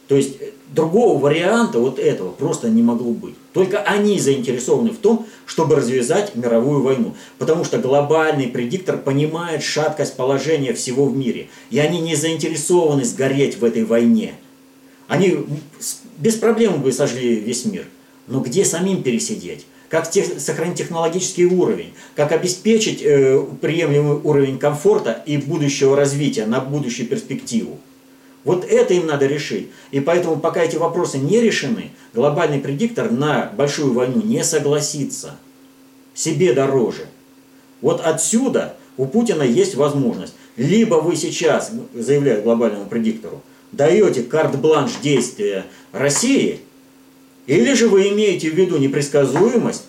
[0.08, 3.34] То есть э, другого варианта вот этого просто не могло быть.
[3.52, 7.14] Только они заинтересованы в том, чтобы развязать мировую войну.
[7.38, 11.48] Потому что глобальный предиктор понимает шаткость положения всего в мире.
[11.70, 14.34] И они не заинтересованы сгореть в этой войне.
[15.08, 15.38] Они
[16.18, 17.86] без проблем бы сожгли весь мир.
[18.26, 19.66] Но где самим пересидеть?
[19.88, 21.92] Как тех, сохранить технологический уровень?
[22.16, 27.78] Как обеспечить э, приемлемый уровень комфорта и будущего развития на будущую перспективу?
[28.44, 29.68] Вот это им надо решить.
[29.90, 35.36] И поэтому, пока эти вопросы не решены, глобальный предиктор на большую войну не согласится.
[36.14, 37.06] Себе дороже.
[37.80, 40.34] Вот отсюда у Путина есть возможность.
[40.56, 46.60] Либо вы сейчас, заявляет глобальному предиктору, даете карт-бланш действия России,
[47.46, 49.84] или же вы имеете в виду непредсказуемость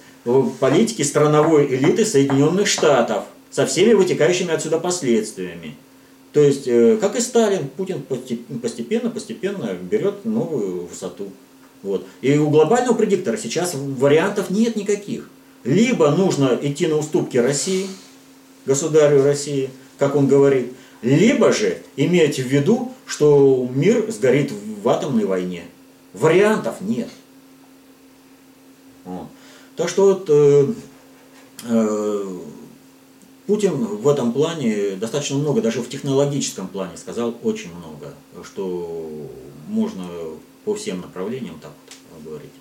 [0.59, 5.75] политики страновой элиты Соединенных Штатов со всеми вытекающими отсюда последствиями.
[6.33, 11.29] То есть, э, как и Сталин, Путин постепенно, постепенно берет новую высоту.
[11.83, 12.05] Вот.
[12.21, 15.29] И у глобального предиктора сейчас вариантов нет никаких.
[15.63, 17.87] Либо нужно идти на уступки России,
[18.65, 19.69] государю России,
[19.99, 20.73] как он говорит,
[21.03, 25.65] либо же иметь в виду, что мир сгорит в атомной войне.
[26.13, 27.09] Вариантов нет.
[29.05, 29.27] Вот.
[29.75, 30.67] Так что вот, э,
[31.69, 32.37] э,
[33.47, 38.13] Путин в этом плане достаточно много, даже в технологическом плане сказал очень много,
[38.43, 39.29] что
[39.67, 40.05] можно
[40.63, 41.71] по всем направлениям так
[42.13, 42.51] вот говорить.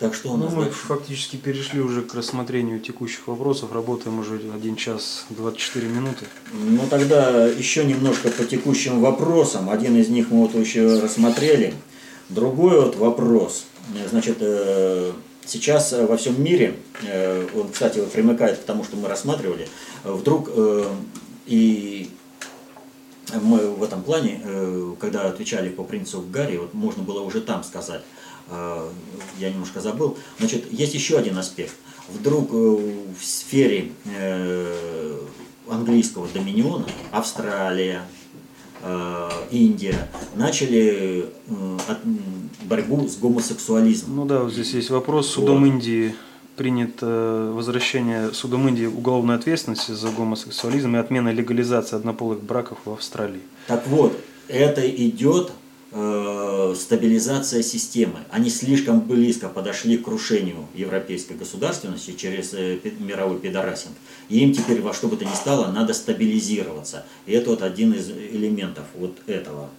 [0.00, 0.78] Так что у нас ну, мы дальше?
[0.80, 3.72] фактически перешли уже к рассмотрению текущих вопросов.
[3.72, 6.26] Работаем уже 1 час 24 минуты.
[6.52, 9.70] Ну тогда еще немножко по текущим вопросам.
[9.70, 11.74] Один из них мы вот еще рассмотрели.
[12.28, 13.66] Другой вот вопрос.
[14.10, 15.12] Значит, э,
[15.46, 19.68] Сейчас э, во всем мире, э, он, кстати, примыкает к тому, что мы рассматривали,
[20.02, 20.84] вдруг э,
[21.46, 22.10] и
[23.42, 24.40] мы в этом плане,
[25.00, 28.02] когда отвечали по принципу Гарри, вот можно было уже там сказать,
[28.50, 30.16] я немножко забыл.
[30.38, 31.74] Значит, есть еще один аспект.
[32.08, 33.92] Вдруг в сфере
[35.68, 38.02] английского доминиона Австралия,
[39.50, 41.26] Индия начали
[42.64, 44.16] борьбу с гомосексуализмом.
[44.16, 45.30] Ну да, вот здесь есть вопрос.
[45.30, 45.66] Судом вот.
[45.66, 46.14] Индии
[46.56, 53.40] принято возвращение судом Индии уголовной ответственности за гомосексуализм и отмена легализации однополых браков в Австралии.
[53.66, 54.16] Так вот,
[54.48, 55.52] это идет
[55.94, 58.20] э, стабилизация системы.
[58.30, 63.94] Они слишком близко подошли к крушению европейской государственности через э, мировой пидорасинг.
[64.28, 67.06] И им теперь во что бы то ни стало надо стабилизироваться.
[67.26, 69.70] И это вот один из элементов вот этого.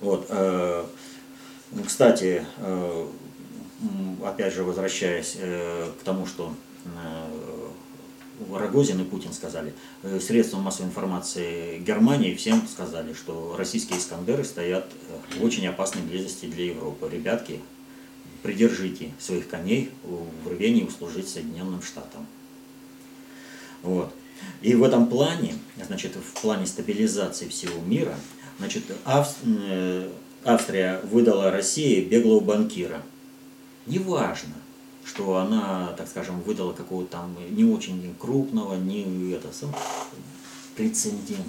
[0.00, 0.84] Вот, э,
[1.86, 3.06] кстати, э,
[4.24, 6.54] опять же, возвращаясь э, к тому, что
[6.84, 6.88] э,
[8.52, 14.86] Рогозин и Путин сказали, э, средства массовой информации Германии всем сказали, что российские Искандеры стоят
[15.38, 17.08] в очень опасной близости для Европы.
[17.10, 17.60] Ребятки,
[18.42, 22.26] придержите своих коней в рвении услужить Соединенным Штатам.
[23.82, 24.12] Вот.
[24.62, 25.54] И в этом плане,
[25.86, 28.14] значит, в плане стабилизации всего мира,
[28.58, 28.84] значит,
[30.44, 33.02] Австрия выдала России беглого банкира–
[33.86, 34.54] Неважно,
[35.10, 39.74] что она, так скажем, выдала какого-то там не очень крупного, не это сам
[40.76, 41.46] прецедент.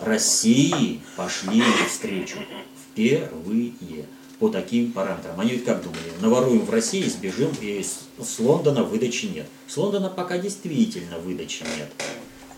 [0.00, 2.38] России пошли встречу
[2.92, 4.06] впервые
[4.38, 5.40] по таким параметрам.
[5.40, 9.46] Они ведь как думали, наворуем в России, сбежим, и с Лондона выдачи нет.
[9.66, 11.90] С Лондона пока действительно выдачи нет.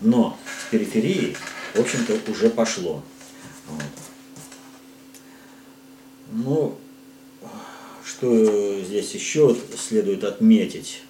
[0.01, 0.37] Но
[0.67, 1.35] с периферии,
[1.73, 3.01] в общем-то, уже пошло.
[3.67, 3.83] Вот.
[6.31, 6.77] Ну,
[8.09, 11.03] что здесь еще следует отметить?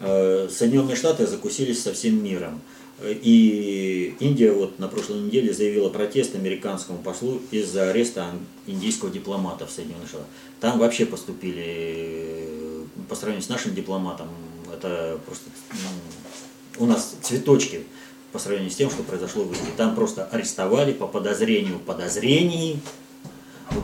[0.00, 2.60] Э, Соединенные Штаты закусились со всем миром.
[3.02, 8.30] И Индия вот на прошлой неделе заявила протест американскому послу из-за ареста
[8.66, 10.26] индийского дипломата в Соединенных Штатах.
[10.60, 14.28] Там вообще поступили, по сравнению с нашим дипломатом,
[14.72, 17.84] это просто ну, у нас цветочки
[18.32, 19.72] по сравнению с тем, что произошло в Индии.
[19.76, 22.78] Там просто арестовали по подозрению подозрений,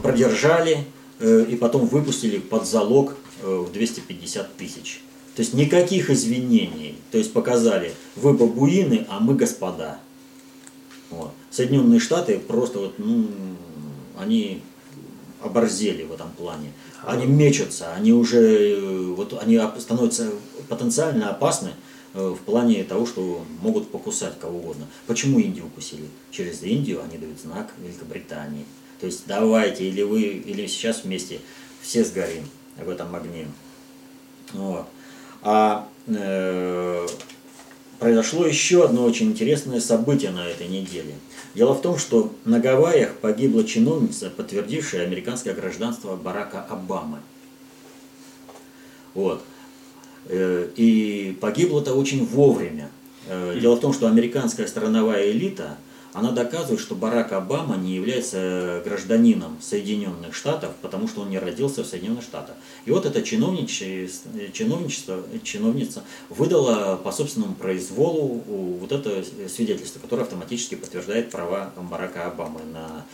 [0.03, 5.03] продержали, Э, и потом выпустили под залог э, в 250 тысяч.
[5.37, 6.97] То есть никаких извинений.
[7.11, 9.99] То есть показали, вы бабуины, а мы господа.
[11.11, 11.33] Вот.
[11.51, 13.27] Соединенные Штаты просто вот, ну,
[14.19, 14.63] они
[15.43, 16.73] оборзели в этом плане.
[17.05, 20.31] Они мечутся, они уже э, вот, они становятся
[20.69, 21.71] потенциально опасны
[22.13, 24.87] в плане того, что могут покусать кого угодно.
[25.07, 26.07] Почему Индию укусили?
[26.33, 28.65] Через Индию они дают знак Великобритании.
[29.01, 31.41] То есть давайте, или вы, или сейчас вместе
[31.81, 32.45] все сгорим
[32.77, 33.47] в этом огне.
[34.53, 34.87] Вот.
[35.43, 37.07] А э,
[37.99, 41.15] произошло еще одно очень интересное событие на этой неделе.
[41.55, 47.19] Дело в том, что на Гавайях погибла чиновница, подтвердившая американское гражданство Барака Обамы.
[49.15, 49.43] Вот.
[50.27, 52.91] Э, и погибла-то очень вовремя.
[53.29, 55.79] Э, дело в том, что американская страновая элита–
[56.13, 61.85] она доказывает, что Барак Обама не является гражданином Соединенных Штатов, потому что он не родился
[61.85, 62.57] в Соединенных Штатах.
[62.85, 68.43] И вот эта чиновничество, чиновница выдала по собственному произволу
[68.81, 73.05] вот это свидетельство, которое автоматически подтверждает права Барака Обамы на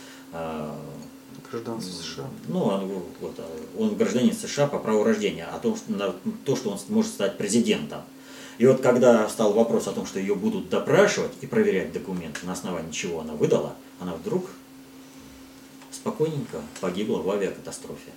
[1.51, 2.25] гражданство США.
[2.47, 2.91] Ну, он,
[3.21, 3.39] вот,
[3.77, 6.13] он гражданин США по праву рождения, а то, на
[6.45, 8.01] то, что он может стать президентом.
[8.57, 12.53] И вот когда стал вопрос о том, что ее будут допрашивать и проверять документы, на
[12.53, 14.49] основании чего она выдала, она вдруг
[15.91, 18.11] спокойненько погибла в авиакатастрофе.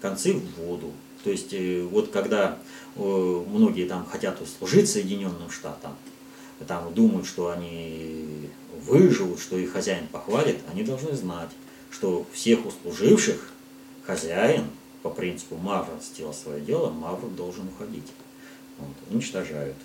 [0.00, 0.92] Концы в воду.
[1.24, 2.58] То есть э, вот когда
[2.94, 5.96] э, многие там хотят служить Соединенным Штатам,
[6.66, 8.50] там думают, что они
[8.86, 11.50] выживут, что их хозяин похвалит, они должны знать,
[11.90, 13.52] что всех услуживших
[14.04, 14.66] хозяин
[15.02, 18.04] по принципу Мавра сделал свое дело, Мавр должен уходить
[18.78, 19.76] вот, уничтожают.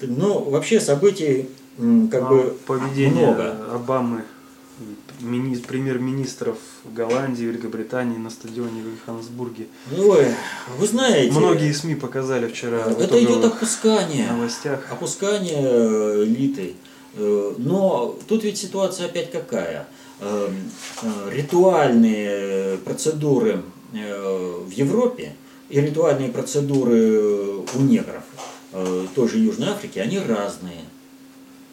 [0.00, 1.48] Ну, вообще событий
[2.10, 3.56] как а бы поведение много.
[3.74, 4.24] Обамы,
[5.20, 9.66] мини, премьер-министров Голландии, Великобритании на стадионе в Йоханнесбурге.
[9.96, 10.26] Ой,
[10.78, 11.32] вы знаете...
[11.32, 12.80] Многие СМИ показали вчера.
[12.80, 14.30] Это идет опускание.
[14.30, 14.80] Новостях.
[14.90, 16.74] Опускание э, элиты.
[17.14, 19.86] Э, но тут ведь ситуация опять какая?
[20.20, 20.50] Э,
[21.30, 23.62] ритуальные процедуры
[23.92, 25.34] в Европе
[25.72, 28.24] и ритуальные процедуры у негров
[28.72, 30.84] э, той же Южной Африки, они разные.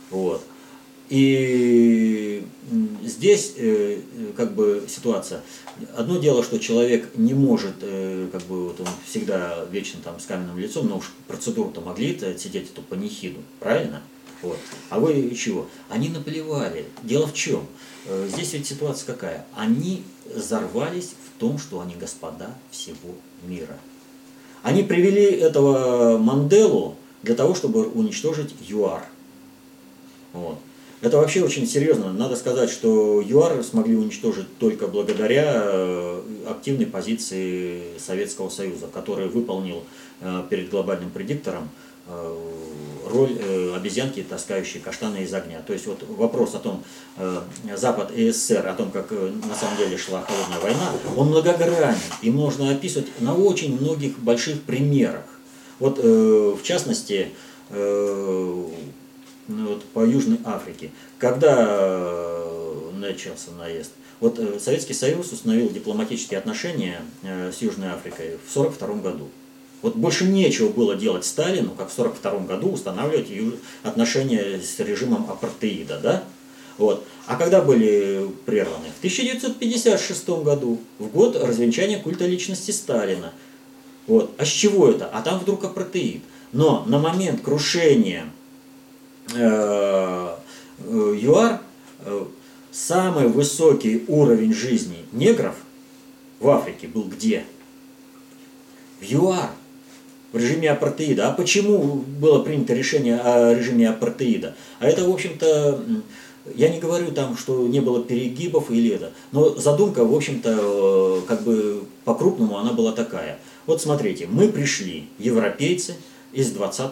[0.10, 0.42] Вот.
[1.10, 2.46] И
[3.04, 4.00] здесь э,
[4.38, 5.42] как бы ситуация.
[5.98, 10.26] Одно дело, что человек не может, э, как бы вот он всегда вечно там с
[10.26, 14.02] каменным лицом, но уж процедуру-то могли -то отсидеть эту панихиду, правильно?
[14.42, 14.58] Вот.
[14.90, 15.68] А вы чего?
[15.90, 16.86] Они наплевали.
[17.04, 17.68] Дело в чем?
[18.06, 19.46] Э, здесь ведь ситуация какая?
[19.58, 20.04] Они
[20.34, 23.78] взорвались в том, что они господа всего мира.
[24.64, 29.04] Они привели этого Манделу для того, чтобы уничтожить ЮАР.
[30.34, 30.58] Вот.
[31.02, 32.12] Это вообще очень серьезно.
[32.12, 39.84] Надо сказать, что ЮАР смогли уничтожить только благодаря э, активной позиции Советского Союза, который выполнил
[40.20, 41.70] э, перед глобальным предиктором
[42.08, 42.36] э,
[43.10, 43.38] роль
[43.76, 45.62] обезьянки, таскающей каштаны из огня.
[45.66, 46.84] То есть вот вопрос о том,
[47.76, 52.30] Запад и СССР, о том, как на самом деле шла холодная война, он многогранен и
[52.30, 55.26] можно описывать на очень многих больших примерах.
[55.80, 57.30] Вот в частности,
[59.50, 60.92] ну, вот, по Южной Африке.
[61.18, 63.92] Когда э, начался наезд?
[64.20, 69.30] Вот э, Советский Союз установил дипломатические отношения э, с Южной Африкой в 1942 году.
[69.82, 73.28] Вот больше нечего было делать Сталину, как в 1942 году устанавливать
[73.84, 76.24] отношения с режимом апартеида, да?
[76.78, 77.06] Вот.
[77.28, 78.88] А когда были прерваны?
[78.96, 83.34] В 1956 году, в год развенчания культа личности Сталина.
[84.08, 84.32] Вот.
[84.38, 85.06] А с чего это?
[85.06, 86.24] А там вдруг апартеид.
[86.52, 88.26] Но на момент крушения
[89.36, 90.36] Э,
[90.80, 91.62] э, ЮАР
[92.00, 92.26] э,
[92.72, 95.56] самый высокий уровень жизни негров
[96.40, 97.46] в Африке был где?
[99.00, 99.52] В ЮАР,
[100.32, 101.30] в режиме апартеида.
[101.30, 104.56] А почему было принято решение о режиме апартеида?
[104.80, 105.84] А это, в общем-то,
[106.56, 111.44] я не говорю там, что не было перегибов или это, но задумка, в общем-то, как
[111.44, 113.40] бы по-крупному она была такая.
[113.66, 115.96] Вот смотрите, мы пришли, европейцы,
[116.32, 116.92] из 20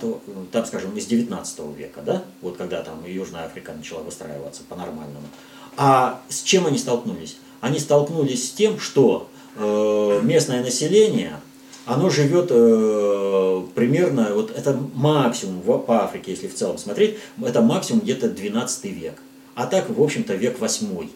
[0.51, 5.27] там, скажем, из 19 века, да, вот когда там Южная Африка начала выстраиваться по-нормальному.
[5.75, 7.37] А с чем они столкнулись?
[7.61, 11.39] Они столкнулись с тем, что э, местное население,
[11.87, 17.61] оно живет э, примерно, вот это максимум в, по Африке, если в целом смотреть, это
[17.61, 19.15] максимум где-то 12 век.
[19.55, 21.09] А так, в общем-то, век 8.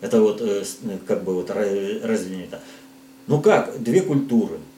[0.00, 0.64] Это вот э,
[1.06, 2.48] как бы вот разделение.
[3.26, 4.58] Ну как, две культуры–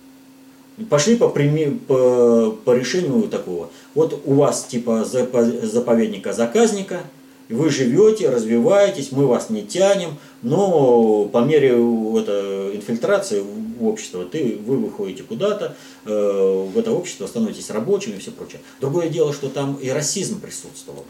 [0.89, 3.71] пошли по, по, по решению такого.
[3.95, 7.01] Вот у вас типа заповедника заказника,
[7.49, 13.43] вы живете, развиваетесь, мы вас не тянем, но по мере это, инфильтрации
[13.79, 18.61] в общество ты, вы выходите куда-то, э, в это общество становитесь рабочим и все прочее.
[18.81, 21.05] Другое дело, что там и расизм присутствовал.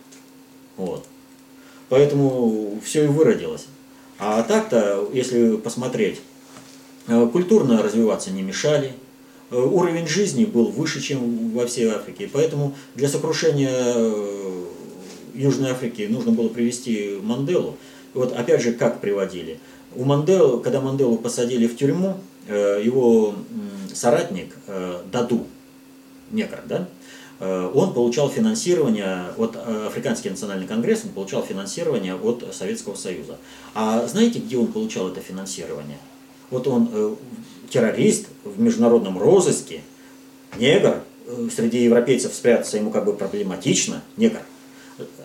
[0.76, 1.04] Вот.
[1.88, 3.66] Поэтому все и выродилось.
[4.18, 6.20] А так-то, если посмотреть,
[7.08, 8.92] э, культурно развиваться не мешали,
[9.52, 12.28] Э, уровень жизни был выше, чем во всей Африке.
[12.32, 14.64] Поэтому для сокрушения э,
[15.34, 17.76] Южной Африки нужно было привести Манделу.
[18.14, 19.58] Вот опять же, как приводили.
[19.94, 22.16] У Манделу, когда Манделу посадили в тюрьму,
[22.48, 23.34] его
[23.94, 24.54] соратник
[25.10, 25.46] Даду,
[26.30, 26.88] негр, да,
[27.40, 33.36] он получал финансирование от Африканский национальный конгресс, он получал финансирование от Советского Союза.
[33.74, 35.98] А знаете, где он получал это финансирование?
[36.50, 37.16] Вот он
[37.72, 39.80] террорист в международном розыске,
[40.58, 44.40] негр, э, среди европейцев спрятаться ему как бы проблематично, негр.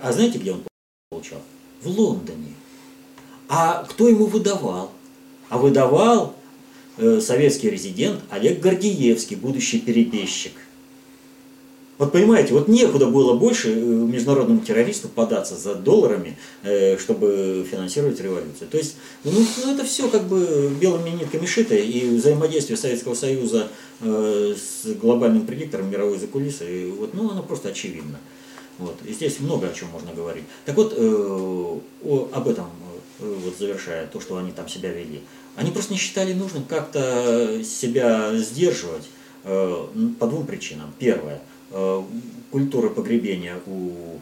[0.01, 0.63] А знаете, где он
[1.09, 1.39] получал?
[1.81, 2.53] В Лондоне.
[3.49, 4.91] А кто ему выдавал?
[5.49, 6.36] А выдавал э,
[6.97, 10.53] советский резидент Олег Гордиевский, будущий перебежчик.
[11.97, 18.19] Вот понимаете, вот некуда было больше э, международным террористам податься за долларами, э, чтобы финансировать
[18.19, 18.67] революцию.
[18.69, 23.69] То есть, ну, ну это все как бы белыми нитками шито, и взаимодействие Советского Союза
[24.01, 28.19] э, с глобальным предиктором мировой закулисы, вот, ну, оно просто очевидно.
[28.77, 28.95] Вот.
[29.07, 30.43] И здесь много о чем можно говорить.
[30.65, 32.67] Так вот, о, об этом,
[33.19, 35.21] вот завершая то, что они там себя вели,
[35.55, 39.09] они просто не считали нужным как-то себя сдерживать
[39.43, 40.93] по двум причинам.
[40.99, 41.41] Первое–
[41.71, 42.01] Э,
[42.51, 44.19] культура погребения у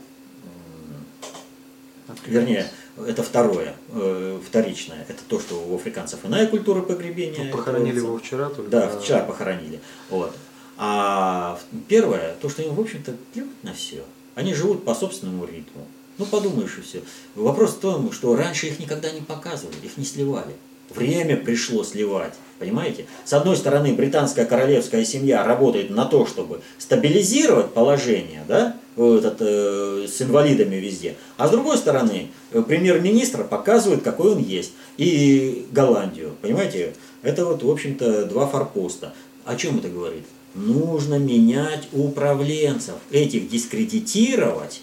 [2.25, 5.05] вернее, это второе, э, вторичное.
[5.07, 7.45] Это то, что у африканцев иная культура погребения.
[7.45, 8.71] Ну, похоронили его вчера только.
[8.71, 9.79] Да, вчера похоронили.
[10.09, 10.35] Вот.
[10.77, 14.03] А первое, то, что им, в общем-то, плевать на все.
[14.33, 15.87] Они живут по собственному ритму.
[16.17, 17.01] Ну, подумаешь и все.
[17.35, 20.53] Вопрос в том, что раньше их никогда не показывали, их не сливали.
[20.89, 22.33] Время пришло сливать.
[22.59, 23.05] Понимаете?
[23.25, 30.07] С одной стороны, британская королевская семья работает на то, чтобы стабилизировать положение, да, этот, э,
[30.07, 31.15] с инвалидами везде.
[31.35, 34.71] А с другой стороны, э, премьер-министр показывает, какой он есть.
[34.97, 36.93] И Голландию, понимаете?
[37.23, 39.13] Это вот, в общем-то, два форпоста.
[39.43, 40.23] О чем это говорит?
[40.53, 44.81] Нужно менять управленцев, этих дискредитировать,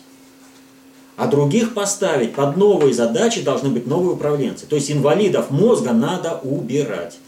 [1.17, 4.67] а других поставить под новые задачи должны быть новые управленцы.
[4.67, 7.19] То есть инвалидов мозга надо убирать.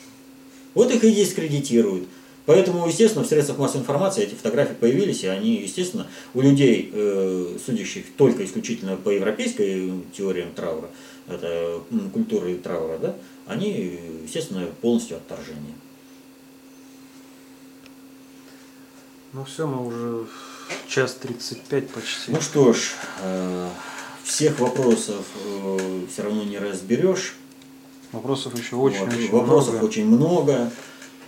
[0.75, 2.09] Вот их и дискредитируют.
[2.47, 7.57] Поэтому, естественно, в средствах массовой информации эти фотографии появились, и они, естественно, у людей, э,
[7.65, 10.91] судящих только исключительно по европейской теориям траура,
[11.27, 11.81] это
[12.13, 13.17] культуры траура, да,
[13.47, 15.75] они, естественно, полностью отторжение.
[19.33, 20.27] Ну все, мы уже
[20.89, 22.33] час 35 почти.
[22.33, 22.93] Ну что ж,
[23.23, 23.69] э,
[24.23, 27.35] всех вопросов э, все равно не разберешь.
[28.13, 29.85] Вопросов еще очень, вот, очень вопросов много.
[29.85, 30.71] очень много.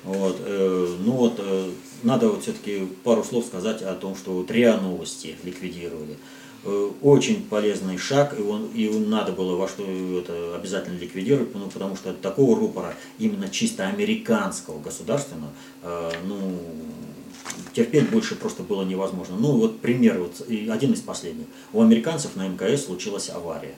[0.05, 1.41] Вот, э, ну вот,
[2.05, 6.17] надо вот все-таки пару слов сказать о том, что вот РИА Новости ликвидировали.
[7.03, 11.95] Очень полезный шаг, и, он, и надо было во что это обязательно ликвидировать, ну, потому
[11.95, 15.53] что такого рупора, именно чисто американского государственного,
[16.25, 16.59] ну,
[17.73, 19.37] терпеть больше просто было невозможно.
[19.37, 21.47] Ну вот пример, вот, один из последних.
[21.73, 23.75] У американцев на МКС случилась авария.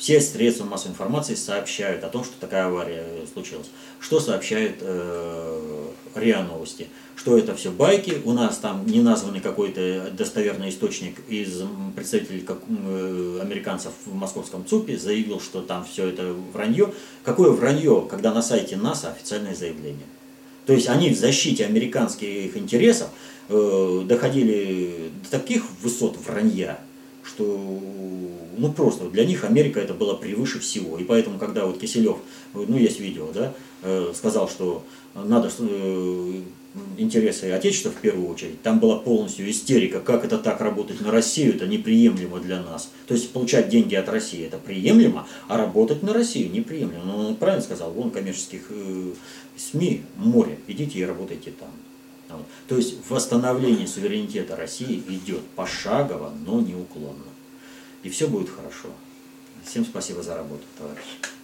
[0.00, 3.68] Все средства массовой информации сообщают о том, что такая авария случилась.
[3.98, 6.88] Что сообщают э, РИА Новости?
[7.16, 11.62] Что это все байки, у нас там не названный какой-то достоверный источник из
[11.94, 16.94] представителей как, э, американцев в московском ЦУПе заявил, что там все это вранье.
[17.22, 20.06] Какое вранье, когда на сайте НАСА официальное заявление?
[20.70, 23.08] То есть они в защите американских интересов
[23.48, 26.78] э, доходили до таких высот вранья,
[27.24, 27.42] что
[28.56, 30.96] ну просто для них Америка это было превыше всего.
[30.96, 32.18] И поэтому, когда вот Киселев,
[32.54, 33.52] ну есть видео, да,
[33.82, 36.40] э, сказал, что надо э,
[36.96, 41.56] интересы Отечества в первую очередь, там была полностью истерика, как это так работать на Россию,
[41.56, 42.90] это неприемлемо для нас.
[43.06, 47.04] То есть получать деньги от России это приемлемо, а работать на Россию неприемлемо.
[47.04, 49.12] Но он правильно сказал, вон коммерческих э,
[49.56, 51.70] СМИ море, идите и работайте там.
[52.28, 52.46] Вот.
[52.68, 57.24] То есть восстановление суверенитета России идет пошагово, но неуклонно.
[58.04, 58.88] И все будет хорошо.
[59.64, 61.39] Всем спасибо за работу, товарищи.